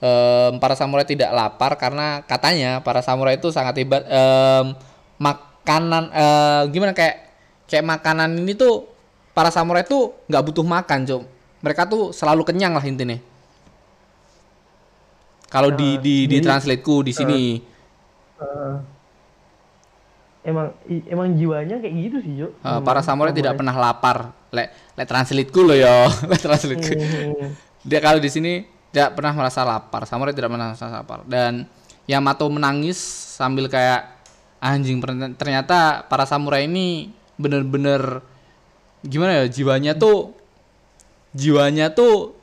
um, 0.02 0.58
para 0.62 0.74
samurai 0.74 1.06
tidak 1.06 1.30
lapar 1.34 1.78
karena 1.78 2.22
katanya 2.26 2.82
para 2.82 3.02
samurai 3.02 3.38
itu 3.38 3.50
sangat 3.50 3.78
hebat 3.82 4.04
um, 4.08 4.76
makanan 5.18 6.10
uh, 6.14 6.64
gimana 6.70 6.94
kayak 6.94 7.34
kayak 7.66 7.86
makanan 7.86 8.38
ini 8.38 8.54
tuh 8.54 8.88
para 9.34 9.50
samurai 9.54 9.86
tuh 9.86 10.14
nggak 10.30 10.44
butuh 10.46 10.66
makan 10.66 11.00
cuy 11.06 11.22
mereka 11.62 11.90
tuh 11.90 12.14
selalu 12.14 12.46
kenyang 12.46 12.74
lah 12.78 12.86
intinya 12.86 13.18
kalau 15.48 15.72
uh, 15.72 15.78
di 15.78 15.98
di 16.02 16.16
di 16.28 16.38
translateku 16.44 17.06
di 17.06 17.14
sini 17.16 17.40
uh, 18.42 18.46
uh 18.46 18.98
emang 20.48 20.72
emang 21.12 21.28
jiwanya 21.36 21.76
kayak 21.84 21.96
gitu 22.08 22.18
sih 22.24 22.34
Jo. 22.40 22.48
Uh, 22.64 22.80
para 22.80 23.04
samurai, 23.04 23.36
tidak 23.36 23.60
pernah 23.60 23.76
lapar. 23.76 24.32
Le 24.56 24.72
le 24.96 25.04
translate 25.04 25.52
lo 25.52 25.76
yo, 25.76 25.96
le 26.32 26.38
translate 26.40 26.80
hmm. 26.80 27.52
Dia 27.84 28.00
kalau 28.00 28.24
di 28.24 28.32
sini 28.32 28.64
tidak 28.98 29.14
pernah 29.14 29.34
merasa 29.38 29.62
lapar. 29.62 30.10
Samurai 30.10 30.34
tidak 30.34 30.50
pernah 30.50 30.74
merasa 30.74 30.90
lapar. 30.90 31.22
Dan 31.30 31.70
Yamato 32.10 32.50
menangis 32.50 32.98
sambil 33.38 33.70
kayak 33.70 34.18
anjing 34.58 34.98
ternyata 35.38 36.02
para 36.10 36.26
samurai 36.26 36.66
ini 36.66 37.14
bener-bener 37.38 38.26
gimana 39.06 39.46
ya 39.46 39.46
jiwanya 39.46 39.94
tuh 39.94 40.34
jiwanya 41.38 41.94
tuh 41.94 42.34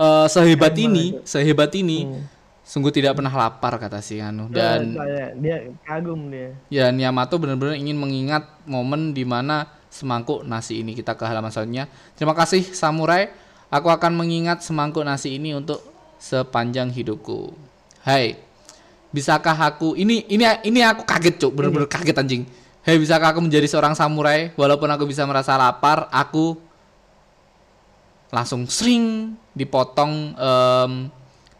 uh, 0.00 0.24
sehebat 0.24 0.72
ini, 0.80 1.20
sehebat 1.28 1.76
ini. 1.76 2.08
Hmm 2.08 2.38
sungguh 2.68 2.92
tidak 2.92 3.16
pernah 3.16 3.32
lapar 3.32 3.80
kata 3.80 4.04
si 4.04 4.20
Anu 4.20 4.52
iya, 4.52 4.76
dan 4.76 4.92
dia 5.40 5.56
kagum 5.88 6.28
dia. 6.28 6.52
Ya 6.68 6.92
Yamato 6.92 7.40
benar-benar 7.40 7.80
ingin 7.80 7.96
mengingat 7.96 8.44
momen 8.68 9.16
di 9.16 9.24
mana 9.24 9.72
semangkuk 9.88 10.44
nasi 10.44 10.84
ini 10.84 10.92
kita 10.92 11.16
ke 11.16 11.24
halaman 11.24 11.48
selanjutnya. 11.48 11.88
Terima 12.12 12.36
kasih 12.36 12.60
samurai. 12.76 13.32
Aku 13.72 13.88
akan 13.88 14.20
mengingat 14.20 14.60
semangkuk 14.60 15.00
nasi 15.00 15.40
ini 15.40 15.56
untuk 15.56 15.80
sepanjang 16.18 16.90
hidupku. 16.92 17.54
Hai. 18.02 18.36
Bisakah 19.08 19.56
aku 19.56 19.96
ini 19.96 20.28
ini 20.28 20.44
ini 20.68 20.84
aku 20.84 21.08
kaget, 21.08 21.40
Cuk. 21.40 21.56
Benar-benar 21.56 21.88
kaget 21.88 22.16
anjing. 22.18 22.42
Hei, 22.84 23.00
bisakah 23.00 23.32
aku 23.32 23.40
menjadi 23.40 23.64
seorang 23.64 23.96
samurai 23.96 24.52
walaupun 24.56 24.88
aku 24.88 25.08
bisa 25.08 25.24
merasa 25.24 25.56
lapar, 25.56 26.08
aku 26.12 26.56
langsung 28.28 28.68
sering 28.68 29.36
dipotong 29.56 30.36
um, 30.36 30.92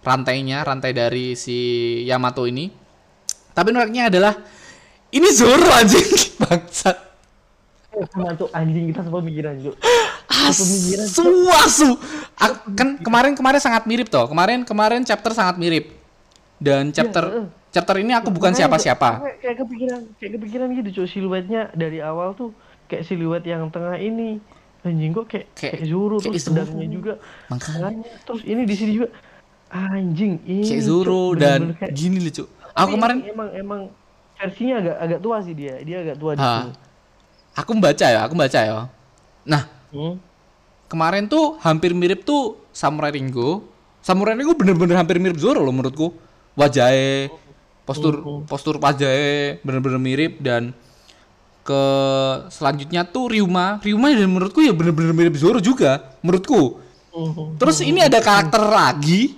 rantainya, 0.04 0.64
rantai 0.64 0.92
dari 0.92 1.36
si 1.36 1.56
Yamato 2.04 2.44
ini. 2.44 2.68
Tapi 3.52 3.68
menariknya 3.72 4.12
adalah 4.12 4.36
ini 5.08 5.28
Zoro 5.32 5.68
anjing 5.72 6.08
bangsat. 6.44 7.07
Sama 8.06 8.30
tuh 8.38 8.48
anjing 8.54 8.94
kita 8.94 9.00
semua 9.02 9.22
mikiran 9.24 9.54
juga. 9.58 9.76
Asu, 10.28 11.26
asu. 11.50 11.88
Kan 12.76 13.00
kemarin 13.02 13.32
kemarin 13.34 13.60
sangat 13.60 13.84
mirip 13.90 14.06
toh. 14.06 14.30
Kemarin 14.30 14.62
kemarin 14.62 15.02
chapter 15.02 15.34
sangat 15.34 15.58
mirip. 15.58 15.90
Dan 16.58 16.90
iya, 16.90 16.94
chapter 16.94 17.24
ya, 17.26 17.42
chapter 17.74 17.96
ini 18.02 18.12
aku 18.14 18.30
bukan 18.30 18.54
siapa-siapa. 18.54 19.38
Kayak 19.42 19.56
kepikiran 19.62 20.00
kayak 20.18 20.32
kepikiran 20.38 20.66
gitu 20.78 20.88
cuy 21.02 21.08
siluetnya 21.10 21.62
dari 21.74 21.98
awal 22.02 22.34
tuh 22.34 22.50
kayak 22.90 23.06
siluet 23.06 23.42
yang 23.46 23.66
tengah 23.70 23.98
ini 23.98 24.38
anjing 24.86 25.10
kok 25.10 25.26
kayak 25.26 25.46
kayak, 25.58 25.72
kayak 25.74 25.90
Zoro 25.90 26.16
terus 26.22 26.46
pedangnya 26.46 26.86
juga 26.86 27.12
makanya 27.50 28.14
terus 28.22 28.46
ini 28.46 28.62
di 28.62 28.74
sini 28.78 28.92
juga 28.94 29.10
Anjing, 29.68 30.40
ini 30.48 30.64
Kayak 30.64 30.84
Zoro 30.88 31.36
dan 31.36 31.76
kayak... 31.76 31.92
gini 31.92 32.24
lucu. 32.24 32.48
Aku 32.72 32.96
kemarin 32.96 33.20
emang 33.20 33.48
emang 33.52 33.80
versinya 34.40 34.80
agak 34.80 34.96
agak 34.96 35.20
tua 35.20 35.36
sih 35.44 35.52
dia. 35.52 35.74
Dia 35.84 35.96
agak 36.08 36.16
tua 36.16 36.32
di 36.32 36.40
sini. 36.40 36.72
Aku 37.58 37.74
membaca 37.74 38.06
ya, 38.06 38.22
aku 38.22 38.38
membaca 38.38 38.60
ya. 38.62 38.86
Nah, 39.42 39.66
hmm? 39.90 40.14
kemarin 40.86 41.26
tuh 41.26 41.58
hampir 41.58 41.90
mirip 41.90 42.22
tuh 42.22 42.54
Samurai 42.70 43.10
Ringo. 43.10 43.66
Samurai 43.98 44.38
Ringo 44.38 44.54
bener-bener 44.54 44.94
hampir 44.94 45.18
mirip 45.18 45.42
Zoro 45.42 45.58
loh 45.66 45.74
menurutku. 45.74 46.14
Wajahnya, 46.54 47.34
postur 47.82 48.14
hmm. 48.22 48.46
postur 48.46 48.78
wajahnya 48.78 49.62
bener-bener 49.62 49.98
mirip 49.98 50.38
dan 50.38 50.70
ke 51.66 51.82
selanjutnya 52.54 53.02
tuh 53.02 53.34
Ryuma. 53.34 53.82
Ryuma 53.82 54.14
dan 54.14 54.30
menurutku 54.30 54.62
ya 54.62 54.70
bener-bener 54.70 55.10
mirip 55.10 55.34
Zoro 55.34 55.58
juga 55.58 56.14
menurutku. 56.22 56.78
Hmm. 57.10 57.58
Terus 57.58 57.82
ini 57.82 58.06
ada 58.06 58.22
karakter 58.22 58.62
lagi 58.62 59.34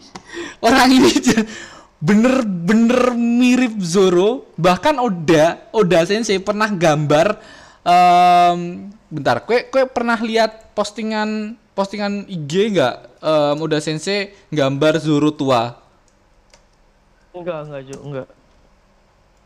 orang 0.60 0.92
ini 0.92 1.10
bener-bener 2.06 3.16
mirip 3.16 3.80
Zoro 3.80 4.48
bahkan 4.56 4.96
Oda 5.00 5.68
Oda 5.72 6.04
Sensei 6.04 6.40
pernah 6.40 6.68
gambar 6.68 7.40
um, 7.84 8.90
bentar 9.10 9.42
kue 9.44 9.66
kue 9.68 9.84
pernah 9.88 10.18
lihat 10.20 10.72
postingan 10.76 11.56
postingan 11.74 12.28
IG 12.28 12.76
nggak? 12.76 12.96
Um, 13.20 13.68
Oda 13.68 13.78
Sensei 13.84 14.32
gambar 14.48 14.96
Zoro 15.00 15.30
tua 15.32 15.76
enggak 17.36 17.68
enggak. 17.68 17.82
Jo 17.88 17.96
enggak 18.02 18.28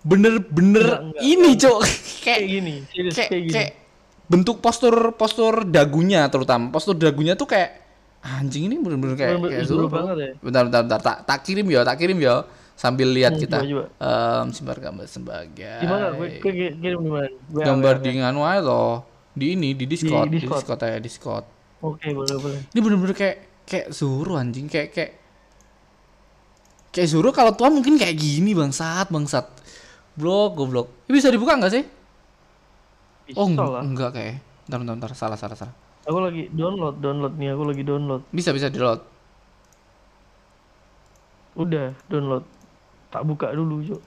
bener-bener 0.04 1.16
ini 1.24 1.56
cok 1.56 1.80
kayak, 2.28 2.40
gini 2.44 2.74
kayak, 2.92 3.12
kayak 3.16 3.42
gini. 3.48 3.54
kayak 3.56 3.70
bentuk 4.28 4.60
postur 4.60 5.12
postur 5.16 5.68
dagunya 5.68 6.28
terutama. 6.32 6.72
Postur 6.72 6.96
dagunya 6.96 7.36
tuh 7.36 7.48
kayak 7.48 7.80
anjing 8.24 8.72
ini 8.72 8.80
bener-bener 8.80 9.16
kayak 9.20 9.36
bener, 9.36 9.50
kayak 9.52 9.66
Zoro 9.68 9.86
banget 9.88 10.16
ya. 10.16 10.30
Bentar 10.40 10.62
bentar 10.68 10.80
bentar. 10.84 11.00
Tak 11.00 11.16
tak 11.28 11.38
kirim 11.44 11.66
ya, 11.68 11.80
tak 11.84 11.96
kirim 12.00 12.18
ya 12.20 12.44
sambil 12.74 13.08
lihat 13.10 13.38
hmm, 13.38 13.42
kita. 13.42 13.58
Coba, 13.62 13.84
Um, 13.98 14.46
simbar 14.50 14.78
gambar 14.82 15.06
sebagai. 15.06 15.80
Gimana? 15.80 16.14
Gue, 16.18 16.28
kirim 16.42 17.00
di 17.00 17.10
mana? 17.10 17.28
Gambar 17.50 17.94
di 18.02 18.10
nganu 18.20 18.40
aja 18.44 18.60
loh. 18.62 18.94
Di 19.34 19.58
ini 19.58 19.74
di 19.74 19.90
Discord, 19.90 20.30
di 20.30 20.38
Discord, 20.38 20.62
di 20.62 20.62
Discord 20.62 20.80
ya, 20.86 20.98
Discord. 21.02 21.44
Oke, 21.82 21.98
okay, 21.98 22.10
boleh 22.14 22.36
boleh. 22.38 22.60
Ini 22.70 22.78
bener-bener 22.78 23.14
kayak 23.18 23.36
kayak 23.66 23.86
Zoro 23.90 24.38
anjing 24.38 24.70
kayak 24.70 24.88
kayak 24.94 25.12
kayak 26.94 27.08
Zoro 27.10 27.34
kalau 27.34 27.50
tua 27.56 27.66
mungkin 27.72 27.98
kayak 27.98 28.14
gini 28.14 28.54
bangsat 28.54 29.10
bangsat. 29.10 29.46
Blok 30.14 30.54
goblok. 30.54 30.86
Ini 31.10 31.12
bisa 31.18 31.34
dibuka 31.34 31.58
nggak 31.58 31.72
sih? 31.74 31.84
Bisa 33.26 33.40
oh, 33.40 33.48
lah. 33.50 33.82
enggak 33.82 34.14
kayak. 34.14 34.36
Bentar, 34.64 34.78
bentar, 34.80 34.94
bentar, 34.96 35.10
salah, 35.18 35.36
salah, 35.36 35.58
salah. 35.58 35.74
Aku 36.06 36.20
lagi 36.20 36.52
download, 36.52 37.00
download 37.00 37.34
nih, 37.40 37.56
aku 37.56 37.62
lagi 37.64 37.82
download. 37.82 38.22
Bisa 38.30 38.52
bisa 38.54 38.68
download. 38.70 39.02
Udah 41.58 41.96
download. 42.06 42.44
Tak 43.14 43.22
buka 43.22 43.54
dulu, 43.54 43.78
Cuk. 43.86 44.02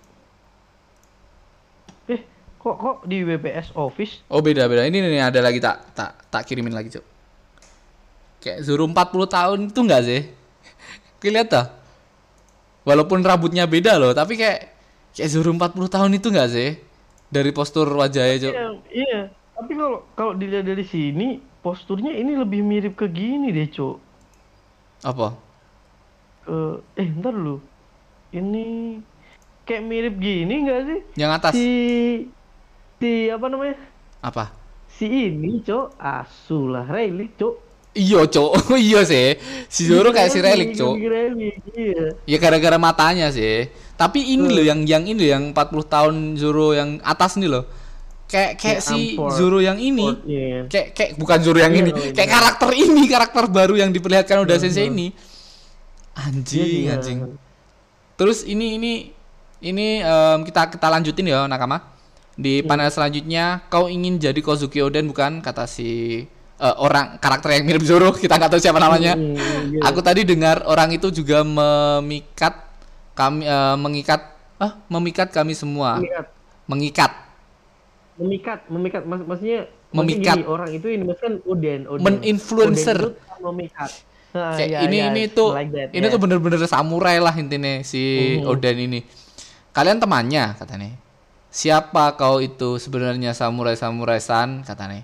Eh, 2.12 2.20
kok 2.60 2.76
kok 2.76 2.98
di 3.08 3.24
WPS 3.24 3.72
Office? 3.80 4.20
Oh, 4.28 4.44
beda 4.44 4.68
beda. 4.68 4.84
Ini 4.84 5.00
nih 5.00 5.24
ada 5.24 5.40
lagi 5.40 5.64
tak 5.64 5.96
tak 5.96 6.28
tak 6.28 6.44
kirimin 6.44 6.76
lagi, 6.76 6.92
Cuk. 6.92 7.08
Kayak 8.44 8.68
Zuru 8.68 8.84
40 8.84 9.32
tahun 9.32 9.60
itu 9.72 9.80
enggak 9.80 10.04
sih? 10.04 10.22
Tuh. 11.24 11.68
Walaupun 12.84 13.24
rambutnya 13.24 13.64
beda 13.64 13.96
loh, 13.96 14.12
tapi 14.12 14.36
kayak 14.36 14.76
kayak 15.16 15.30
Zuru 15.32 15.56
40 15.56 15.88
tahun 15.88 16.12
itu 16.12 16.28
enggak 16.28 16.50
sih? 16.52 16.70
Dari 17.32 17.56
postur 17.56 17.88
wajahnya, 17.88 18.36
Cuk. 18.44 18.54
Iya, 18.60 18.68
iya. 18.92 19.20
Tapi 19.56 19.72
kalau 19.72 20.04
kalau 20.20 20.34
dilihat 20.36 20.68
dari 20.68 20.84
sini 20.84 21.40
posturnya 21.64 22.12
ini 22.12 22.36
lebih 22.36 22.60
mirip 22.60 23.00
ke 23.00 23.08
gini 23.08 23.56
deh, 23.56 23.72
Cuk. 23.72 24.04
Apa? 25.08 25.32
Uh, 26.44 26.84
eh, 27.00 27.08
ntar 27.08 27.32
dulu. 27.32 27.77
Ini 28.32 28.66
kayak 29.64 29.84
mirip 29.84 30.16
gini 30.20 30.54
enggak 30.64 30.82
sih? 30.88 31.00
Yang 31.16 31.32
atas. 31.40 31.52
Si 31.56 31.68
si 33.00 33.12
apa 33.32 33.46
namanya? 33.48 33.78
Apa? 34.24 34.52
Si 34.88 35.06
ini, 35.06 35.62
Cuk. 35.62 35.94
Asu 36.02 36.68
lah, 36.68 36.90
Rayleigh, 36.90 37.32
Cuk. 37.38 37.68
Iya, 37.98 38.22
Cok. 38.30 38.52
iya 38.88 39.02
sih. 39.02 39.42
Si 39.66 39.90
Zoro 39.90 40.14
kayak 40.14 40.30
si 40.30 40.40
Relik, 40.40 40.78
Cok. 40.78 40.96
Iya. 41.74 42.06
Ya 42.30 42.38
gara-gara 42.38 42.78
matanya 42.78 43.34
sih. 43.34 43.74
Tapi 43.98 44.38
ini 44.38 44.46
loh 44.54 44.62
yang 44.62 44.86
yang 44.86 45.04
ini 45.10 45.18
loh, 45.18 45.30
yang 45.34 45.44
40 45.58 45.90
tahun 45.90 46.16
Zoro 46.38 46.78
yang 46.78 47.02
atas 47.02 47.42
nih 47.42 47.50
loh. 47.50 47.66
Kayak 48.30 48.60
kayak 48.60 48.80
ya, 48.84 48.86
si 48.86 49.00
ampor. 49.18 49.32
Zoro 49.34 49.58
yang 49.64 49.80
ini. 49.82 50.08
yeah. 50.28 50.62
Kayak 50.70 50.88
kayak 50.94 51.12
bukan 51.18 51.40
Zoro 51.42 51.58
yang 51.58 51.74
yeah, 51.74 51.82
ini. 51.82 51.92
Yeah. 51.96 52.14
Kayak 52.14 52.32
karakter 52.38 52.70
ini, 52.76 53.04
karakter 53.10 53.44
baru 53.50 53.74
yang 53.80 53.90
diperlihatkan 53.90 54.38
udah 54.46 54.56
yeah, 54.60 54.64
sensei 54.68 54.92
ini. 54.94 55.08
Anjing, 56.14 56.92
yeah, 56.92 56.96
anjing. 57.00 57.20
Terus 58.18 58.42
ini 58.44 58.82
ini 58.82 58.94
ini 59.62 60.02
um, 60.02 60.42
kita 60.42 60.74
kita 60.74 60.90
lanjutin 60.90 61.30
ya 61.30 61.46
Nakama. 61.46 61.94
Di 62.38 62.62
yeah. 62.62 62.70
panel 62.70 62.90
selanjutnya 62.90 63.46
kau 63.70 63.90
ingin 63.90 64.18
jadi 64.22 64.38
Kozuki 64.42 64.82
Oden 64.82 65.10
bukan 65.10 65.42
kata 65.42 65.66
si 65.70 66.22
uh, 66.58 66.76
orang 66.82 67.18
karakter 67.22 67.58
yang 67.58 67.66
mirip 67.66 67.86
Zoro 67.86 68.14
kita 68.14 68.38
nggak 68.38 68.58
tahu 68.58 68.62
siapa 68.62 68.82
namanya. 68.82 69.14
Mm, 69.18 69.82
Aku 69.86 70.02
tadi 70.02 70.26
dengar 70.26 70.66
orang 70.66 70.94
itu 70.94 71.10
juga 71.14 71.42
memikat 71.46 72.58
kami 73.18 73.46
uh, 73.46 73.78
mengikat 73.78 74.22
ah 74.58 74.82
memikat 74.90 75.30
kami 75.30 75.54
semua. 75.54 76.02
Mengikat. 76.66 77.30
Memikat, 78.18 78.66
memikat 78.66 79.06
Mas, 79.06 79.22
maksudnya 79.22 79.70
memikat 79.94 80.42
gini, 80.42 80.50
orang 80.50 80.70
itu 80.74 80.88
ini 80.90 81.04
maksudnya 81.06 81.38
Oden, 81.46 81.82
Oden. 81.86 82.02
Meninfluencer. 82.02 83.14
memikat. 83.38 83.94
Nah, 84.38 84.54
kayak 84.54 84.70
ya, 84.70 84.80
ini 84.86 84.98
ya, 85.02 85.10
ini 85.10 85.22
tuh 85.34 85.58
like 85.58 85.74
that, 85.74 85.90
ini 85.90 86.06
yeah. 86.06 86.14
tuh 86.14 86.20
bener-bener 86.22 86.62
samurai 86.70 87.18
lah 87.18 87.34
intinya 87.34 87.82
si 87.82 88.38
uh 88.38 88.54
Oden 88.54 88.78
ini. 88.78 89.02
Kalian 89.74 89.98
temannya 89.98 90.54
katanya. 90.54 90.94
Siapa 91.50 92.14
kau 92.14 92.38
itu 92.38 92.78
sebenarnya 92.78 93.34
samurai 93.34 93.74
samurai 93.74 94.22
san 94.22 94.62
katanya 94.62 95.02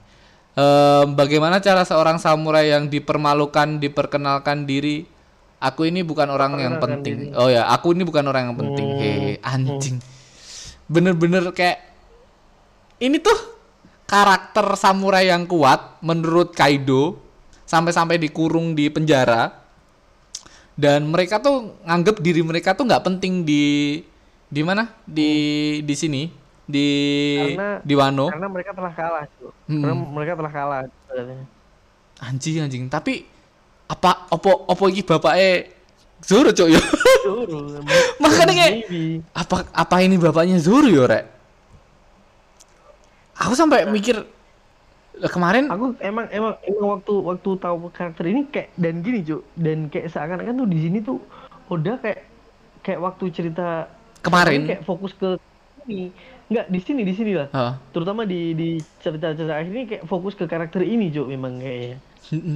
Um, 0.53 1.17
bagaimana 1.17 1.57
cara 1.65 1.81
seorang 1.81 2.21
samurai 2.21 2.69
yang 2.69 2.85
dipermalukan, 2.85 3.81
diperkenalkan 3.81 4.69
diri? 4.69 5.09
Aku 5.57 5.89
ini 5.89 6.05
bukan 6.05 6.29
orang 6.29 6.61
yang 6.61 6.77
penting. 6.77 7.33
Diri. 7.33 7.39
Oh 7.39 7.49
ya, 7.49 7.65
aku 7.73 7.97
ini 7.97 8.05
bukan 8.05 8.21
orang 8.29 8.53
yang 8.53 8.57
penting. 8.61 8.85
Hmm. 8.85 8.99
Hei, 9.01 9.41
anjing. 9.41 9.97
Bener-bener 10.85 11.49
kayak 11.57 11.81
ini 13.01 13.17
tuh 13.17 13.33
karakter 14.05 14.77
samurai 14.77 15.25
yang 15.25 15.49
kuat 15.49 15.97
menurut 16.05 16.53
Kaido 16.53 17.22
sampai-sampai 17.67 18.19
dikurung 18.19 18.73
di 18.77 18.87
penjara. 18.89 19.63
Dan 20.73 21.13
mereka 21.13 21.37
tuh 21.37 21.77
nganggep 21.85 22.17
diri 22.17 22.41
mereka 22.41 22.73
tuh 22.73 22.89
nggak 22.89 23.05
penting 23.05 23.45
di 23.45 24.01
di 24.49 24.61
mana? 24.65 24.89
Di 25.05 25.31
di 25.85 25.95
sini. 25.97 26.23
Di 26.63 26.87
karena, 27.53 27.69
di 27.83 27.93
Wano. 27.93 28.31
karena 28.31 28.47
mereka 28.47 28.71
telah 28.71 28.93
kalah 28.95 29.25
cuy. 29.35 29.51
Hmm. 29.67 29.81
karena 29.83 29.95
mereka 29.99 30.33
telah 30.39 30.51
kalah 30.51 30.81
anjing 32.23 32.63
anjing. 32.63 32.83
Tapi 32.87 33.27
apa 33.91 34.31
opo 34.31 34.65
opo 34.65 34.83
iki 34.89 35.03
bapaknya 35.03 35.67
Zoro 36.23 36.55
cok 36.55 36.69
ya? 36.71 36.81
Zoro 37.27 37.83
makanya 38.23 38.53
kayak 38.55 38.75
apa 39.35 39.55
apa 39.75 39.95
ini 39.99 40.15
bapaknya 40.15 40.55
Zoro 40.57 40.87
ya 40.87 41.03
rek? 41.03 41.25
Aku 43.43 43.53
sampai 43.59 43.83
nah. 43.83 43.91
mikir 43.91 44.23
kemarin 45.29 45.69
aku 45.69 45.93
emang 46.01 46.25
emang 46.33 46.53
emang 46.65 46.87
waktu 46.97 47.13
waktu 47.21 47.49
tahu 47.61 47.75
karakter 47.93 48.25
ini 48.25 48.49
kayak 48.49 48.73
dan 48.73 49.05
gini 49.05 49.21
cuy 49.21 49.41
dan 49.53 49.87
kayak 49.87 50.09
seakan-akan 50.09 50.65
tuh 50.65 50.69
di 50.69 50.79
sini 50.81 50.97
tuh 51.05 51.21
udah 51.69 52.01
kayak 52.01 52.25
kayak 52.81 52.99
waktu 52.99 53.23
cerita 53.29 53.87
kemarin 54.25 54.65
kayak 54.65 54.81
fokus 54.83 55.13
ke 55.13 55.37
ini 55.85 56.09
Enggak, 56.51 56.67
di 56.69 56.79
sini 56.85 57.01
di 57.01 57.13
sini 57.15 57.33
lah. 57.33 57.47
Huh? 57.55 57.73
Terutama 57.95 58.27
di 58.27 58.51
di 58.53 58.69
cerita-cerita 58.99 59.57
akhir 59.57 59.73
ini 59.73 59.85
kayak 59.89 60.03
fokus 60.05 60.35
ke 60.35 60.45
karakter 60.45 60.83
ini, 60.83 61.07
Cuk, 61.09 61.31
memang 61.31 61.57
kayaknya. 61.57 61.97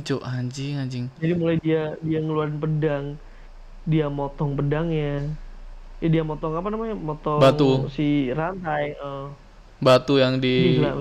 Cuk, 0.03 0.21
anjing, 0.21 0.77
anjing. 0.77 1.05
Jadi 1.17 1.33
mulai 1.33 1.57
dia 1.63 1.95
dia 2.03 2.19
ngeluarin 2.19 2.59
pedang, 2.59 3.05
dia 3.87 4.05
motong 4.11 4.59
pedangnya. 4.59 5.25
Ya 5.97 6.07
dia 6.13 6.21
motong 6.21 6.53
apa 6.59 6.67
namanya? 6.69 6.93
Motong 6.93 7.39
batu 7.39 7.87
si 7.89 8.29
rantai. 8.35 8.93
Uh. 9.01 9.31
Batu 9.81 10.21
yang 10.21 10.37
di 10.37 10.77
Gila, 10.77 10.93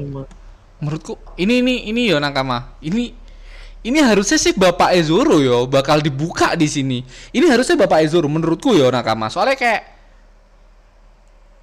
Menurutku 0.82 1.16
ini 1.40 1.64
ini 1.64 1.74
ini 1.88 2.10
yo 2.10 2.20
Nakama. 2.20 2.76
Ini 2.84 3.12
ini 3.86 3.98
harusnya 4.02 4.36
sih 4.36 4.52
Bapak 4.52 4.92
Ezoro 4.96 5.40
yo 5.40 5.64
bakal 5.64 6.02
dibuka 6.04 6.52
di 6.58 6.68
sini. 6.68 7.04
Ini 7.32 7.46
harusnya 7.48 7.80
Bapak 7.80 8.02
Ezoro 8.04 8.28
menurutku 8.28 8.76
yo 8.76 8.90
Nakama. 8.92 9.32
Soalnya 9.32 9.56
kayak 9.56 9.96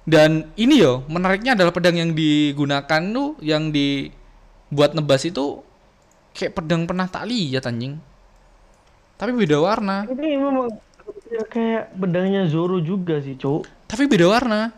dan 0.04 0.52
ini 0.60 0.84
yo, 0.84 1.00
menariknya 1.08 1.56
adalah 1.56 1.72
pedang 1.72 1.96
yang 1.96 2.12
digunakan 2.12 3.02
tuh 3.08 3.40
yang 3.40 3.72
dibuat 3.72 4.92
nebas 4.92 5.24
itu 5.24 5.64
kayak 6.36 6.60
pedang 6.60 6.84
pernah 6.84 7.08
tak 7.08 7.24
lihat 7.24 7.64
anjing. 7.64 7.96
Tapi 9.16 9.32
beda 9.32 9.56
warna. 9.64 10.04
Ini 10.04 10.36
memang 10.36 10.68
kayak 11.48 11.96
pedangnya 11.96 12.44
Zoro 12.52 12.84
juga 12.84 13.16
sih, 13.24 13.32
Cuk. 13.40 13.64
Tapi 13.88 14.04
beda 14.04 14.28
warna. 14.28 14.76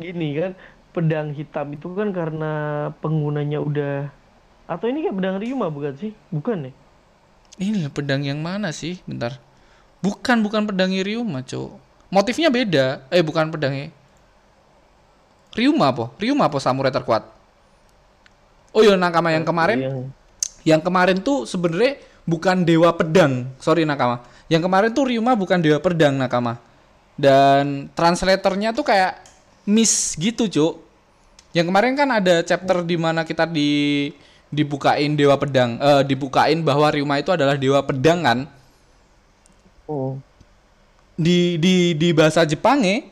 Gini 0.00 0.40
kan, 0.40 0.56
pedang 0.90 1.34
hitam 1.34 1.70
itu 1.74 1.88
kan 1.94 2.10
karena 2.10 2.52
penggunanya 2.98 3.62
udah 3.62 4.10
atau 4.70 4.86
ini 4.86 5.06
kayak 5.06 5.16
pedang 5.18 5.36
Ryuma 5.42 5.66
bukan 5.66 5.94
sih? 5.98 6.12
Bukan 6.30 6.70
nih. 6.70 6.74
Ya? 7.58 7.64
Ini 7.70 7.90
pedang 7.90 8.22
yang 8.22 8.38
mana 8.38 8.70
sih? 8.70 9.02
Bentar. 9.02 9.42
Bukan, 10.00 10.40
bukan 10.40 10.64
pedang 10.64 10.94
Ryuma, 10.94 11.42
Cuk 11.42 11.90
motifnya 12.10 12.50
beda 12.50 13.06
eh 13.08 13.22
bukan 13.22 13.48
pedangnya 13.54 13.94
Ryuma 15.54 15.94
apa 15.94 16.10
Ryuma 16.18 16.50
apa 16.50 16.58
samurai 16.58 16.90
terkuat 16.90 17.22
oh 18.74 18.82
iya 18.82 18.98
nakama 18.98 19.30
yang 19.30 19.46
kemarin 19.46 19.78
iya. 19.78 19.90
yang 20.74 20.82
kemarin 20.82 21.22
tuh 21.22 21.46
sebenarnya 21.46 22.02
bukan 22.26 22.66
dewa 22.66 22.90
pedang 22.92 23.46
sorry 23.62 23.86
nakama 23.86 24.26
yang 24.50 24.60
kemarin 24.60 24.90
tuh 24.90 25.06
Ryuma 25.06 25.38
bukan 25.38 25.62
dewa 25.62 25.78
pedang 25.78 26.18
nakama 26.18 26.58
dan 27.14 27.86
translatornya 27.94 28.74
tuh 28.74 28.82
kayak 28.82 29.22
miss 29.70 30.18
gitu 30.18 30.50
cuk. 30.50 30.82
Yang 31.54 31.66
kemarin 31.70 31.94
kan 31.94 32.08
ada 32.10 32.42
chapter 32.42 32.82
di 32.82 32.98
mana 32.98 33.22
kita 33.22 33.46
di 33.46 34.10
dibukain 34.50 35.14
dewa 35.14 35.38
pedang 35.38 35.78
uh, 35.78 36.02
dibukain 36.02 36.58
bahwa 36.66 36.90
Ryuma 36.90 37.22
itu 37.22 37.30
adalah 37.30 37.54
dewa 37.54 37.78
pedang 37.86 38.26
kan? 38.26 38.38
Oh. 39.86 40.18
Di 41.14 41.54
di 41.62 41.94
di 41.94 42.08
bahasa 42.10 42.42
Jepangnya 42.42 43.06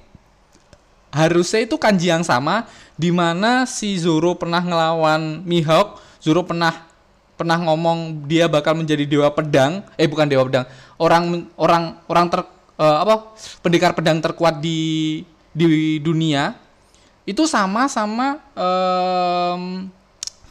harusnya 1.14 1.64
itu 1.64 1.78
kanji 1.78 2.10
yang 2.10 2.26
sama 2.26 2.68
di 2.98 3.14
mana 3.14 3.64
si 3.64 3.96
Zoro 3.96 4.34
pernah 4.34 4.60
ngelawan 4.60 5.46
Mihawk, 5.46 6.02
Zoro 6.18 6.42
pernah 6.42 6.84
pernah 7.38 7.54
ngomong 7.54 8.26
dia 8.26 8.50
bakal 8.50 8.74
menjadi 8.74 9.06
dewa 9.06 9.30
pedang, 9.30 9.86
eh 9.94 10.10
bukan 10.10 10.26
dewa 10.26 10.42
pedang, 10.42 10.66
orang 10.98 11.46
orang 11.54 11.84
orang 12.10 12.26
ter 12.26 12.40
uh, 12.82 12.98
apa 13.06 13.14
pendekar 13.62 13.94
pedang 13.94 14.18
terkuat 14.18 14.58
di 14.58 15.22
di 15.58 15.98
dunia 15.98 16.54
itu 17.26 17.42
sama 17.50 17.90
sama 17.90 18.38
um, 18.54 19.90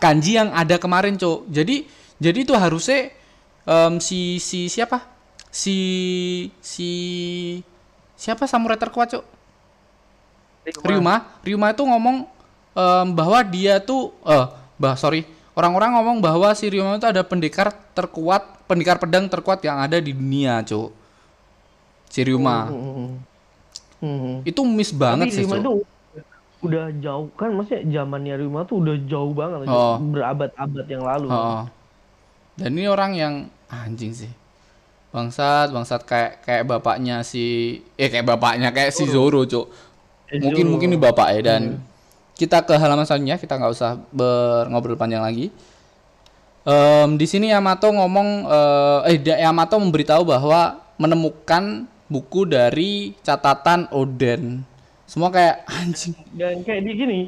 kanji 0.04 0.36
yang 0.36 0.52
ada 0.52 0.76
kemarin, 0.76 1.16
Cok. 1.16 1.48
Jadi 1.48 1.88
jadi 2.20 2.44
itu 2.44 2.52
harusnya 2.52 3.16
um, 3.64 4.04
si 4.04 4.44
si 4.44 4.68
siapa? 4.68 5.18
si 5.58 5.78
si 6.62 6.92
siapa 8.14 8.46
samurai 8.46 8.78
terkuat 8.78 9.18
cok 9.18 9.26
Ryuma. 10.84 11.40
Ryuma. 11.48 11.72
Itu 11.72 11.88
ngomong 11.88 12.28
um, 12.76 13.08
bahwa 13.16 13.40
dia 13.48 13.80
tuh 13.80 14.12
eh 14.28 14.36
uh, 14.36 14.52
bah 14.76 15.00
sorry. 15.00 15.24
Orang-orang 15.58 15.98
ngomong 15.98 16.18
bahwa 16.22 16.52
si 16.54 16.68
Ryuma 16.70 17.00
itu 17.00 17.08
ada 17.08 17.24
pendekar 17.24 17.72
terkuat 17.96 18.68
pendekar 18.68 19.00
pedang 19.00 19.32
terkuat 19.32 19.64
yang 19.64 19.80
ada 19.80 19.98
di 19.98 20.12
dunia 20.12 20.60
cok 20.62 20.92
si 22.12 22.20
Ryuma. 22.28 22.68
Hmm, 22.68 23.16
hmm, 24.02 24.46
itu 24.46 24.62
miss 24.66 24.92
banget 24.94 25.32
Tapi 25.32 25.36
sih 25.36 25.46
itu 25.46 25.74
udah 26.58 26.90
jauh 26.98 27.30
kan 27.38 27.54
maksudnya 27.54 28.02
zamannya 28.02 28.34
Ryuma 28.42 28.66
tuh 28.66 28.82
udah 28.82 28.96
jauh 29.06 29.30
banget 29.30 29.70
oh. 29.70 30.02
berabad-abad 30.02 30.86
yang 30.90 31.04
lalu. 31.06 31.30
Oh. 31.30 31.70
dan 32.58 32.70
ini 32.74 32.90
orang 32.90 33.12
yang 33.14 33.34
anjing 33.70 34.10
sih. 34.12 34.32
Bangsat 35.14 35.70
bangsat 35.70 36.02
kayak 36.04 36.42
kayak 36.44 36.64
bapaknya 36.66 37.22
si 37.22 37.78
eh 37.96 38.10
kayak 38.10 38.26
bapaknya 38.26 38.74
kayak 38.74 38.92
si 38.92 39.06
Zoro. 39.06 39.46
Cuk 39.46 39.70
mungkin 40.36 40.66
mungkin 40.68 40.88
ini 40.92 41.00
bapak 41.00 41.40
ya 41.40 41.56
dan 41.56 41.62
hmm. 41.78 41.84
kita 42.36 42.66
ke 42.68 42.76
halaman 42.76 43.08
selanjutnya 43.08 43.40
kita 43.40 43.56
nggak 43.56 43.72
usah 43.72 44.02
ngobrol 44.68 45.00
panjang 45.00 45.24
lagi. 45.24 45.54
Um, 46.68 47.16
di 47.16 47.24
sini 47.24 47.48
Yamato 47.48 47.88
ngomong 47.96 48.44
uh, 48.44 49.08
eh 49.08 49.16
Yamato 49.24 49.80
memberitahu 49.80 50.28
bahwa 50.28 50.84
menemukan 51.00 51.88
buku 52.08 52.48
dari 52.48 53.14
catatan 53.22 53.92
Oden 53.92 54.64
semua 55.08 55.32
kayak 55.32 55.64
anjing 55.68 56.16
dan 56.36 56.64
kayak 56.64 56.84
di 56.84 56.92
gini 56.96 57.20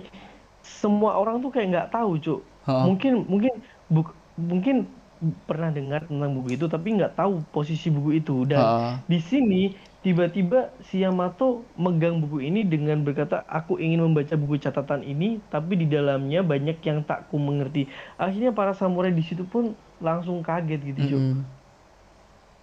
semua 0.63 1.15
orang 1.15 1.39
tuh 1.39 1.51
kayak 1.51 1.67
nggak 1.71 1.89
tahu 1.95 2.19
cuk 2.19 2.41
huh? 2.67 2.84
mungkin 2.88 3.13
mungkin 3.27 3.53
buk, 3.88 4.11
mungkin 4.36 4.88
pernah 5.19 5.67
dengar 5.67 6.07
tentang 6.07 6.32
buku 6.32 6.55
itu 6.55 6.65
tapi 6.71 6.95
nggak 6.95 7.19
tahu 7.19 7.43
posisi 7.51 7.91
buku 7.91 8.23
itu 8.23 8.47
dan 8.47 8.63
uh. 8.63 8.93
di 9.03 9.19
sini 9.19 9.75
tiba-tiba 9.99 10.71
si 10.88 11.03
Yamato 11.03 11.67
megang 11.75 12.23
buku 12.23 12.39
ini 12.39 12.63
dengan 12.63 13.03
berkata 13.03 13.43
aku 13.51 13.75
ingin 13.84 13.99
membaca 13.99 14.32
buku 14.39 14.55
catatan 14.55 15.03
ini 15.03 15.43
tapi 15.51 15.75
di 15.75 15.91
dalamnya 15.91 16.39
banyak 16.39 16.80
yang 16.88 17.03
tak 17.03 17.27
ku 17.27 17.36
mengerti 17.36 17.91
akhirnya 18.15 18.55
para 18.55 18.71
samurai 18.71 19.11
di 19.11 19.19
situ 19.19 19.43
pun 19.43 19.75
langsung 19.99 20.39
kaget 20.39 20.80
gitu 20.95 20.99
mm 21.03 21.11
-hmm. 21.11 21.59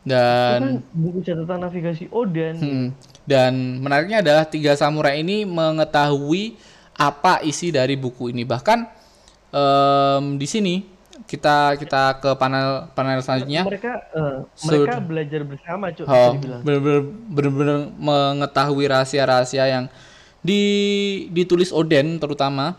Dan 0.06 0.58
kan 0.62 0.74
buku 0.94 1.18
catatan 1.26 1.58
navigasi 1.66 2.06
Oden. 2.14 2.54
Hmm. 2.62 2.88
dan 3.26 3.82
menariknya 3.82 4.22
adalah 4.22 4.44
tiga 4.46 4.78
samurai 4.78 5.18
ini 5.18 5.42
mengetahui 5.42 6.54
apa 6.94 7.42
isi 7.42 7.74
dari 7.74 7.98
buku 7.98 8.30
ini. 8.30 8.46
Bahkan 8.46 8.78
um, 9.50 10.38
di 10.38 10.46
sini 10.46 10.74
kita 11.26 11.74
kita 11.74 12.22
ke 12.22 12.30
panel 12.38 12.86
panel 12.94 13.18
selanjutnya. 13.18 13.66
Mereka 13.66 13.92
uh, 14.14 14.38
mereka 14.70 15.02
belajar 15.02 15.40
bersama 15.42 15.90
cuy 15.90 16.06
oh, 16.06 16.32
benar-benar 17.34 17.90
mengetahui 17.98 18.84
rahasia-rahasia 18.86 19.64
yang 19.66 19.84
di 20.38 20.62
ditulis 21.34 21.74
Oden 21.74 22.22
terutama. 22.22 22.78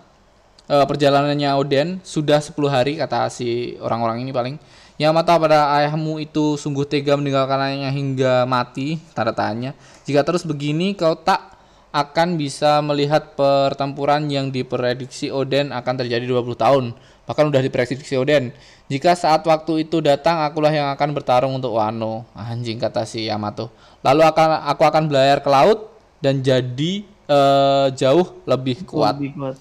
Uh, 0.68 0.84
perjalanannya 0.84 1.48
Oden 1.56 2.04
sudah 2.04 2.44
10 2.44 2.52
hari 2.68 3.00
kata 3.00 3.32
si 3.32 3.80
orang-orang 3.80 4.20
ini 4.28 4.36
paling 4.36 4.60
Yamato 4.98 5.30
pada 5.38 5.78
ayahmu 5.78 6.18
itu 6.18 6.58
sungguh 6.58 6.82
tega 6.90 7.14
meninggalkan 7.14 7.62
ayahnya 7.70 7.94
hingga 7.94 8.34
mati 8.50 8.98
tanda 9.14 9.30
tanya. 9.30 9.78
Jika 10.10 10.26
terus 10.26 10.42
begini 10.42 10.98
kau 10.98 11.14
tak 11.14 11.54
akan 11.94 12.34
bisa 12.34 12.82
melihat 12.82 13.38
pertempuran 13.38 14.26
yang 14.26 14.50
diprediksi 14.50 15.30
Oden 15.30 15.70
akan 15.70 15.94
terjadi 16.02 16.26
20 16.26 16.58
tahun. 16.58 16.86
Bahkan 17.30 17.46
udah 17.46 17.62
diprediksi 17.62 18.18
Oden 18.18 18.50
jika 18.90 19.14
saat 19.14 19.46
waktu 19.46 19.86
itu 19.86 20.02
datang 20.02 20.42
akulah 20.42 20.74
yang 20.74 20.90
akan 20.96 21.14
bertarung 21.14 21.54
untuk 21.54 21.78
Wano. 21.78 22.26
Anjing 22.34 22.82
kata 22.82 23.06
si 23.06 23.30
Yamato. 23.30 23.70
Lalu 24.02 24.26
akan 24.26 24.66
aku 24.66 24.82
akan 24.82 25.04
belayar 25.06 25.46
ke 25.46 25.50
laut 25.54 25.94
dan 26.24 26.42
jadi 26.42 27.06
uh, 27.30 27.94
jauh 27.94 28.34
lebih 28.50 28.82
kuat. 28.82 29.22
Lebih 29.22 29.38
kuat. 29.38 29.56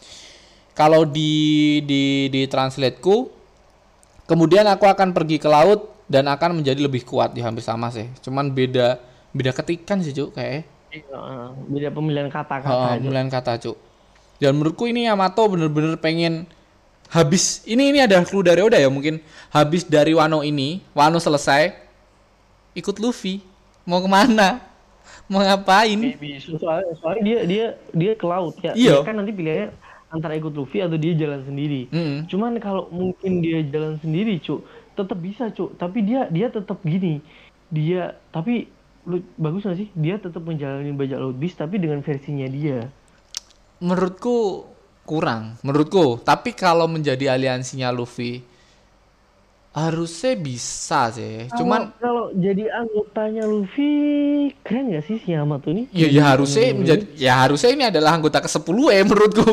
Kalau 0.72 1.04
di 1.04 1.80
di 1.84 2.32
di 2.32 2.48
translateku, 2.48 3.35
kemudian 4.26 4.66
aku 4.66 4.84
akan 4.86 5.14
pergi 5.14 5.40
ke 5.40 5.48
laut 5.48 5.94
dan 6.06 6.26
akan 6.30 6.62
menjadi 6.62 6.86
lebih 6.86 7.02
kuat 7.02 7.34
ya 7.34 7.46
hampir 7.46 7.62
sama 7.62 7.90
sih. 7.90 8.06
Cuman 8.22 8.50
beda 8.50 8.98
beda 9.34 9.50
ketikan 9.54 10.02
sih 10.02 10.14
cuk 10.14 10.34
kayak. 10.38 10.66
Iya, 10.94 11.50
beda 11.66 11.88
pemilihan 11.90 12.28
kata-kata. 12.30 12.70
Oh, 12.70 12.94
pemilihan 12.98 13.28
kata 13.30 13.58
cuk. 13.58 13.76
Dan 14.36 14.58
menurutku 14.60 14.84
ini 14.86 15.08
Yamato 15.08 15.48
bener-bener 15.48 15.96
pengen 15.96 16.44
habis 17.10 17.62
ini 17.64 17.94
ini 17.94 17.98
ada 18.02 18.18
clue 18.26 18.42
dari 18.42 18.60
Oda 18.62 18.78
ya 18.78 18.90
mungkin 18.90 19.22
habis 19.54 19.86
dari 19.86 20.10
Wano 20.10 20.42
ini 20.42 20.82
Wano 20.90 21.22
selesai 21.22 21.70
ikut 22.74 22.98
Luffy 22.98 23.42
mau 23.86 24.02
ke 24.02 24.10
mana 24.10 24.58
mau 25.30 25.42
ngapain 25.42 26.18
soalnya, 26.58 26.92
soalnya 26.98 27.22
dia 27.22 27.38
dia 27.46 27.66
dia 27.94 28.12
ke 28.18 28.26
laut 28.26 28.58
ya 28.58 28.74
iya. 28.74 29.02
kan 29.06 29.14
nanti 29.14 29.30
pilihannya 29.30 29.70
antara 30.10 30.38
ikut 30.38 30.54
Luffy 30.54 30.82
atau 30.82 30.94
dia 30.94 31.12
jalan 31.18 31.42
sendiri. 31.42 31.90
Mm. 31.90 32.30
cuman 32.30 32.52
kalau 32.62 32.86
mungkin 32.94 33.42
dia 33.42 33.62
jalan 33.66 33.98
sendiri 33.98 34.38
cuk 34.38 34.62
tetap 34.96 35.18
bisa 35.20 35.52
cuk. 35.52 35.76
Tapi 35.76 35.98
dia 36.02 36.26
dia 36.32 36.48
tetap 36.48 36.80
gini. 36.82 37.20
Dia 37.68 38.16
tapi 38.32 38.70
lu 39.06 39.22
bagus 39.38 39.68
gak 39.68 39.78
sih? 39.78 39.88
Dia 39.92 40.18
tetap 40.18 40.42
menjalani 40.42 40.90
bajak 40.96 41.18
laut 41.20 41.36
bis 41.36 41.54
tapi 41.54 41.76
dengan 41.78 42.00
versinya 42.00 42.48
dia. 42.48 42.88
Menurutku 43.78 44.66
kurang 45.06 45.60
menurutku. 45.62 46.18
Tapi 46.24 46.56
kalau 46.56 46.88
menjadi 46.88 47.36
aliansinya 47.36 47.92
Luffy 47.92 48.55
Harusnya 49.76 50.32
bisa 50.40 51.12
sih. 51.12 51.52
Kalau, 51.52 51.58
Cuman 51.60 51.80
kalau 52.00 52.32
jadi 52.32 52.64
anggotanya 52.72 53.44
Luffy 53.44 53.92
keren 54.64 54.88
gak 54.96 55.04
sih 55.04 55.20
si 55.20 55.36
Yamato 55.36 55.68
ini? 55.68 55.84
Ya, 55.92 56.08
ya 56.08 56.32
harusnya 56.32 56.72
menjadi 56.72 57.04
ya 57.12 57.32
harusnya 57.44 57.70
ini 57.76 57.84
adalah 57.92 58.16
anggota 58.16 58.40
ke-10 58.40 58.78
ya 58.88 59.02
menurutku. 59.04 59.50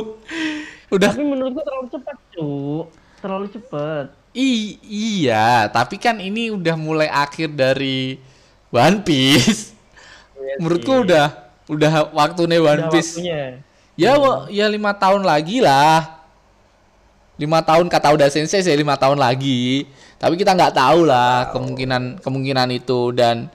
Udah. 0.95 1.11
Tapi 1.11 1.27
menurutku 1.27 1.59
terlalu 1.59 1.87
cepat, 1.91 2.17
Cuk. 2.31 2.85
Terlalu 3.19 3.47
cepat. 3.51 4.05
I 4.33 4.79
iya, 4.87 5.67
tapi 5.69 5.99
kan 5.99 6.17
ini 6.17 6.49
udah 6.49 6.73
mulai 6.79 7.11
akhir 7.11 7.51
dari 7.51 8.17
One 8.71 9.03
Piece. 9.03 9.75
Iya 10.39 10.55
menurutku 10.57 11.05
udah 11.05 11.27
udah 11.67 11.91
waktunya 12.15 12.57
One 12.63 12.87
udah 12.87 12.91
Piece. 12.95 13.19
Waktunya. 13.19 13.59
Ya, 13.93 14.17
hmm. 14.17 14.49
ya 14.49 14.65
lima 14.71 14.95
tahun 14.95 15.21
lagi 15.21 15.61
lah. 15.61 16.22
Lima 17.33 17.65
tahun 17.65 17.89
kata 17.89 18.13
udah 18.13 18.29
sensei 18.29 18.61
sih 18.61 18.77
lima 18.77 18.93
tahun 18.93 19.17
lagi 19.17 19.89
tapi 20.23 20.39
kita 20.39 20.55
nggak 20.55 20.79
tahu 20.79 21.03
lah 21.03 21.51
kemungkinan 21.51 22.23
kemungkinan 22.23 22.71
itu 22.71 23.11
dan 23.11 23.51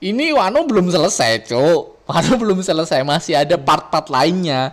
ini 0.00 0.32
Wano 0.32 0.64
belum 0.64 0.88
selesai, 0.88 1.44
Cok. 1.44 1.82
Wano 2.08 2.32
belum 2.40 2.64
selesai, 2.64 3.04
masih 3.04 3.36
ada 3.36 3.60
part-part 3.60 4.08
lainnya. 4.08 4.72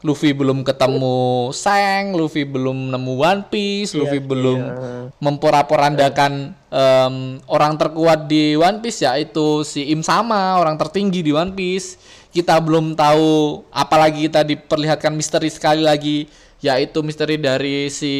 Luffy 0.00 0.32
belum 0.32 0.64
ketemu 0.64 1.52
Sang, 1.52 2.16
Luffy 2.16 2.48
belum 2.48 2.88
nemu 2.88 3.12
One 3.20 3.44
Piece, 3.52 3.92
Luffy 3.92 4.16
iya, 4.16 4.24
belum 4.24 4.60
iya. 4.64 5.12
memporaporandakan 5.20 6.56
um, 6.72 7.36
orang 7.44 7.76
terkuat 7.76 8.24
di 8.24 8.56
One 8.56 8.80
Piece 8.80 9.04
yaitu 9.04 9.60
si 9.60 9.92
Im 9.92 10.00
sama, 10.00 10.56
orang 10.56 10.80
tertinggi 10.80 11.20
di 11.20 11.36
One 11.36 11.52
Piece. 11.52 12.00
Kita 12.32 12.56
belum 12.64 12.96
tahu 12.96 13.60
apalagi 13.68 14.32
kita 14.32 14.40
diperlihatkan 14.40 15.12
misteri 15.12 15.52
sekali 15.52 15.84
lagi 15.84 16.32
yaitu 16.60 17.00
misteri 17.04 17.36
dari 17.40 17.88
si 17.92 18.14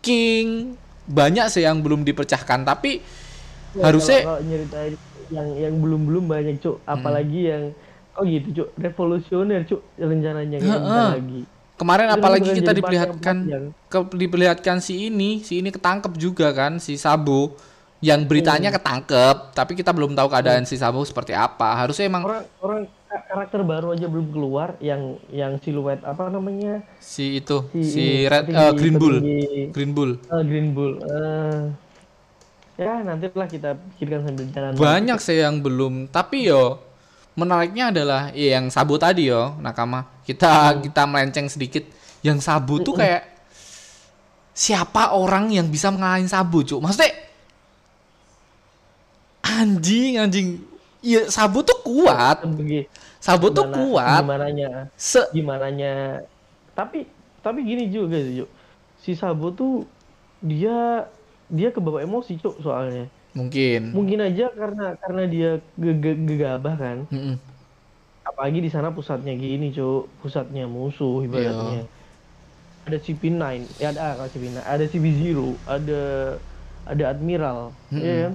King. 0.00 0.76
Banyak 1.06 1.46
sih 1.52 1.62
yang 1.62 1.80
belum 1.86 2.02
dipecahkan 2.02 2.66
tapi 2.66 2.98
ya, 3.78 3.82
harusnya 3.86 4.26
kalau, 4.26 4.42
kalau 4.42 4.48
nyeritain 4.50 4.94
yang 5.30 5.48
yang 5.54 5.74
belum 5.78 6.00
belum 6.06 6.24
banyak 6.26 6.56
cuk. 6.58 6.76
Apalagi 6.82 7.40
hmm. 7.46 7.50
yang 7.50 7.62
oh 8.18 8.22
gitu 8.26 8.48
cuk. 8.62 8.68
Revolusioner 8.78 9.60
cuk 9.66 9.80
rencananya 9.98 10.58
kan 10.62 10.80
lagi. 11.14 11.40
Kemarin 11.76 12.08
Itu 12.08 12.16
apalagi 12.16 12.48
kita 12.56 12.72
diperlihatkan 12.72 13.36
ke, 13.92 13.98
diperlihatkan 14.16 14.80
si 14.80 15.12
ini 15.12 15.44
si 15.44 15.60
ini 15.60 15.68
ketangkep 15.68 16.16
juga 16.16 16.48
kan 16.56 16.80
si 16.80 16.96
Sabo 16.96 17.52
yang 18.06 18.22
beritanya 18.22 18.70
hmm. 18.70 18.76
ketangkep 18.78 19.36
tapi 19.50 19.72
kita 19.74 19.90
belum 19.90 20.14
tahu 20.14 20.30
keadaan 20.30 20.62
hmm. 20.62 20.70
si 20.70 20.78
Sabo 20.78 21.02
seperti 21.02 21.34
apa. 21.34 21.74
Harusnya 21.74 22.06
emang 22.06 22.22
orang 22.22 22.46
orang 22.62 22.80
karakter 23.26 23.60
baru 23.66 23.96
aja 23.98 24.06
belum 24.06 24.30
keluar 24.30 24.78
yang 24.78 25.18
yang 25.34 25.58
siluet 25.58 25.98
apa 26.06 26.30
namanya? 26.30 26.86
Si 27.02 27.42
itu 27.42 27.66
si, 27.74 27.82
si 27.82 28.04
red 28.30 28.46
uh, 28.54 28.70
green 28.70 28.94
bull. 28.94 29.18
green 29.74 29.90
bull. 29.90 30.22
Uh, 30.30 30.42
green 30.46 30.70
bull 30.70 31.02
uh, 31.02 31.74
ya 32.78 33.02
nantilah 33.02 33.48
kita 33.50 33.74
pikirkan 33.96 34.30
sambil 34.30 34.46
jalan 34.54 34.70
banyak 34.78 35.18
sih 35.18 35.42
yang 35.42 35.58
belum. 35.58 36.06
Tapi 36.06 36.46
yo 36.46 36.78
menariknya 37.34 37.90
adalah 37.90 38.30
ya, 38.30 38.62
yang 38.62 38.70
sabu 38.70 38.94
tadi 39.02 39.34
yo 39.34 39.58
nakama. 39.58 40.06
Kita 40.22 40.78
hmm. 40.78 40.78
kita 40.86 41.02
melenceng 41.10 41.50
sedikit. 41.50 41.82
Yang 42.22 42.42
sabu 42.42 42.82
tuh 42.82 42.94
kayak 42.98 43.22
siapa 44.50 45.14
orang 45.14 45.52
yang 45.52 45.66
bisa 45.70 45.94
mengalahin 45.94 46.26
sabu 46.26 46.66
cuk? 46.66 46.82
Maksudnya 46.82 47.25
anjing 49.56 50.20
anjing 50.20 50.48
Iya, 51.06 51.30
Sabu 51.30 51.62
tuh 51.62 51.78
kuat. 51.86 52.42
Sabu 53.22 53.46
tuh 53.54 53.66
kuat. 53.70 54.26
Gimana 54.26 54.50
nya? 54.50 54.90
Se 54.98 55.22
gimana 55.30 55.70
nya? 55.70 56.26
Tapi 56.74 57.06
tapi 57.46 57.62
gini 57.62 57.86
juga 57.86 58.18
sih, 58.18 58.42
Si 58.98 59.14
Sabu 59.14 59.54
tuh 59.54 59.86
dia 60.42 61.06
dia 61.46 61.70
kebawa 61.70 62.02
emosi, 62.02 62.42
Cuk, 62.42 62.58
soalnya. 62.58 63.06
Mungkin. 63.38 63.94
Mungkin 63.94 64.18
aja 64.18 64.50
karena 64.50 64.98
karena 64.98 65.22
dia 65.30 65.50
gegabah 65.78 66.74
kan. 66.74 66.98
Mm 67.14 67.20
-mm. 67.22 67.36
Apalagi 68.26 68.58
di 68.58 68.70
sana 68.72 68.90
pusatnya 68.90 69.38
gini, 69.38 69.70
Cuk. 69.70 70.10
Pusatnya 70.26 70.66
musuh 70.66 71.22
ibaratnya. 71.22 71.86
Yo. 71.86 71.94
Ada 72.86 72.98
CP9, 73.02 73.66
ya 73.82 73.90
ada 73.94 74.14
ah, 74.14 74.30
CP9, 74.30 74.62
ada 74.62 74.84
CP0, 74.86 75.58
ada 75.66 76.02
ada 76.86 77.04
Admiral, 77.10 77.74
mm 77.90 77.98
-mm. 77.98 78.02
ya 78.02 78.14
kan? 78.26 78.34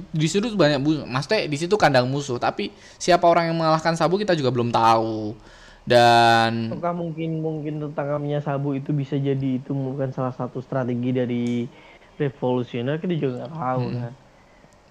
Di 0.00 0.28
situ 0.28 0.48
banyak 0.56 0.80
musuh 0.80 1.04
mas 1.04 1.28
teh 1.28 1.44
di 1.44 1.56
situ 1.60 1.76
kandang 1.76 2.08
musuh 2.08 2.40
tapi 2.40 2.72
siapa 2.96 3.28
orang 3.28 3.52
yang 3.52 3.56
mengalahkan 3.60 3.92
Sabu 3.92 4.16
kita 4.16 4.32
juga 4.32 4.48
belum 4.48 4.72
tahu 4.72 5.36
dan 5.84 6.72
apakah 6.72 6.96
mungkin 6.96 7.44
mungkin 7.44 7.82
tertangkapnya 7.84 8.40
Sabu 8.40 8.72
itu 8.72 8.96
bisa 8.96 9.20
jadi 9.20 9.60
itu 9.60 9.76
bukan 9.76 10.08
salah 10.16 10.32
satu 10.32 10.64
strategi 10.64 11.10
dari 11.12 11.44
revolusioner 12.16 12.96
kita 12.96 13.12
juga 13.20 13.32
nggak 13.44 13.52
tahu 13.52 13.84
hmm. 13.84 13.98
kan 14.00 14.12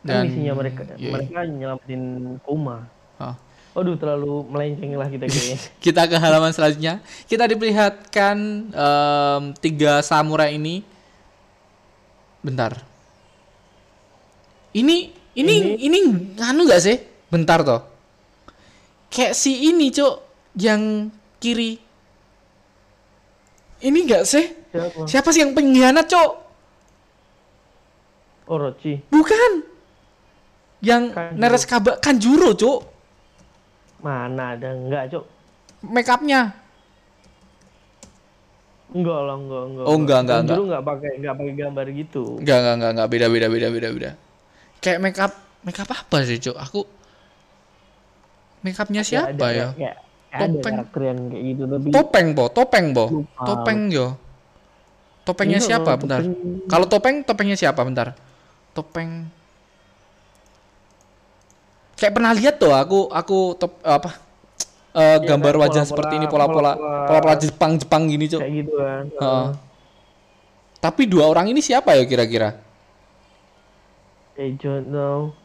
dan 0.02 0.22
misinya 0.30 0.54
mereka 0.54 0.82
yeah. 0.98 1.14
mereka 1.14 1.40
nyelamatin 1.50 2.02
Kuma 2.46 2.86
oh. 3.18 3.38
Waduh 3.72 3.96
terlalu 3.96 4.44
melenceng 4.52 5.00
lah 5.00 5.08
kita 5.08 5.32
kayaknya. 5.32 5.56
kita 5.88 6.04
ke 6.04 6.20
halaman 6.20 6.52
selanjutnya. 6.52 7.00
Kita 7.24 7.48
diperlihatkan 7.48 8.38
um, 8.68 9.44
tiga 9.64 10.04
samurai 10.04 10.60
ini. 10.60 10.84
Bentar 12.44 12.91
ini 14.72 15.12
ini 15.36 15.54
ini, 15.80 16.00
ini 16.00 16.00
anu 16.44 16.68
gak 16.68 16.84
sih? 16.84 16.98
Bentar 17.32 17.64
toh. 17.64 17.82
Kayak 19.12 19.36
si 19.36 19.68
ini, 19.68 19.92
Cok, 19.92 20.16
yang 20.60 21.12
kiri. 21.40 21.76
Ini 23.84 24.00
gak 24.08 24.24
sih? 24.24 24.46
Siapa, 24.72 25.04
Siapa 25.04 25.30
sih 25.36 25.44
yang 25.44 25.52
pengkhianat, 25.52 26.08
Cok? 26.08 26.32
Orochi. 28.52 29.04
Bukan. 29.12 29.68
Yang 30.80 31.04
Kanjuro. 31.12 31.40
Neres 31.40 31.64
Kaba 31.68 31.92
Kanjuro, 32.00 32.52
Cok. 32.56 32.80
Mana 34.04 34.56
ada 34.56 34.72
enggak, 34.76 35.12
Cok? 35.12 35.24
Make 35.92 36.12
upnya. 36.12 36.56
Enggak 38.92 39.20
lah, 39.24 39.36
enggak, 39.40 39.64
enggak. 39.72 39.86
Oh, 39.88 39.96
enggak, 39.96 40.20
enggak, 40.24 40.40
enggak. 40.44 40.56
Zoro 40.56 40.64
enggak 40.68 40.84
pakai 40.84 41.12
enggak 41.16 41.34
pakai 41.40 41.54
gambar 41.56 41.86
gitu. 41.96 42.24
Enggak, 42.44 42.58
enggak, 42.60 42.76
enggak, 42.76 42.92
enggak. 42.92 43.08
Beda, 43.08 43.26
beda, 43.32 43.48
beda, 43.48 43.68
beda, 43.72 43.90
beda. 43.96 44.12
Kayak 44.82 45.00
make 45.00 45.20
up, 45.22 45.34
make 45.62 45.78
up 45.78 45.88
apa 45.88 46.18
sih, 46.26 46.42
Cuk? 46.42 46.58
Aku 46.58 46.84
make 48.62 48.76
upnya 48.76 49.02
siapa 49.02 49.30
ada, 49.32 49.48
ya? 49.50 49.68
Kayak 49.72 49.96
Topeng. 50.32 50.76
yang 50.98 51.20
kayak 51.28 51.44
gitu 51.44 51.64
tapi 51.68 51.88
Topeng, 51.92 52.28
Bo. 52.34 52.46
Topeng, 52.50 52.86
Bo. 52.92 53.06
Lupa. 53.08 53.44
Topeng, 53.46 53.80
yo. 53.88 54.08
Topengnya 55.22 55.60
Iya, 55.62 55.68
siapa? 55.78 55.92
Bentar. 55.96 56.26
Kalau 56.66 56.90
topeng, 56.90 57.22
topengnya 57.22 57.54
siapa? 57.54 57.78
Bentar. 57.86 58.18
Topeng. 58.74 59.30
Kayak 61.94 62.14
pernah 62.18 62.34
lihat 62.34 62.58
tuh 62.58 62.74
aku 62.74 63.06
aku 63.08 63.38
top 63.54 63.78
apa? 63.86 64.18
eh, 64.92 65.22
Iya, 65.22 65.24
gambar 65.24 65.54
kayak 65.54 65.62
wajah 65.62 65.72
pola-pola- 65.78 65.88
seperti 65.88 66.14
ini 66.18 66.26
pola-pola 66.26 66.72
pola-pola- 66.74 67.06
pola-pola 67.08 67.36
Jepang-Jepang 67.38 68.02
gini, 68.10 68.26
Cuk. 68.28 68.42
kayak 68.42 68.54
gitu 68.58 68.74
kan. 68.76 69.04
Heeh. 69.08 69.48
Tapi 70.82 71.02
dua 71.06 71.30
orang 71.30 71.46
ini 71.48 71.62
siapa 71.62 71.94
ya 71.94 72.04
kira-kira? 72.04 72.58
I 74.40 74.56
don't 74.56 74.88
know. 74.88 75.36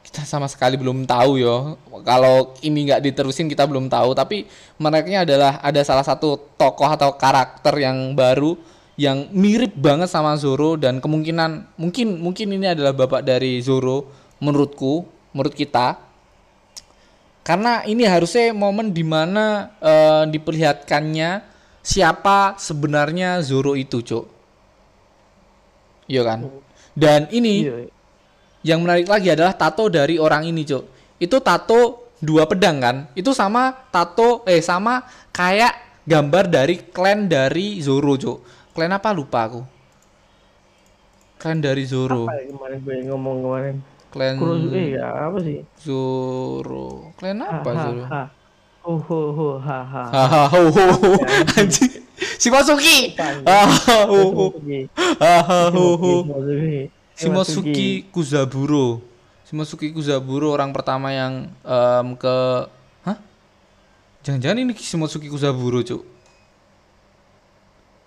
Kita 0.00 0.24
sama 0.24 0.48
sekali 0.48 0.80
belum 0.80 1.04
tahu 1.04 1.40
yo. 1.40 1.76
Kalau 2.04 2.56
ini 2.64 2.88
nggak 2.88 3.04
diterusin 3.04 3.48
kita 3.48 3.68
belum 3.68 3.88
tahu. 3.88 4.16
Tapi 4.16 4.48
mereka 4.80 5.24
adalah 5.24 5.60
ada 5.60 5.80
salah 5.84 6.04
satu 6.04 6.40
tokoh 6.56 6.88
atau 6.88 7.14
karakter 7.16 7.76
yang 7.80 8.16
baru 8.16 8.56
yang 9.00 9.32
mirip 9.32 9.72
banget 9.80 10.12
sama 10.12 10.36
Zoro 10.36 10.76
dan 10.76 11.00
kemungkinan 11.00 11.80
mungkin 11.80 12.20
mungkin 12.20 12.52
ini 12.52 12.68
adalah 12.68 12.92
bapak 12.92 13.24
dari 13.24 13.56
Zoro 13.64 14.08
menurutku, 14.44 15.08
menurut 15.32 15.56
kita. 15.56 15.96
Karena 17.40 17.80
ini 17.88 18.04
harusnya 18.04 18.52
momen 18.52 18.92
di 18.92 19.00
mana 19.00 19.72
eh, 19.80 20.24
diperlihatkannya 20.28 21.30
siapa 21.80 22.60
sebenarnya 22.60 23.40
Zoro 23.40 23.72
itu, 23.72 24.04
Cuk. 24.04 24.24
Iya 26.10 26.26
kan? 26.26 26.38
Dan 27.00 27.32
ini 27.32 27.64
Iya. 27.64 27.88
yang 28.60 28.84
menarik 28.84 29.08
lagi 29.08 29.32
adalah 29.32 29.56
tato 29.56 29.88
dari 29.88 30.20
orang 30.20 30.44
ini, 30.44 30.68
Cok. 30.68 30.84
Itu 31.16 31.40
tato 31.40 32.12
dua 32.20 32.44
pedang 32.44 32.76
kan? 32.76 32.96
Itu 33.16 33.32
sama 33.32 33.72
tato 33.88 34.44
eh 34.44 34.60
sama 34.60 35.00
kayak 35.32 36.04
gambar 36.04 36.44
dari 36.52 36.76
klan 36.92 37.24
dari 37.24 37.80
Zoro, 37.80 38.20
Cok. 38.20 38.38
Klan 38.76 38.92
apa 38.92 39.16
lupa 39.16 39.48
aku. 39.48 39.60
Klan 41.40 41.64
dari 41.64 41.88
Zoro. 41.88 42.28
Apa 42.28 42.36
ya 42.36 42.52
kemarin 42.52 42.78
gue 42.84 42.96
ngomong 43.08 43.36
kemarin? 43.40 43.76
Klan 44.10 44.34
Kurosuke 44.36 44.82
ya 44.92 45.06
apa 45.30 45.38
sih? 45.40 45.64
Zoro. 45.80 47.16
Klan 47.16 47.40
apa 47.40 47.70
Zoro? 47.72 48.04
Ha, 48.04 48.22
Ho 48.80 48.96
ho 48.96 49.60
ha 49.60 49.78
ha. 49.84 50.02
Hahaha, 50.08 50.42
ho 50.48 50.60
ho 50.72 50.84
ho. 50.96 51.10
Anjing. 51.60 52.00
Si 52.40 52.48
Masuki. 52.48 53.12
Hahaha, 53.16 54.08
ho 54.08 54.20
ho. 54.32 54.46
Hahaha, 54.96 55.68
ho 55.68 55.86
ho. 56.00 56.14
Shimosuki 57.20 58.08
Kuzaburo. 58.08 59.04
Shimosuki 59.44 59.92
Kuzaburo 59.92 60.56
orang 60.56 60.72
pertama 60.72 61.12
yang 61.12 61.52
em, 61.60 62.16
ke 62.16 62.36
Hah? 63.04 63.20
Jangan-jangan 64.24 64.64
ini 64.64 64.72
Shimosuki 64.72 65.28
Kuzaburo, 65.28 65.84
Cuk. 65.84 66.00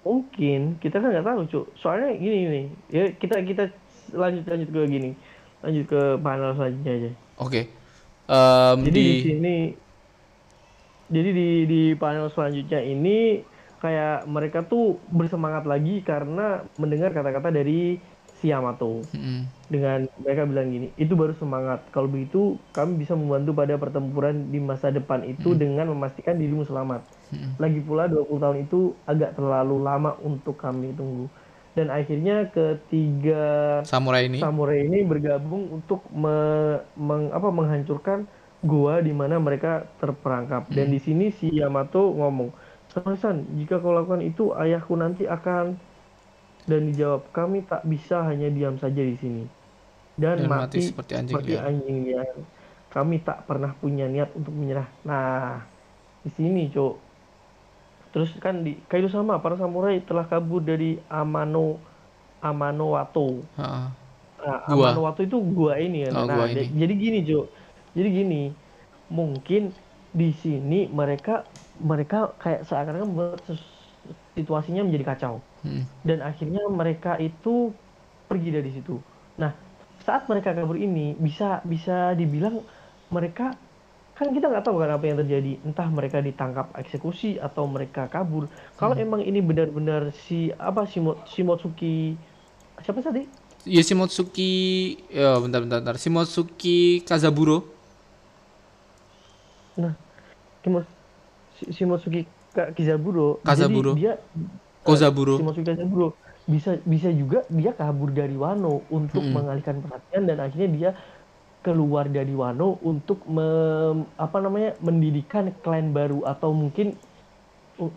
Mungkin 0.04 0.82
kita 0.82 0.98
kan 1.00 1.14
nggak 1.14 1.24
tahu 1.24 1.42
cuk. 1.48 1.66
Soalnya 1.80 2.12
gini 2.18 2.40
nih, 2.50 2.66
ya 2.92 3.04
kita 3.16 3.40
kita 3.46 3.64
lanjut 4.12 4.44
lanjut 4.44 4.68
ke 4.68 4.82
gini, 4.92 5.10
lanjut 5.64 5.86
ke 5.88 6.02
panel 6.20 6.52
selanjutnya 6.60 6.92
aja. 6.92 7.12
Oke. 7.40 7.62
Em, 8.28 8.78
Jadi 8.84 9.00
di, 9.00 9.06
di 9.08 9.24
sini, 9.24 9.56
jadi 11.14 11.30
di 11.30 11.48
di 11.70 11.82
panel 11.94 12.34
selanjutnya 12.34 12.82
ini 12.82 13.46
kayak 13.84 14.26
mereka 14.26 14.64
tuh 14.64 14.98
bersemangat 15.12 15.68
lagi 15.68 16.00
karena 16.02 16.64
mendengar 16.80 17.12
kata-kata 17.12 17.52
dari 17.52 18.00
si 18.40 18.52
Yamato. 18.52 19.04
Mm, 19.12 19.44
dengan 19.72 20.00
mereka 20.22 20.46
bilang 20.46 20.70
gini, 20.70 20.88
itu 21.00 21.14
baru 21.16 21.34
semangat. 21.40 21.82
Kalau 21.96 22.06
begitu, 22.06 22.60
kami 22.76 23.00
bisa 23.00 23.18
membantu 23.18 23.58
pada 23.58 23.80
pertempuran 23.80 24.52
di 24.54 24.60
masa 24.62 24.94
depan 24.94 25.26
itu 25.26 25.56
dengan 25.58 25.90
memastikan 25.90 26.38
dirimu 26.38 26.68
selamat. 26.68 27.02
Lagi 27.58 27.80
pula 27.82 28.06
20 28.06 28.38
tahun 28.38 28.58
itu 28.70 28.94
agak 29.10 29.34
terlalu 29.40 29.82
lama 29.82 30.14
untuk 30.22 30.60
kami 30.60 30.94
tunggu. 30.94 31.26
Dan 31.74 31.90
akhirnya 31.90 32.54
ketiga 32.54 33.82
samurai 33.82 34.30
ini. 34.30 34.38
samurai 34.38 34.86
ini 34.86 35.02
bergabung 35.10 35.74
untuk 35.74 36.06
me- 36.14 36.86
meng- 36.94 37.34
apa, 37.34 37.50
menghancurkan 37.50 38.30
gua 38.64 39.04
di 39.04 39.12
mana 39.12 39.38
mereka 39.38 39.86
terperangkap. 40.00 40.72
Dan 40.72 40.90
di 40.90 41.00
sini 41.04 41.30
si 41.30 41.52
Yamato 41.52 42.16
ngomong, 42.16 42.50
San, 43.20 43.44
jika 43.58 43.82
kau 43.82 43.92
lakukan 43.92 44.22
itu, 44.22 44.54
ayahku 44.54 44.94
nanti 44.96 45.28
akan 45.28 45.76
dan 46.64 46.82
dijawab 46.88 47.28
kami 47.36 47.68
tak 47.68 47.84
bisa 47.84 48.24
hanya 48.24 48.48
diam 48.48 48.80
saja 48.80 49.04
di 49.04 49.20
sini 49.20 49.44
dan, 50.14 50.46
Dan 50.46 50.50
mati 50.50 50.80
mati, 50.80 50.90
seperti 50.94 51.14
anjing 51.18 51.34
seperti 51.34 51.52
liar." 51.58 51.64
anjing 51.66 51.98
liar. 52.06 52.36
Kami 52.94 53.16
tak 53.26 53.50
pernah 53.50 53.74
punya 53.74 54.06
niat 54.06 54.30
untuk 54.38 54.54
menyerah. 54.54 54.86
Nah, 55.02 55.66
di 56.22 56.30
sini, 56.30 56.70
Cok. 56.70 56.96
Terus 58.14 58.30
kan 58.38 58.62
di 58.62 58.78
Kaido 58.86 59.10
sama 59.10 59.42
para 59.42 59.58
samurai 59.58 59.98
telah 60.06 60.30
kabur 60.30 60.62
dari 60.62 61.02
Amano 61.10 61.82
Amanowato. 62.38 63.42
Heeh. 63.58 63.86
Nah, 64.44 64.60
Gua. 64.70 64.94
Amanowato 64.94 65.26
itu 65.26 65.42
gua 65.42 65.82
ini 65.82 66.06
kan. 66.06 66.14
Oh, 66.14 66.26
nah, 66.30 66.36
gua 66.38 66.46
ini. 66.54 66.70
jadi 66.70 66.94
gini, 66.94 67.20
Jo. 67.26 67.50
Jadi 67.94 68.10
gini, 68.10 68.44
mungkin 69.10 69.70
di 70.14 70.30
sini 70.38 70.86
mereka 70.90 71.46
mereka 71.82 72.38
kayak 72.38 72.70
seakan-akan 72.70 73.10
membuat 73.10 73.42
situasinya 74.38 74.86
menjadi 74.86 75.06
kacau 75.16 75.42
Mm. 75.64 75.88
dan 76.04 76.20
akhirnya 76.22 76.64
mereka 76.68 77.16
itu 77.18 77.72
pergi 78.28 78.50
dari 78.52 78.70
situ. 78.76 79.00
Nah, 79.40 79.56
saat 80.04 80.28
mereka 80.28 80.52
kabur 80.52 80.76
ini 80.76 81.16
bisa 81.16 81.64
bisa 81.64 82.12
dibilang 82.14 82.60
mereka 83.10 83.56
kan 84.14 84.30
kita 84.30 84.52
nggak 84.52 84.68
tahu 84.68 84.78
kan 84.84 84.94
apa 84.94 85.08
yang 85.08 85.18
terjadi. 85.24 85.58
Entah 85.66 85.88
mereka 85.90 86.22
ditangkap 86.22 86.70
eksekusi 86.78 87.42
atau 87.42 87.66
mereka 87.66 88.06
kabur. 88.12 88.52
Kalau 88.78 88.94
emang 88.94 89.26
ini 89.26 89.42
benar-benar 89.42 90.14
si 90.14 90.54
apa 90.60 90.86
Shimo, 90.86 91.18
Shimotsuki 91.26 92.14
siapa 92.84 93.02
tadi? 93.02 93.26
Ya 93.66 93.82
Shimotsuki 93.82 94.52
ya 95.10 95.40
bentar 95.42 95.64
bentar 95.64 95.80
bentar. 95.82 95.96
Shimotsuki 95.98 97.02
Kazaburo. 97.08 97.73
Nah, 99.76 99.94
Shimo- 100.62 100.86
Shi- 101.56 101.72
Shimotsuki 101.72 102.22
Ka- 102.50 102.70
Kizaburo. 102.72 103.42
Kazaburo. 103.42 103.94
Jadi 103.94 104.00
dia 104.00 104.14
Kozaburo. 104.82 105.38
Shimotsuki 105.38 105.68
Kazaburo 105.68 106.08
bisa 106.44 106.76
bisa 106.84 107.08
juga 107.08 107.48
dia 107.48 107.72
kabur 107.72 108.12
dari 108.12 108.36
Wano 108.36 108.84
untuk 108.90 109.24
Mm-mm. 109.24 109.32
mengalihkan 109.34 109.80
perhatian 109.80 110.28
dan 110.28 110.38
akhirnya 110.38 110.70
dia 110.70 110.90
keluar 111.64 112.06
dari 112.06 112.36
Wano 112.36 112.76
untuk 112.84 113.24
mem- 113.26 114.04
apa 114.14 114.38
namanya 114.38 114.76
mendirikan 114.80 115.56
klan 115.64 115.96
baru 115.96 116.28
atau 116.28 116.52
mungkin 116.52 117.00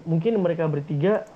mungkin 0.06 0.38
mereka 0.38 0.64
bertiga 0.64 1.26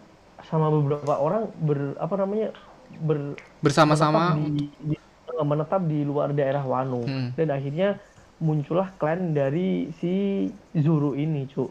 sama 0.47 0.71
beberapa 0.71 1.19
orang 1.19 1.51
ber 1.59 1.99
apa 1.99 2.15
namanya 2.17 2.55
ber 3.03 3.35
Bersama-sama 3.61 4.33
menetap 4.33 4.55
di, 4.55 4.65
di- 4.87 5.03
eh, 5.29 5.45
menetap 5.45 5.81
di 5.85 5.99
luar 6.01 6.31
daerah 6.31 6.63
Wano 6.63 7.03
Hmm. 7.03 7.35
dan 7.35 7.49
akhirnya 7.51 7.99
muncullah 8.41 8.91
klan 8.97 9.37
dari 9.37 9.93
si 10.01 10.49
Zoro 10.81 11.13
ini 11.13 11.45
cuk 11.47 11.71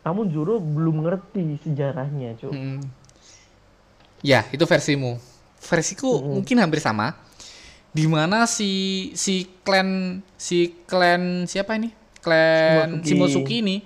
namun 0.00 0.28
Zoro 0.28 0.60
belum 0.60 1.04
ngerti 1.04 1.58
sejarahnya 1.64 2.36
cuk 2.38 2.52
Mm. 2.52 2.80
Ya, 4.20 4.44
itu 4.52 4.60
versimu. 4.68 5.16
Versiku 5.64 6.20
mungkin 6.20 6.60
hampir 6.60 6.76
sama. 6.76 7.16
Di 7.88 8.04
mana 8.04 8.44
si 8.44 8.68
si 9.16 9.48
klan 9.64 10.20
si 10.36 10.76
klan 10.84 11.48
siapa 11.48 11.80
ini? 11.80 11.88
Klan 12.20 13.00
Shimotsuki. 13.00 13.08
Shimotsuki 13.08 13.54
ini 13.64 13.76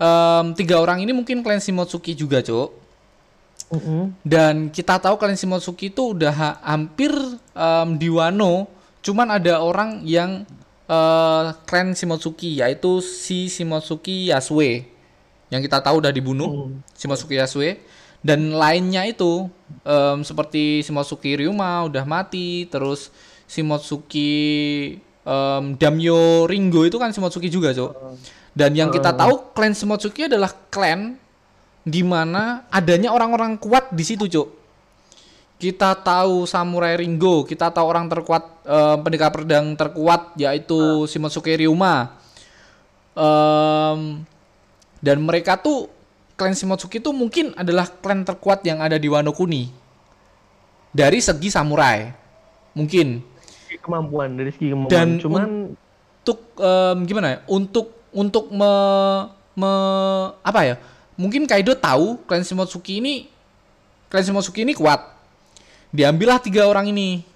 em, 0.00 0.46
tiga 0.56 0.80
orang 0.80 1.04
ini 1.04 1.12
mungkin 1.12 1.44
klan 1.44 1.60
Shimotsuki 1.60 2.16
juga, 2.16 2.40
Cuk. 2.40 2.72
Mm-mm. 3.68 4.16
Dan 4.24 4.72
kita 4.72 4.96
tahu 4.96 5.20
klan 5.20 5.36
Shimotsuki 5.36 5.92
itu 5.92 6.16
udah 6.16 6.32
ha- 6.32 6.58
hampir 6.64 7.12
em, 7.52 7.88
di 8.00 8.08
Wano, 8.08 8.64
cuman 9.04 9.36
ada 9.36 9.60
orang 9.60 10.00
yang 10.08 10.48
eh, 10.90 11.44
klan 11.70 11.94
Shimotsuki 11.94 12.58
yaitu 12.58 12.98
si 12.98 13.46
Shimotsuki 13.46 14.34
Yasue. 14.34 14.90
Yang 15.50 15.70
kita 15.70 15.78
tahu 15.82 16.02
udah 16.02 16.10
dibunuh, 16.10 16.50
Hmm. 16.66 16.82
Shimotsuki 16.98 17.38
Yasue 17.38 17.78
dan 18.20 18.52
lainnya 18.52 19.08
itu 19.08 19.48
em, 19.82 20.20
seperti 20.20 20.84
Shimotsuki 20.84 21.40
Ryuma 21.40 21.88
udah 21.88 22.04
mati, 22.04 22.68
terus 22.68 23.08
Shimotsuki 23.48 24.30
em, 25.24 25.64
Damyo 25.74 26.44
Ringo 26.44 26.84
itu 26.84 27.00
kan 27.00 27.10
Shimotsuki 27.10 27.48
juga, 27.48 27.72
Cok. 27.72 27.92
Dan 28.52 28.74
yang 28.76 28.90
kita 28.92 29.14
tahu 29.14 29.54
klan 29.56 29.72
Shimotsuki 29.72 30.28
adalah 30.28 30.52
klan 30.68 31.16
di 31.80 32.04
mana 32.04 32.68
adanya 32.68 33.08
orang-orang 33.10 33.56
kuat 33.56 33.88
di 33.90 34.04
situ, 34.04 34.28
Cok. 34.28 34.59
Kita 35.60 35.92
tahu 35.92 36.48
Samurai 36.48 36.96
Ringo, 36.96 37.44
kita 37.44 37.68
tahu 37.68 37.84
orang 37.84 38.08
terkuat 38.08 38.64
eh, 38.64 38.96
pendekar 39.04 39.28
pedang 39.28 39.76
terkuat 39.76 40.32
yaitu 40.40 41.04
Shimotsuki 41.04 41.52
Ryuma. 41.60 42.16
Em, 43.12 44.24
dan 45.04 45.18
mereka 45.20 45.60
tuh 45.60 45.92
klan 46.40 46.56
Shimotsuki 46.56 47.04
itu 47.04 47.12
mungkin 47.12 47.52
adalah 47.60 47.84
klan 47.92 48.24
terkuat 48.24 48.64
yang 48.64 48.80
ada 48.80 48.96
di 48.96 49.04
Wano 49.12 49.36
Kuni. 49.36 49.68
Dari 50.96 51.20
segi 51.20 51.52
samurai. 51.52 52.08
Mungkin. 52.72 53.20
Kemampuan 53.84 54.40
dari 54.40 54.56
segi 54.56 54.72
kemampuan. 54.72 54.96
Dan 54.96 55.20
cuman 55.20 55.76
untuk 56.24 56.56
um, 56.56 56.96
gimana 57.04 57.36
ya? 57.36 57.38
Untuk 57.44 58.08
untuk 58.16 58.48
me, 58.48 58.72
me 59.52 59.72
apa 60.40 60.60
ya? 60.64 60.74
Mungkin 61.20 61.44
Kaido 61.44 61.76
tahu 61.76 62.24
klan 62.24 62.40
Shimotsuki 62.40 63.04
ini 63.04 63.28
klan 64.08 64.24
Shimotsuki 64.24 64.64
ini 64.64 64.72
kuat. 64.72 65.19
Diambillah 65.90 66.38
tiga 66.38 66.70
orang 66.70 66.90
ini 66.90 67.26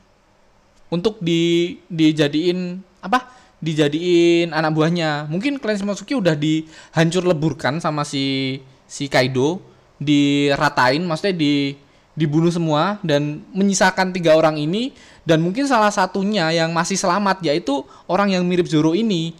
untuk 0.90 1.18
di 1.18 1.74
dijadiin 1.90 2.78
apa? 3.02 3.30
Dijadiin 3.58 4.54
anak 4.54 4.70
buahnya. 4.76 5.26
Mungkin 5.26 5.58
klan 5.58 5.74
Shimotsuki 5.74 6.14
udah 6.14 6.38
dihancur 6.38 7.26
leburkan 7.26 7.82
sama 7.82 8.06
si 8.06 8.58
si 8.84 9.10
Kaido 9.10 9.58
diratain 9.98 11.02
maksudnya 11.02 11.34
di 11.34 11.78
dibunuh 12.14 12.50
semua 12.50 13.02
dan 13.02 13.42
menyisakan 13.50 14.14
tiga 14.14 14.38
orang 14.38 14.54
ini 14.54 14.94
dan 15.26 15.42
mungkin 15.42 15.66
salah 15.66 15.90
satunya 15.90 16.46
yang 16.54 16.70
masih 16.70 16.94
selamat 16.94 17.42
yaitu 17.42 17.82
orang 18.06 18.30
yang 18.30 18.46
mirip 18.46 18.70
Zoro 18.70 18.94
ini 18.94 19.34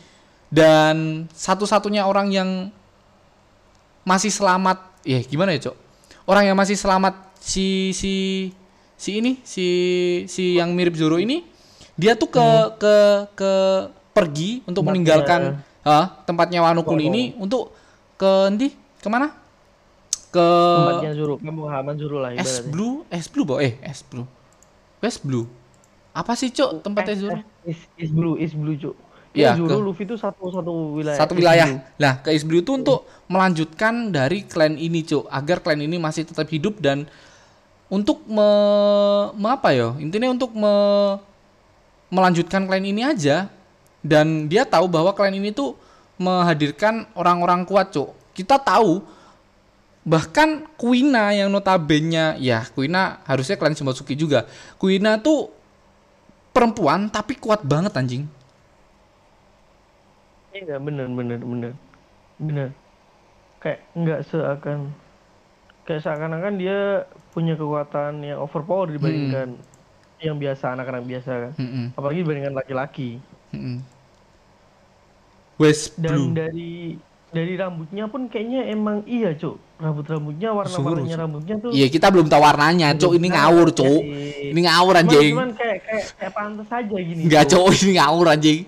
dan 0.51 1.27
satu-satunya 1.31 2.03
orang 2.03 2.35
yang 2.35 2.51
masih 4.03 4.35
selamat 4.35 4.83
ya 5.07 5.23
gimana 5.23 5.55
ya 5.55 5.71
cok 5.71 5.77
orang 6.27 6.51
yang 6.51 6.59
masih 6.59 6.75
selamat 6.75 7.15
si 7.39 7.95
si 7.95 8.15
si 8.95 9.21
ini 9.21 9.33
si 9.43 9.67
si 10.31 10.59
yang 10.59 10.73
mirip 10.73 10.95
Zoro 10.95 11.19
ini 11.21 11.45
dia 11.95 12.19
tuh 12.19 12.31
ke 12.31 12.43
hmm. 12.43 12.71
ke 12.79 12.95
ke 13.39 13.53
pergi 14.15 14.63
untuk 14.67 14.83
tempatnya, 14.83 14.89
meninggalkan 14.91 15.41
uh, 15.87 16.07
tempatnya 16.27 16.61
Wano 16.63 16.83
Kuni 16.83 17.11
ini 17.11 17.23
untuk 17.39 17.75
ke 18.15 18.31
nanti 18.51 18.75
ke 18.75 19.09
mana 19.11 19.35
ke 20.35 20.47
tempatnya 20.47 21.13
Zuru 21.15 21.39
kamu 21.39 21.63
Haman 21.71 21.95
Zuru 21.99 22.17
lah 22.19 22.31
ibaratnya. 22.35 22.51
Es 22.51 22.63
Blue, 22.67 23.07
Es 23.11 23.27
Blue 23.31 23.47
boh, 23.47 23.63
eh 23.63 23.79
Es 23.83 24.03
Blue. 24.03 24.27
West 25.05 25.21
Blue. 25.21 25.45
Apa 26.17 26.33
sih, 26.33 26.49
Cok, 26.49 26.81
tempatnya 26.81 27.13
Zuru? 27.13 27.39
Es, 27.69 27.85
es 28.01 28.09
Blue, 28.09 28.41
Es 28.41 28.57
Blue, 28.57 28.73
Cok. 28.73 28.97
Ya, 29.37 29.53
Zuru 29.53 29.69
ke, 29.69 29.85
Luffy 29.85 30.05
itu 30.09 30.17
satu 30.17 30.49
satu 30.49 30.97
wilayah. 30.97 31.19
Satu 31.21 31.37
wilayah. 31.37 31.67
Nah, 32.01 32.25
ke 32.25 32.33
East 32.33 32.49
Blue 32.49 32.63
itu 32.65 32.73
untuk 32.73 33.05
melanjutkan 33.29 34.15
dari 34.15 34.47
klan 34.49 34.81
ini, 34.81 35.05
Cuk, 35.05 35.29
agar 35.29 35.61
klan 35.61 35.83
ini 35.85 36.01
masih 36.01 36.25
tetap 36.25 36.49
hidup 36.49 36.81
dan 36.81 37.05
untuk 37.89 38.25
me, 38.27 38.49
me 39.37 39.49
apa 39.53 39.73
ya? 39.75 39.93
Intinya 40.01 40.33
untuk 40.33 40.53
me, 40.57 40.73
melanjutkan 42.09 42.65
klan 42.65 42.85
ini 42.85 43.05
aja. 43.05 43.51
Dan 44.05 44.53
dia 44.53 44.69
tahu 44.69 44.85
bahwa 44.89 45.17
klan 45.17 45.33
ini 45.33 45.53
tuh 45.53 45.77
menghadirkan 46.21 47.09
orang-orang 47.17 47.65
kuat, 47.65 47.93
Cuk. 47.93 48.13
Kita 48.37 48.61
tahu 48.61 49.01
bahkan 50.05 50.69
Kuina 50.77 51.33
yang 51.33 51.49
notabene 51.49 52.37
ya 52.37 52.69
Kuina 52.77 53.25
harusnya 53.25 53.57
kalian 53.57 53.73
Shimotsuki 53.73 54.13
juga 54.13 54.45
Kuina 54.77 55.17
tuh 55.17 55.49
perempuan 56.53 57.09
tapi 57.09 57.41
kuat 57.41 57.65
banget 57.65 57.97
anjing 57.97 58.29
iya 60.53 60.77
bener 60.77 61.09
bener 61.09 61.41
bener 61.41 61.73
bener 62.37 62.69
kayak 63.65 63.81
nggak 63.97 64.21
seakan 64.29 64.93
kayak 65.89 66.05
seakan-akan 66.05 66.55
dia 66.61 67.09
punya 67.35 67.59
kekuatan 67.59 68.23
yang 68.23 68.39
overpower 68.39 68.95
dibandingkan 68.95 69.59
hmm. 69.59 70.23
yang 70.23 70.39
biasa 70.39 70.79
anak-anak 70.79 71.03
biasa 71.03 71.31
kan. 71.51 71.53
Hmm. 71.59 71.87
apalagi 71.99 72.23
dibandingkan 72.23 72.55
laki-laki. 72.55 73.19
Hmm. 73.51 73.83
West 75.59 75.99
Blue. 75.99 76.07
dan 76.07 76.19
dari 76.35 76.95
dari 77.35 77.59
rambutnya 77.59 78.07
pun 78.07 78.31
kayaknya 78.31 78.71
emang 78.71 79.03
iya 79.11 79.35
cuk. 79.35 79.59
Rambut 79.83 80.07
rambutnya 80.07 80.55
warna 80.55 80.77
warnanya 80.79 81.17
rambutnya 81.27 81.55
tuh 81.59 81.71
iya 81.75 81.91
kita 81.91 82.07
belum 82.15 82.31
tahu 82.31 82.43
warnanya 82.43 82.95
cuk. 82.95 83.19
Ini 83.19 83.29
ngawur 83.35 83.69
cuk. 83.75 84.03
ini 84.55 84.61
ngawur 84.71 84.95
anjing. 85.03 85.35
cuman, 85.35 85.51
cuman 85.51 85.51
kayak 85.59 85.79
kayak 85.83 86.07
kayak 86.15 86.33
pantas 86.33 86.71
aja 86.71 86.97
gini 87.03 87.21
nggak 87.27 87.45
cuk. 87.51 87.67
Ini 87.83 87.93
ngawur 87.99 88.27
anjing. 88.31 88.61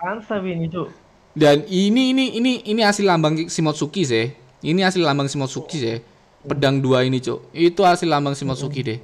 Pantas 0.00 0.24
tapi 0.24 0.48
ini 0.56 0.66
cuk. 0.72 0.88
Dan 1.32 1.64
ini 1.68 2.12
ini 2.12 2.24
ini 2.36 2.52
ini 2.64 2.80
hasil 2.80 3.04
lambang 3.04 3.48
Shimotsuki 3.48 4.04
sih. 4.04 4.32
Ini 4.64 4.80
hasil 4.84 5.04
lambang 5.04 5.28
Shimotsuki 5.28 5.76
sih 5.76 6.11
pedang 6.46 6.82
dua 6.82 7.06
ini 7.06 7.22
cuk. 7.22 7.50
Itu 7.54 7.86
hasil 7.86 8.06
lambang 8.10 8.34
Shimotsuki 8.34 8.80
deh. 8.82 8.98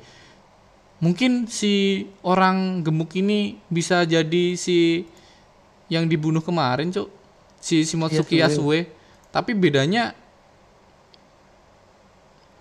Mungkin 0.99 1.47
si 1.47 2.07
orang 2.27 2.83
gemuk 2.83 3.15
ini 3.15 3.59
bisa 3.71 4.03
jadi 4.03 4.59
si 4.59 5.07
yang 5.87 6.11
dibunuh 6.11 6.43
kemarin 6.43 6.91
cuk. 6.91 7.09
Si 7.59 7.83
Shimotsuki 7.83 8.39
yes, 8.39 8.55
Yasue 8.55 8.87
tapi 9.29 9.53
bedanya 9.53 10.15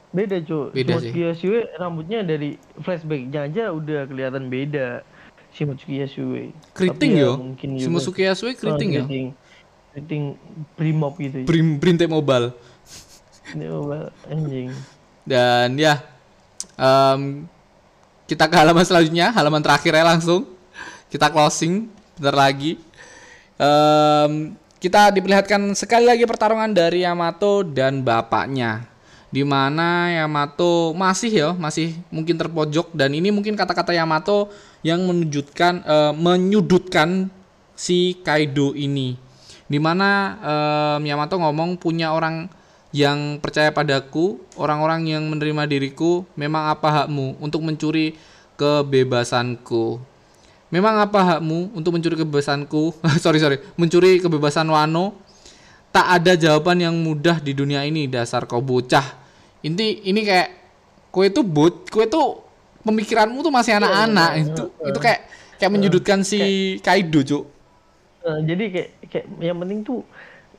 beda 0.09 0.41
cuy 0.41 0.73
beda 0.73 0.97
Shimotsuki 0.97 1.21
Yasue 1.21 1.59
rambutnya 1.77 2.25
dari 2.25 2.57
flashbacknya 2.81 3.45
aja 3.45 3.69
udah 3.69 4.09
kelihatan 4.09 4.49
beda 4.49 5.05
Shimotsuki 5.53 6.01
Yasue 6.01 6.49
keriting 6.73 7.13
ya, 7.13 7.29
yo. 7.29 7.31
Shimotsuki 7.77 8.25
Yasue 8.25 8.57
keriting 8.57 8.89
ya 8.97 9.03
keriting 9.93 10.37
primop 10.73 11.17
gitu. 11.21 11.45
Prim 11.45 11.77
Brinte 11.77 12.09
Mobile 12.09 12.53
Anjing. 14.27 14.71
Dan 15.27 15.79
ya 15.79 16.03
um, 16.75 17.47
kita 18.27 18.47
ke 18.47 18.55
halaman 18.59 18.83
selanjutnya 18.83 19.31
halaman 19.31 19.63
terakhir 19.63 19.95
ya 19.95 20.03
langsung. 20.03 20.43
Kita 21.07 21.31
closing 21.31 21.87
bentar 22.19 22.35
lagi. 22.35 22.75
Um, 23.55 24.55
kita 24.77 25.09
diperlihatkan 25.15 25.73
sekali 25.73 26.05
lagi 26.05 26.27
pertarungan 26.27 26.69
dari 26.69 27.07
Yamato 27.07 27.63
dan 27.63 28.03
bapaknya. 28.03 28.85
Di 29.27 29.43
mana 29.43 30.11
Yamato 30.11 30.95
masih 30.95 31.31
ya 31.31 31.49
masih 31.55 31.95
mungkin 32.11 32.35
terpojok. 32.35 32.91
Dan 32.91 33.15
ini 33.15 33.31
mungkin 33.31 33.55
kata-kata 33.55 33.95
Yamato 33.95 34.51
yang 34.83 35.03
menunjukkan 35.07 35.73
uh, 35.87 36.13
menyudutkan 36.15 37.31
si 37.75 38.19
Kaido 38.23 38.75
ini. 38.75 39.15
Di 39.67 39.79
mana 39.79 40.39
uh, 40.39 40.97
Yamato 40.99 41.39
ngomong 41.39 41.79
punya 41.79 42.11
orang 42.11 42.47
yang 42.97 43.37
percaya 43.37 43.69
padaku 43.69 44.41
orang-orang 44.57 45.13
yang 45.13 45.23
menerima 45.29 45.69
diriku 45.69 46.25
memang 46.33 46.73
apa 46.73 47.05
hakmu 47.05 47.37
untuk 47.37 47.61
mencuri 47.61 48.17
kebebasanku 48.57 50.01
Memang 50.67 50.99
apa 50.99 51.19
hakmu 51.23 51.71
untuk 51.71 51.95
mencuri 51.95 52.19
kebebasanku? 52.19 52.91
sorry 53.23 53.39
sorry, 53.39 53.63
mencuri 53.79 54.19
kebebasan 54.19 54.67
Wano? 54.67 55.15
Tak 55.95 56.19
ada 56.19 56.35
jawaban 56.35 56.83
yang 56.83 56.91
mudah 56.91 57.39
di 57.39 57.55
dunia 57.55 57.87
ini 57.87 58.11
dasar 58.11 58.43
kau 58.43 58.59
bocah. 58.59 59.15
Inti 59.63 60.03
ini 60.03 60.27
kayak 60.27 60.49
kue 61.07 61.31
itu 61.31 61.39
bot, 61.39 61.87
kue 61.87 62.03
itu 62.03 62.19
pemikiranmu 62.83 63.39
tuh 63.39 63.53
masih 63.55 63.79
anak-anak. 63.79 64.29
Iya, 64.35 64.43
itu 64.43 64.63
uh, 64.67 64.87
itu 64.91 64.99
kayak 64.99 65.19
kayak 65.55 65.71
menyudutkan 65.71 66.19
uh, 66.19 66.27
si 66.27 66.39
Kaido, 66.83 67.23
Cuk. 67.23 67.43
Uh, 68.27 68.43
jadi 68.43 68.63
kayak 68.67 68.89
kayak 69.07 69.25
yang 69.39 69.57
penting 69.63 69.87
tuh 69.87 70.03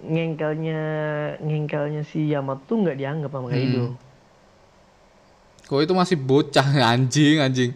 ngengkelnya 0.02 0.80
ngengkelnya 1.42 2.02
si 2.06 2.30
Yamato 2.30 2.62
tuh 2.70 2.76
nggak 2.86 2.98
dianggap 2.98 3.30
sama 3.34 3.48
Kaido. 3.50 3.84
Hmm. 3.92 3.94
Kau 5.68 5.82
itu 5.84 5.92
masih 5.92 6.16
bocah 6.16 6.66
anjing 6.94 7.42
anjing. 7.42 7.72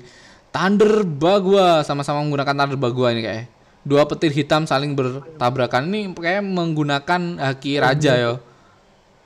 Thunder 0.53 1.03
Bagua 1.09 1.81
sama-sama 1.83 2.21
menggunakan 2.21 2.55
Thunder 2.55 2.79
Bagua 2.79 3.11
ini 3.17 3.25
kayak 3.25 3.45
dua 3.83 4.07
petir 4.07 4.31
hitam 4.31 4.63
saling 4.63 4.95
bertabrakan 4.95 5.91
ini 5.91 6.15
kayak 6.15 6.43
menggunakan 6.47 7.43
haki 7.43 7.83
raja 7.83 8.15
ya 8.15 8.33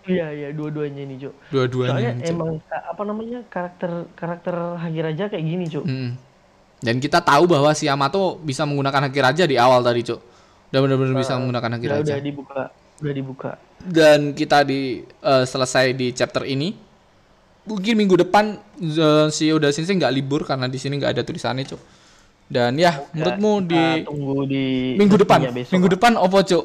iya 0.08 0.26
iya 0.32 0.48
dua-duanya 0.54 1.04
ini 1.04 1.20
cuk 1.20 1.34
dua-duanya 1.52 1.92
soalnya 1.92 2.12
cuk. 2.24 2.32
emang 2.32 2.50
apa 2.72 3.02
namanya 3.04 3.38
karakter 3.52 4.08
karakter 4.16 4.56
haki 4.80 5.00
raja 5.04 5.24
kayak 5.28 5.44
gini 5.44 5.64
cuk 5.68 5.84
hmm. 5.84 6.10
dan 6.80 6.96
kita 6.96 7.20
tahu 7.20 7.44
bahwa 7.44 7.68
si 7.76 7.84
Yamato 7.84 8.40
bisa 8.40 8.64
menggunakan 8.64 9.12
haki 9.12 9.20
raja 9.20 9.44
di 9.44 9.60
awal 9.60 9.84
tadi 9.84 10.00
cuk 10.08 10.20
udah 10.72 10.80
benar-benar 10.80 11.14
bisa 11.20 11.36
menggunakan 11.36 11.70
haki 11.76 11.86
raja 11.92 12.12
udah 12.16 12.24
dibuka 12.24 12.62
udah 13.02 13.14
dibuka. 13.14 13.50
Dan 13.80 14.32
kita 14.32 14.64
di 14.64 15.04
uh, 15.22 15.44
selesai 15.44 15.92
di 15.92 16.12
chapter 16.16 16.44
ini. 16.48 16.74
Mungkin 17.66 17.98
minggu 17.98 18.22
depan 18.22 18.62
uh, 18.78 19.26
si 19.28 19.50
Oda 19.50 19.74
Sensei 19.74 19.98
nggak 19.98 20.14
libur 20.14 20.46
karena 20.46 20.70
di 20.70 20.78
sini 20.78 21.02
nggak 21.02 21.18
ada 21.18 21.22
tulisannya 21.26 21.66
cok 21.66 21.82
dan 22.46 22.78
ya 22.78 23.02
Oke, 23.02 23.10
menurutmu 23.18 23.52
di 23.66 23.82
tunggu 24.06 24.36
di 24.46 24.64
minggu 24.94 25.16
depan. 25.18 25.38
besok, 25.50 25.72
minggu 25.74 25.88
depan 25.98 26.12
opo 26.14 26.38
cok 26.46 26.64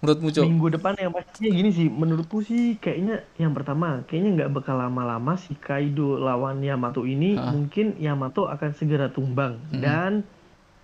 menurutmu 0.00 0.28
cok 0.32 0.44
minggu 0.48 0.68
depan 0.80 0.92
yang 0.96 1.12
pastinya 1.12 1.50
gini 1.52 1.70
sih 1.72 1.88
menurutku 1.92 2.38
sih 2.40 2.80
kayaknya 2.80 3.20
yang 3.36 3.52
pertama 3.52 4.00
kayaknya 4.08 4.30
nggak 4.40 4.50
bakal 4.56 4.80
lama-lama 4.80 5.36
si 5.36 5.52
Kaido 5.60 6.16
lawan 6.16 6.64
Yamato 6.64 7.04
ini 7.04 7.36
ha? 7.36 7.52
mungkin 7.52 8.00
Yamato 8.00 8.48
akan 8.48 8.70
segera 8.72 9.12
tumbang. 9.12 9.60
Hmm. 9.72 9.80
dan 9.80 10.12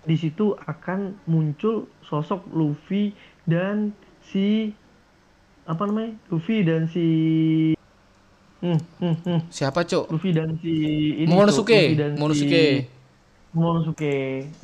di 0.01 0.17
situ 0.17 0.57
akan 0.57 1.17
muncul 1.29 1.89
sosok 2.05 2.49
Luffy 2.57 3.13
dan 3.45 3.93
si 4.31 4.71
apa 5.67 5.83
namanya 5.87 6.15
Luffy 6.31 6.63
dan 6.63 6.87
si 6.91 7.07
Hmm, 8.61 8.77
hmm, 9.01 9.17
hmm. 9.25 9.41
Siapa, 9.49 9.89
Cok? 9.89 10.13
Luffy 10.13 10.37
dan 10.37 10.53
si 10.61 10.73
ini 11.25 11.33
Monosuke. 11.33 11.97
dan 11.97 12.13
Monosuke. 12.21 12.85
Si 12.85 13.57
Monosuke. 13.57 14.17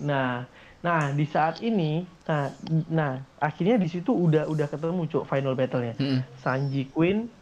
Nah, 0.05 0.45
nah 0.85 1.17
di 1.17 1.25
saat 1.25 1.65
ini, 1.65 2.05
nah, 2.29 2.53
nah 2.93 3.25
akhirnya 3.41 3.81
di 3.81 3.89
situ 3.89 4.13
udah 4.13 4.53
udah 4.53 4.69
ketemu, 4.69 5.09
Cok, 5.09 5.25
final 5.25 5.57
battle-nya. 5.57 5.97
Hmm. 5.97 6.21
Sanji 6.45 6.93
Queen 6.93 7.33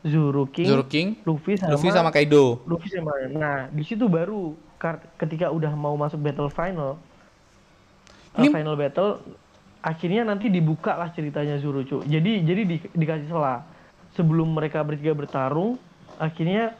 Zoro 0.00 0.48
King, 0.48 0.68
Zoro 0.68 0.84
King, 0.88 1.20
Luffy 1.28 1.60
sama, 1.60 1.70
Luffy 1.76 1.88
sama 1.92 2.10
Kaido. 2.10 2.64
Luffy 2.64 2.88
sama. 2.88 3.12
Nah, 3.28 3.68
di 3.68 3.84
situ 3.84 4.08
baru 4.08 4.56
ketika 5.20 5.52
udah 5.52 5.76
mau 5.76 5.92
masuk 5.94 6.16
battle 6.24 6.48
final, 6.48 6.96
Ini... 8.40 8.48
uh, 8.48 8.52
final 8.52 8.74
battle, 8.80 9.20
akhirnya 9.80 10.22
nanti 10.28 10.52
dibuka 10.52 10.96
lah 10.96 11.12
ceritanya 11.12 11.56
Zoro 11.60 11.84
cu. 11.84 12.04
Jadi 12.04 12.44
jadi 12.44 12.62
di, 12.64 12.76
dikasih 12.92 13.28
celah 13.32 13.64
sebelum 14.14 14.52
mereka 14.52 14.84
bertiga 14.84 15.16
bertarung, 15.16 15.80
akhirnya 16.20 16.76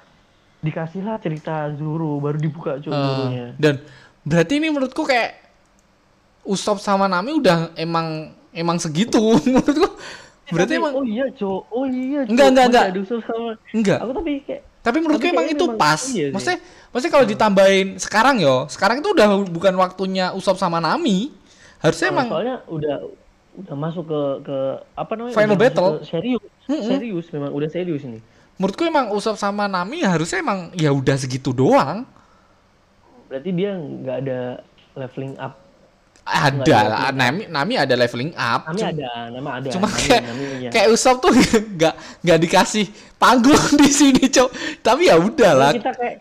dikasihlah 0.60 1.16
cerita 1.20 1.72
Zoro 1.76 2.20
baru 2.20 2.36
dibuka 2.36 2.76
cu 2.84 2.92
uh, 2.92 3.56
Dan 3.56 3.80
berarti 4.24 4.60
ini 4.60 4.68
menurutku 4.68 5.08
kayak 5.08 5.40
Usop 6.44 6.80
sama 6.80 7.08
Nami 7.08 7.36
udah 7.36 7.72
emang 7.76 8.36
emang 8.52 8.76
segitu 8.76 9.20
menurutku 9.44 9.88
Berarti 10.50 10.74
tapi, 10.76 10.82
emang 10.82 10.92
Oh 10.98 11.06
iya, 11.06 11.26
Cok. 11.30 11.62
Oh 11.70 11.86
iya, 11.86 12.26
Cok. 12.26 12.30
Enggak, 12.34 12.48
enggak, 12.50 12.66
enggak. 12.66 12.86
sama. 13.22 13.50
Enggak. 13.70 13.98
Aku 14.02 14.12
tapi 14.12 14.32
kayak 14.44 14.62
tapi 14.80 14.96
menurutku 15.04 15.28
emang 15.28 15.48
itu 15.48 15.64
pas. 15.76 16.00
Iya 16.08 16.32
maksudnya, 16.32 16.58
maksudnya 16.88 17.12
kalau 17.12 17.26
hmm. 17.28 17.32
ditambahin 17.36 17.88
sekarang 18.00 18.36
yo, 18.40 18.64
sekarang 18.72 19.04
itu 19.04 19.08
udah 19.12 19.28
bukan 19.52 19.74
waktunya 19.76 20.32
Usop 20.32 20.56
sama 20.56 20.80
Nami. 20.80 21.36
Harusnya 21.80 22.08
nah, 22.08 22.14
emang 22.14 22.26
soalnya 22.28 22.56
udah 22.68 22.96
udah 23.60 23.74
masuk 23.76 24.04
ke 24.06 24.22
ke 24.46 24.56
apa 24.94 25.12
namanya? 25.16 25.34
Final 25.36 25.58
battle. 25.58 25.90
Serius. 26.04 26.42
Hmm, 26.68 26.84
serius 26.86 27.26
memang 27.34 27.50
udah 27.50 27.68
serius 27.68 28.02
ini. 28.06 28.20
Menurutku 28.60 28.84
emang 28.84 29.08
Usop 29.16 29.40
sama 29.40 29.64
Nami 29.66 30.04
harusnya 30.04 30.44
emang 30.44 30.70
ya 30.76 30.92
udah 30.92 31.16
segitu 31.16 31.50
doang. 31.56 32.04
Berarti 33.26 33.50
dia 33.56 33.74
nggak 33.74 34.16
ada 34.26 34.40
leveling 34.94 35.34
up 35.40 35.70
ada 36.30 36.78
lah 36.86 37.10
Nami 37.10 37.42
Nami 37.50 37.74
ada 37.74 37.94
leveling 37.96 38.32
up 38.36 38.70
Nami 38.70 38.80
cuma, 38.80 38.90
ada 38.92 39.10
nama 39.32 39.50
ada 39.58 39.68
cuma 39.72 39.88
Nami, 39.88 39.98
kayak 39.98 40.22
Nami, 40.22 40.44
iya. 40.60 40.70
kayak 40.70 40.86
Usop 40.94 41.16
tuh 41.18 41.32
nggak 41.76 41.94
nggak 42.22 42.38
dikasih 42.46 42.86
panggung 43.18 43.64
di 43.80 43.90
sini 43.90 44.24
cok 44.30 44.50
tapi 44.84 45.10
ya 45.10 45.16
udah 45.18 45.52
lah 45.56 45.72
kita 45.74 45.92
kayak 45.96 46.16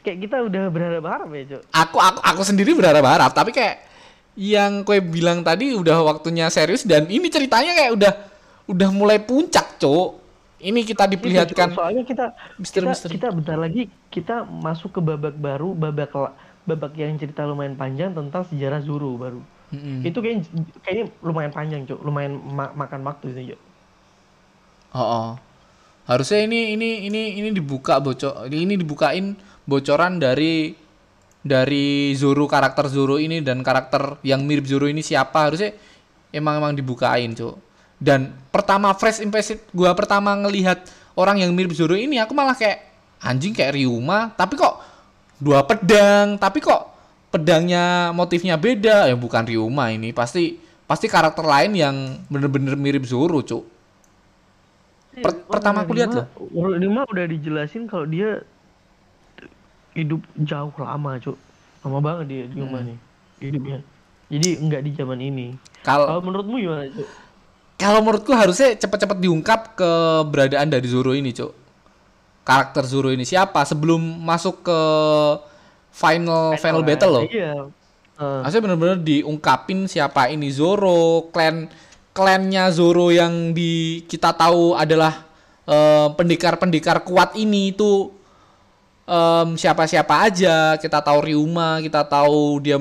kayak, 0.00 0.18
kita 0.24 0.36
udah 0.46 0.62
berharap 0.72 1.04
harap 1.04 1.28
ya 1.34 1.42
cok 1.56 1.62
aku 1.68 1.96
aku 2.00 2.20
aku 2.22 2.42
sendiri 2.46 2.70
berharap 2.72 3.04
harap 3.04 3.30
tapi 3.36 3.50
kayak 3.52 3.91
yang 4.38 4.86
kue 4.86 5.02
bilang 5.04 5.44
tadi 5.44 5.76
udah 5.76 6.00
waktunya 6.04 6.48
serius 6.48 6.88
dan 6.88 7.04
ini 7.08 7.28
ceritanya 7.28 7.76
kayak 7.76 7.92
udah 7.92 8.12
udah 8.72 8.88
mulai 8.94 9.20
puncak 9.20 9.76
cok 9.76 10.20
ini 10.62 10.86
kita 10.86 11.04
iya, 11.04 11.12
diperlihatkan 11.12 11.68
soalnya 11.74 12.04
kita 12.06 12.32
misteri, 12.56 12.86
kita, 12.86 12.90
misteri. 12.94 13.12
kita 13.18 13.28
bentar 13.34 13.56
lagi 13.58 13.82
kita 14.08 14.36
masuk 14.46 14.96
ke 14.96 15.00
babak 15.02 15.36
baru 15.36 15.74
babak 15.74 16.14
babak 16.62 16.94
yang 16.94 17.18
cerita 17.18 17.42
lumayan 17.42 17.74
panjang 17.74 18.14
tentang 18.14 18.46
sejarah 18.46 18.78
Zuru 18.82 19.18
baru. 19.18 19.40
Mm-hmm. 19.72 19.98
Itu 20.04 20.18
kayak 20.20 20.38
kayaknya 20.84 21.04
lumayan 21.24 21.52
panjang, 21.52 21.82
Cuk. 21.88 22.00
Lumayan 22.04 22.38
ma- 22.38 22.74
makan 22.76 23.00
waktu 23.08 23.32
itu, 23.34 23.54
Cuk. 23.54 23.60
Oh, 24.92 25.00
oh. 25.00 25.28
Harusnya 26.04 26.44
ini 26.44 26.76
ini 26.76 27.08
ini 27.08 27.22
ini 27.40 27.48
dibuka 27.54 28.02
bocor 28.02 28.50
ini 28.50 28.74
dibukain 28.74 29.38
bocoran 29.64 30.18
dari 30.18 30.74
dari 31.42 32.14
Zuru 32.14 32.46
karakter 32.46 32.86
Zuru 32.86 33.18
ini 33.18 33.42
dan 33.42 33.66
karakter 33.66 34.16
yang 34.22 34.46
mirip 34.46 34.64
Zuru 34.64 34.86
ini 34.86 35.02
siapa 35.02 35.50
harusnya 35.50 35.74
emang 36.30 36.62
emang 36.62 36.72
dibukain, 36.78 37.34
Cuk. 37.34 37.58
Dan 37.98 38.34
pertama 38.50 38.94
fresh 38.94 39.22
impression 39.22 39.58
gua 39.74 39.94
pertama 39.94 40.34
ngelihat 40.38 40.86
orang 41.18 41.42
yang 41.42 41.50
mirip 41.54 41.74
Zuru 41.74 41.98
ini 41.98 42.18
aku 42.22 42.32
malah 42.34 42.54
kayak 42.54 42.82
anjing 43.22 43.54
kayak 43.54 43.78
Ryuma, 43.78 44.34
tapi 44.34 44.58
kok 44.58 44.78
dua 45.42 45.66
pedang 45.66 46.38
tapi 46.38 46.62
kok 46.62 46.94
pedangnya 47.34 48.14
motifnya 48.14 48.54
beda. 48.54 49.10
Ya 49.10 49.14
bukan 49.18 49.42
Ryuma 49.46 49.90
ini 49.90 50.14
pasti 50.14 50.58
pasti 50.86 51.06
karakter 51.10 51.42
lain 51.42 51.72
yang 51.74 51.96
bener-bener 52.28 52.78
mirip 52.78 53.02
Zoro 53.06 53.42
cuk. 53.42 53.64
Per 55.12 55.28
oh, 55.28 55.36
pertama 55.48 55.84
aku 55.84 55.92
lihat 55.96 56.10
loh. 56.12 56.26
Ryuma 56.52 57.04
udah 57.08 57.24
dijelasin 57.28 57.88
kalau 57.88 58.08
dia 58.08 58.44
hidup 59.92 60.22
jauh 60.40 60.72
lama 60.78 61.20
cuk 61.20 61.36
lama 61.82 61.98
banget 62.00 62.24
dia 62.28 62.42
Ryuma 62.48 62.78
hmm. 62.80 62.86
nih 62.88 62.98
hidupnya 63.42 63.78
jadi 64.32 64.48
enggak 64.60 64.80
di 64.86 64.90
zaman 64.96 65.18
ini 65.20 65.46
kalau 65.84 66.20
menurutmu 66.22 66.56
gimana 66.60 66.86
cuk 66.88 67.08
kalau 67.76 67.98
menurutku 67.98 68.32
harusnya 68.32 68.78
cepat-cepat 68.78 69.18
diungkap 69.18 69.60
keberadaan 69.74 70.70
dari 70.70 70.86
Zoro 70.86 71.12
ini 71.12 71.34
cuk 71.34 71.62
karakter 72.42 72.86
Zoro 72.86 73.10
ini 73.14 73.22
siapa 73.22 73.62
sebelum 73.62 74.02
masuk 74.22 74.66
ke 74.66 74.80
final 75.92 76.56
final, 76.56 76.58
final 76.58 76.82
battle 76.82 77.12
loh. 77.12 77.24
Iya. 77.28 77.52
Uh. 78.16 78.40
Maksudnya 78.42 78.64
benar-benar 78.64 78.98
diungkapin 79.04 79.86
siapa 79.86 80.32
ini 80.32 80.48
Zoro, 80.50 81.28
klan 81.30 81.68
klannya 82.16 82.68
Zoro 82.72 83.12
yang 83.12 83.52
di 83.56 84.04
kita 84.08 84.32
tahu 84.36 84.76
adalah 84.76 85.28
pendekar-pendekar 86.18 87.00
uh, 87.00 87.04
kuat 87.06 87.38
ini 87.38 87.70
itu 87.70 88.10
um, 89.06 89.54
siapa-siapa 89.58 90.30
aja. 90.30 90.76
Kita 90.78 91.02
tahu 91.02 91.18
Ryuma, 91.30 91.82
kita 91.82 92.06
tahu 92.06 92.62
dia 92.62 92.78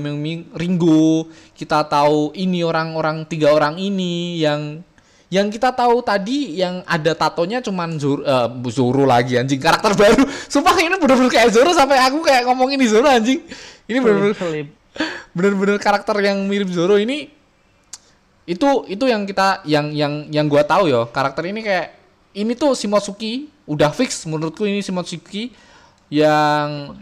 Ringo, 0.55 1.29
kita 1.55 1.85
tahu 1.85 2.33
ini 2.37 2.61
orang-orang 2.65 3.25
tiga 3.25 3.53
orang 3.53 3.77
ini 3.77 4.41
yang 4.41 4.81
yang 5.31 5.47
kita 5.47 5.71
tahu 5.71 6.03
tadi 6.03 6.59
yang 6.59 6.83
ada 6.83 7.15
tatonya 7.15 7.63
cuman 7.63 7.95
Zoro, 7.95 8.19
uh, 8.27 8.51
Zoro 8.67 9.07
lagi 9.07 9.39
anjing 9.39 9.63
karakter 9.63 9.95
baru. 9.95 10.27
Sumpah 10.51 10.75
ini 10.75 10.99
bener-bener 10.99 11.31
kayak 11.31 11.55
Zoro 11.55 11.71
sampai 11.71 12.03
aku 12.03 12.19
kayak 12.19 12.43
ngomongin 12.51 12.75
di 12.75 12.87
Zoro 12.91 13.07
anjing. 13.07 13.39
Ini 13.87 13.97
bener-bener 14.03 14.35
bener-bener 15.35 15.77
karakter 15.79 16.19
yang 16.19 16.35
mirip 16.51 16.67
Zoro 16.67 16.99
ini 16.99 17.31
itu 18.43 18.67
itu 18.91 19.05
yang 19.07 19.23
kita 19.23 19.63
yang 19.63 19.95
yang 19.95 20.27
yang 20.27 20.45
gua 20.51 20.67
tahu 20.67 20.91
ya 20.91 21.07
karakter 21.07 21.47
ini 21.47 21.63
kayak 21.63 21.95
ini 22.35 22.51
tuh 22.51 22.75
Shimotsuki 22.75 23.47
udah 23.63 23.95
fix 23.95 24.27
menurutku 24.27 24.67
ini 24.67 24.83
Shimotsuki 24.83 25.55
yang 26.11 26.99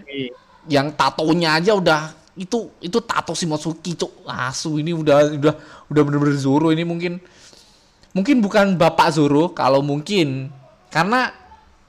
yang 0.69 0.93
tatonya 0.93 1.57
aja 1.57 1.73
udah 1.73 2.13
itu 2.37 2.69
itu 2.79 3.01
tato 3.01 3.33
Shimotsuki 3.33 3.97
cuk 3.97 4.23
asu 4.29 4.77
ini 4.77 4.93
udah 4.93 5.33
udah 5.33 5.53
udah 5.89 6.01
bener-bener 6.05 6.37
Zoro 6.37 6.69
ini 6.69 6.85
mungkin 6.85 7.17
mungkin 8.13 8.39
bukan 8.39 8.77
Bapak 8.77 9.17
Zoro 9.17 9.51
kalau 9.51 9.81
mungkin 9.81 10.53
karena 10.93 11.33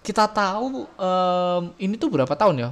kita 0.01 0.25
tahu 0.33 0.89
um, 0.97 1.63
ini 1.77 1.95
tuh 2.01 2.09
berapa 2.09 2.33
tahun 2.33 2.57
ya? 2.57 2.71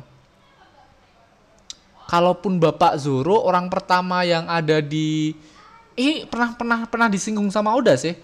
Kalaupun 2.09 2.57
Bapak 2.57 2.97
Zoro 2.97 3.45
orang 3.45 3.69
pertama 3.69 4.25
yang 4.25 4.49
ada 4.49 4.81
di 4.81 5.37
ini 5.93 6.25
pernah 6.25 6.57
pernah 6.57 6.81
pernah 6.89 7.09
disinggung 7.13 7.53
sama 7.53 7.77
Oda 7.77 7.93
sih. 8.01 8.17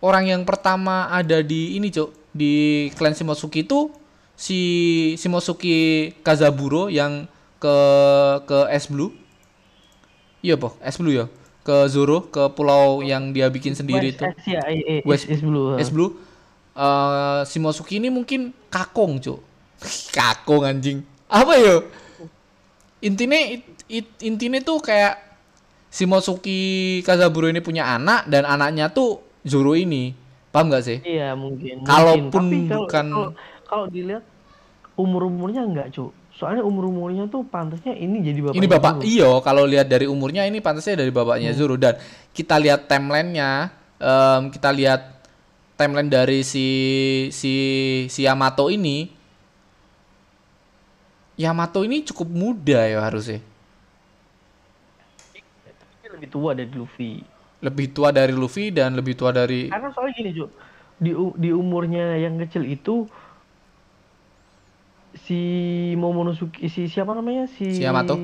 Orang 0.00 0.28
yang 0.28 0.48
pertama 0.48 1.12
ada 1.12 1.44
di 1.44 1.76
ini, 1.76 1.92
Cuk, 1.92 2.32
di 2.32 2.88
klan 2.96 3.12
Shimosuke 3.12 3.68
itu 3.68 3.92
si 4.40 4.58
Shimosuke 5.20 6.16
Kazaburo 6.24 6.88
yang 6.88 7.28
ke 7.60 7.76
ke 8.48 8.58
S 8.72 8.88
Blue. 8.88 9.12
Iya, 10.40 10.56
Pak, 10.56 10.80
S 10.80 10.96
Blue 10.96 11.12
ya 11.12 11.28
ke 11.60 11.76
Zoro 11.92 12.26
ke 12.32 12.48
pulau 12.56 13.04
yang 13.04 13.30
dia 13.36 13.52
bikin 13.52 13.76
sendiri 13.76 14.16
itu. 14.16 14.24
Ya, 14.48 14.64
West, 15.04 15.28
West 15.28 15.44
Blue. 15.44 15.76
West 15.76 15.92
Blue. 15.92 16.10
Uh, 16.72 17.44
si 17.44 17.60
Mosuki 17.60 18.00
ini 18.00 18.08
mungkin 18.08 18.56
kakong, 18.72 19.20
Cuk. 19.20 19.38
kakong 20.16 20.64
anjing. 20.64 21.04
Apa 21.28 21.60
yo? 21.60 21.86
Intinya 23.04 23.36
it, 23.86 24.08
intinya 24.24 24.60
tuh 24.64 24.80
kayak 24.80 25.20
si 25.92 26.08
Mosuki 26.08 27.00
Kazaburo 27.04 27.46
ini 27.46 27.60
punya 27.60 27.92
anak 27.92 28.26
dan 28.26 28.48
anaknya 28.48 28.88
tuh 28.88 29.20
Zoro 29.44 29.76
ini. 29.76 30.16
Paham 30.50 30.66
gak 30.66 30.82
sih? 30.82 30.98
Iya, 31.06 31.38
mungkin. 31.38 31.86
Kalaupun 31.86 32.66
bukan 32.66 33.06
kalau 33.06 33.30
dilihat 33.90 34.24
umur-umurnya 34.98 35.62
enggak, 35.62 35.94
Cuk. 35.94 36.10
Soalnya 36.34 36.64
umur 36.64 36.88
umurnya 36.88 37.28
tuh 37.28 37.44
pantasnya 37.44 37.92
ini 37.92 38.24
jadi 38.24 38.40
bapak 38.40 38.56
ini 38.56 38.66
bapak 38.70 38.94
Zoro. 38.96 39.04
iyo 39.04 39.30
kalau 39.44 39.68
lihat 39.68 39.92
dari 39.92 40.08
umurnya 40.08 40.48
ini 40.48 40.64
pantasnya 40.64 41.04
dari 41.04 41.12
bapaknya 41.12 41.52
hmm. 41.52 41.58
Zoro 41.58 41.76
dan 41.76 42.00
kita 42.32 42.56
lihat 42.56 42.88
timelinenya 42.88 43.68
um, 44.00 44.48
kita 44.48 44.72
lihat 44.72 45.20
timeline 45.76 46.08
dari 46.08 46.40
si 46.40 46.66
si 47.28 47.54
si 48.08 48.20
Yamato 48.24 48.72
ini. 48.72 49.12
Yamato 51.36 51.84
ini 51.84 52.04
cukup 52.08 52.28
muda 52.28 52.88
ya 52.88 53.04
harusnya. 53.04 53.40
Lebih 56.08 56.28
tua 56.28 56.52
dari 56.56 56.72
Luffy. 56.72 57.12
Lebih 57.60 57.86
tua 57.92 58.08
dari 58.12 58.32
Luffy 58.32 58.72
dan 58.72 58.96
lebih 58.96 59.12
tua 59.12 59.32
dari 59.32 59.68
karena 59.68 59.92
soalnya 59.92 60.16
gini 60.16 60.30
Jo 60.32 60.48
di 61.00 61.16
di 61.16 61.48
umurnya 61.48 62.20
yang 62.20 62.36
kecil 62.44 62.68
itu 62.68 63.08
si 65.14 65.40
Momonosuke 65.98 66.66
si 66.70 66.86
siapa 66.86 67.14
namanya? 67.14 67.50
Si 67.50 67.78
si 67.78 67.82
Yamato 67.82 68.16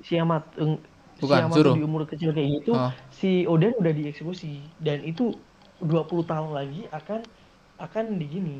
si 0.00 0.16
Yamato 0.16 0.80
Bukan, 1.20 1.36
si 1.36 1.42
Yamato 1.44 1.70
di 1.76 1.84
umur 1.84 2.08
kecil 2.08 2.32
kayak 2.32 2.64
gitu 2.64 2.72
oh. 2.72 2.90
si 3.12 3.44
Oden 3.44 3.76
udah 3.76 3.92
dieksekusi. 3.92 4.64
Dan 4.80 5.04
itu 5.04 5.36
20 5.84 6.24
tahun 6.24 6.50
lagi 6.56 6.88
akan 6.90 7.20
akan 7.80 8.04
di 8.20 8.26
gini 8.28 8.58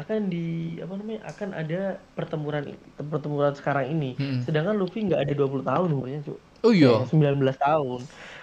akan 0.00 0.32
di 0.32 0.80
apa 0.80 0.92
namanya 0.96 1.20
akan 1.28 1.48
ada 1.52 1.80
pertempuran 2.16 2.72
pertempuran 2.96 3.52
sekarang 3.52 3.92
ini. 3.92 4.16
Hmm. 4.16 4.40
sedangkan 4.40 4.76
Luffy 4.80 5.04
nggak 5.04 5.28
ada 5.28 5.32
20 5.36 5.60
tahun 5.60 5.88
umurnya 5.92 6.20
cuy 6.24 6.40
oh 6.64 6.72
iya. 6.72 7.04
19 7.04 7.36
tahun. 7.56 8.00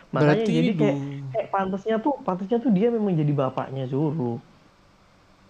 Makanya 0.07 0.39
Berarti 0.39 0.51
jadi 0.53 0.69
kayak, 0.77 0.97
kayak 1.35 1.47
pantasnya 1.51 1.95
tuh 1.99 2.13
pantasnya 2.23 2.57
tuh 2.63 2.71
dia 2.71 2.87
memang 2.93 3.13
jadi 3.17 3.33
bapaknya 3.33 3.89
Zoro. 3.89 4.39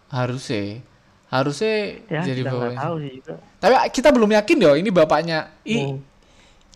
Harus 0.07 0.47
sih 0.47 0.79
harusnya 1.28 1.99
ya, 2.07 2.21
jadi 2.23 2.41
bapaknya. 2.47 2.80
Tahu 2.80 2.95
sih 3.03 3.11
juga. 3.19 3.34
Tapi 3.59 3.73
kita 3.91 4.09
belum 4.15 4.32
yakin 4.32 4.57
yo 4.63 4.71
ini 4.80 4.89
bapaknya. 4.91 5.39
I, 5.67 5.75
hmm. 5.84 5.97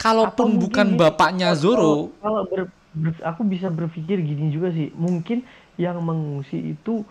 Kalaupun 0.01 0.57
bukan 0.57 0.97
bapaknya 0.97 1.53
Zoro, 1.53 2.09
kalau 2.19 2.41
ber, 2.49 2.73
ber, 2.97 3.13
aku 3.21 3.45
bisa 3.45 3.69
berpikir 3.69 4.17
gini 4.17 4.49
juga 4.49 4.73
sih. 4.73 4.89
Mungkin 4.97 5.45
yang 5.77 6.01
mengungsi 6.01 6.73
itu 6.73 7.05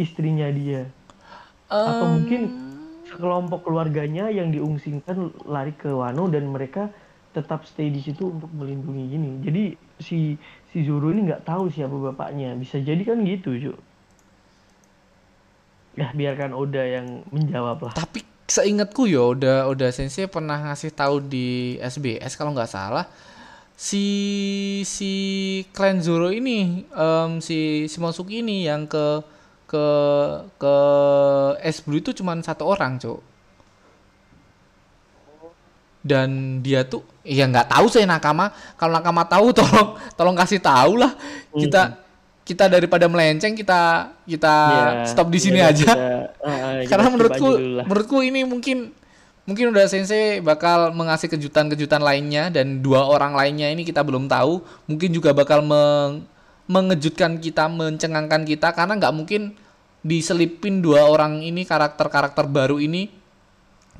istrinya 0.00 0.48
dia. 0.48 0.88
Um, 1.68 1.84
Atau 1.84 2.06
mungkin 2.08 2.40
sekelompok 3.04 3.68
keluarganya 3.68 4.32
yang 4.32 4.48
diungsikan 4.48 5.32
lari 5.44 5.76
ke 5.76 5.92
Wano 5.92 6.28
dan 6.32 6.48
mereka 6.48 6.88
tetap 7.36 7.68
stay 7.68 7.92
di 7.92 8.00
situ 8.00 8.32
untuk 8.32 8.48
melindungi 8.56 9.04
gini. 9.12 9.30
Jadi 9.44 9.64
si 10.00 10.40
si 10.72 10.78
Zoro 10.88 11.12
ini 11.12 11.28
nggak 11.28 11.44
tahu 11.44 11.68
siapa 11.68 11.92
bapaknya. 11.92 12.56
Bisa 12.56 12.80
jadi 12.80 13.00
kan 13.04 13.20
gitu, 13.28 13.52
Cuk. 13.60 13.76
Ya 15.98 16.14
biarkan 16.14 16.54
Oda 16.54 16.86
yang 16.86 17.26
menjawab 17.34 17.90
lah. 17.90 17.92
Tapi 17.98 18.22
seingatku 18.46 19.10
ya 19.10 19.34
Oda 19.34 19.66
Oda 19.66 19.90
Sensei 19.90 20.30
pernah 20.30 20.56
ngasih 20.70 20.94
tahu 20.94 21.18
di 21.18 21.76
SBS 21.82 22.38
kalau 22.38 22.54
nggak 22.54 22.70
salah 22.70 23.04
si 23.78 24.06
si 24.82 25.12
klan 25.70 26.02
Zoro 26.02 26.34
ini 26.34 26.86
um, 26.94 27.38
si 27.38 27.86
Shimosuke 27.86 28.42
ini 28.42 28.66
yang 28.66 28.88
ke 28.90 29.22
ke 29.68 29.86
ke 30.56 30.76
es 31.60 31.84
blue 31.84 32.00
itu 32.00 32.16
cuma 32.16 32.34
satu 32.40 32.64
orang 32.66 32.96
cok 32.98 33.20
dan 36.08 36.58
dia 36.64 36.88
tuh 36.88 37.04
ya 37.20 37.44
nggak 37.44 37.68
tahu 37.68 37.86
saya 37.92 38.08
nakama. 38.08 38.48
Kalau 38.80 38.96
nakama 38.96 39.28
tahu 39.28 39.52
tolong 39.58 40.00
tolong 40.16 40.36
kasih 40.38 40.62
tahu 40.62 41.04
lah. 41.04 41.12
Kita 41.52 41.82
hmm 41.84 42.07
kita 42.48 42.64
daripada 42.64 43.04
melenceng 43.12 43.52
kita 43.52 44.08
kita 44.24 44.54
yeah, 44.56 45.04
stop 45.04 45.28
di 45.28 45.36
sini 45.36 45.60
yeah, 45.60 45.68
aja. 45.68 45.84
kita, 45.84 45.94
uh, 46.48 46.80
karena 46.88 47.08
menurutku 47.12 47.48
menurutku 47.84 48.18
ini 48.24 48.48
mungkin 48.48 48.96
mungkin 49.44 49.68
udah 49.68 49.84
sensei 49.84 50.40
bakal 50.40 50.96
mengasih 50.96 51.28
kejutan-kejutan 51.28 52.00
lainnya 52.00 52.48
dan 52.48 52.80
dua 52.80 53.04
orang 53.04 53.36
lainnya 53.36 53.68
ini 53.68 53.84
kita 53.84 54.00
belum 54.00 54.32
tahu 54.32 54.64
mungkin 54.88 55.12
juga 55.12 55.36
bakal 55.36 55.60
meng, 55.60 56.24
mengejutkan 56.64 57.36
kita 57.36 57.68
mencengangkan 57.68 58.48
kita 58.48 58.72
karena 58.72 58.96
nggak 58.96 59.12
mungkin 59.12 59.52
diselipin 60.00 60.80
dua 60.80 61.04
orang 61.04 61.44
ini 61.44 61.68
karakter-karakter 61.68 62.48
baru 62.48 62.80
ini 62.80 63.12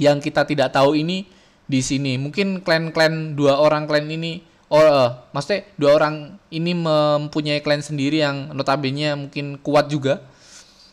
yang 0.00 0.24
kita 0.24 0.48
tidak 0.48 0.72
tahu 0.72 0.96
ini 0.96 1.28
di 1.68 1.84
sini. 1.84 2.16
Mungkin 2.16 2.64
klan-klan 2.64 3.36
dua 3.36 3.60
orang 3.60 3.84
klan 3.84 4.08
ini 4.08 4.40
oh 4.68 4.84
uh, 4.84 5.24
maksudnya 5.32 5.64
dua 5.80 5.96
orang 5.96 6.36
ini 6.52 6.76
mempunyai 6.76 7.64
klien 7.64 7.80
sendiri 7.80 8.20
yang 8.20 8.52
notabene 8.52 9.16
mungkin 9.16 9.56
kuat 9.60 9.88
juga? 9.88 10.20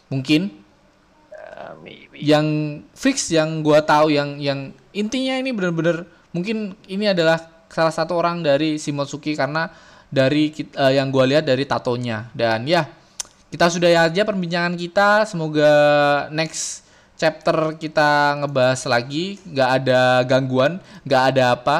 Mungkin? 0.07 0.51
Uh, 1.36 1.76
yang 2.15 2.45
fix 2.95 3.32
yang 3.32 3.59
gua 3.59 3.84
tahu 3.84 4.11
yang 4.11 4.39
yang 4.39 4.71
intinya 4.95 5.36
ini 5.36 5.51
benar-benar 5.51 6.07
mungkin 6.32 6.76
ini 6.88 7.11
adalah 7.11 7.67
salah 7.67 7.91
satu 7.91 8.15
orang 8.15 8.39
dari 8.39 8.80
Shimotsuki 8.80 9.36
karena 9.36 9.67
dari 10.07 10.55
uh, 10.80 10.91
yang 10.95 11.11
gua 11.11 11.28
lihat 11.28 11.43
dari 11.43 11.67
tatonya. 11.67 12.32
Dan 12.32 12.63
ya 12.67 12.88
kita 13.51 13.67
sudah 13.67 14.07
aja 14.07 14.21
perbincangan 14.23 14.80
kita. 14.80 15.28
Semoga 15.28 15.71
next 16.32 16.88
chapter 17.19 17.76
kita 17.76 18.39
ngebahas 18.39 18.88
lagi. 18.88 19.39
Nggak 19.43 19.69
ada 19.84 20.23
gangguan 20.23 20.80
nggak 21.03 21.23
ada 21.36 21.43
apa. 21.59 21.78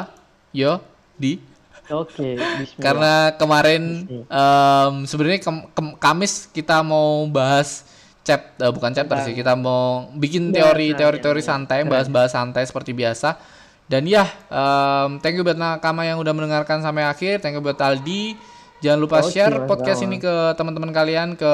Yo 0.52 0.80
di 1.16 1.55
Oke. 1.92 2.34
Okay, 2.34 2.66
Karena 2.82 3.34
kemarin 3.38 4.06
um, 4.26 4.94
sebenarnya 5.06 5.40
ke, 5.42 5.50
ke, 5.50 5.82
Kamis 6.02 6.50
kita 6.50 6.82
mau 6.82 7.24
bahas 7.30 7.86
chap 8.26 8.58
uh, 8.58 8.74
bukan 8.74 8.90
chapter 8.90 9.22
sih 9.22 9.38
kita 9.38 9.54
mau 9.54 10.10
bikin 10.18 10.50
teori 10.50 10.98
teori 10.98 11.22
teori 11.22 11.38
santai 11.38 11.86
bahas-bahas 11.86 12.34
santai 12.34 12.66
seperti 12.66 12.90
biasa. 12.90 13.38
Dan 13.86 14.02
ya 14.10 14.26
um, 14.50 15.22
thank 15.22 15.38
you 15.38 15.46
buat 15.46 15.54
nakama 15.54 16.02
yang 16.02 16.18
udah 16.18 16.34
mendengarkan 16.34 16.82
sampai 16.82 17.06
akhir. 17.06 17.38
Thank 17.38 17.58
you 17.58 17.62
buat 17.62 17.78
Aldi. 17.78 18.34
Jangan 18.82 18.98
lupa 19.00 19.24
okay, 19.24 19.40
share 19.40 19.64
podcast 19.64 20.04
ini 20.04 20.20
ke 20.20 20.52
teman-teman 20.58 20.92
kalian 20.92 21.38
ke 21.38 21.52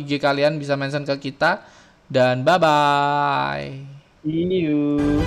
IG 0.00 0.18
kalian 0.18 0.56
bisa 0.56 0.74
mention 0.74 1.04
ke 1.04 1.30
kita. 1.30 1.60
Dan 2.08 2.44
bye 2.44 2.56
bye 2.60 3.94
see 4.24 4.48
you 4.64 5.20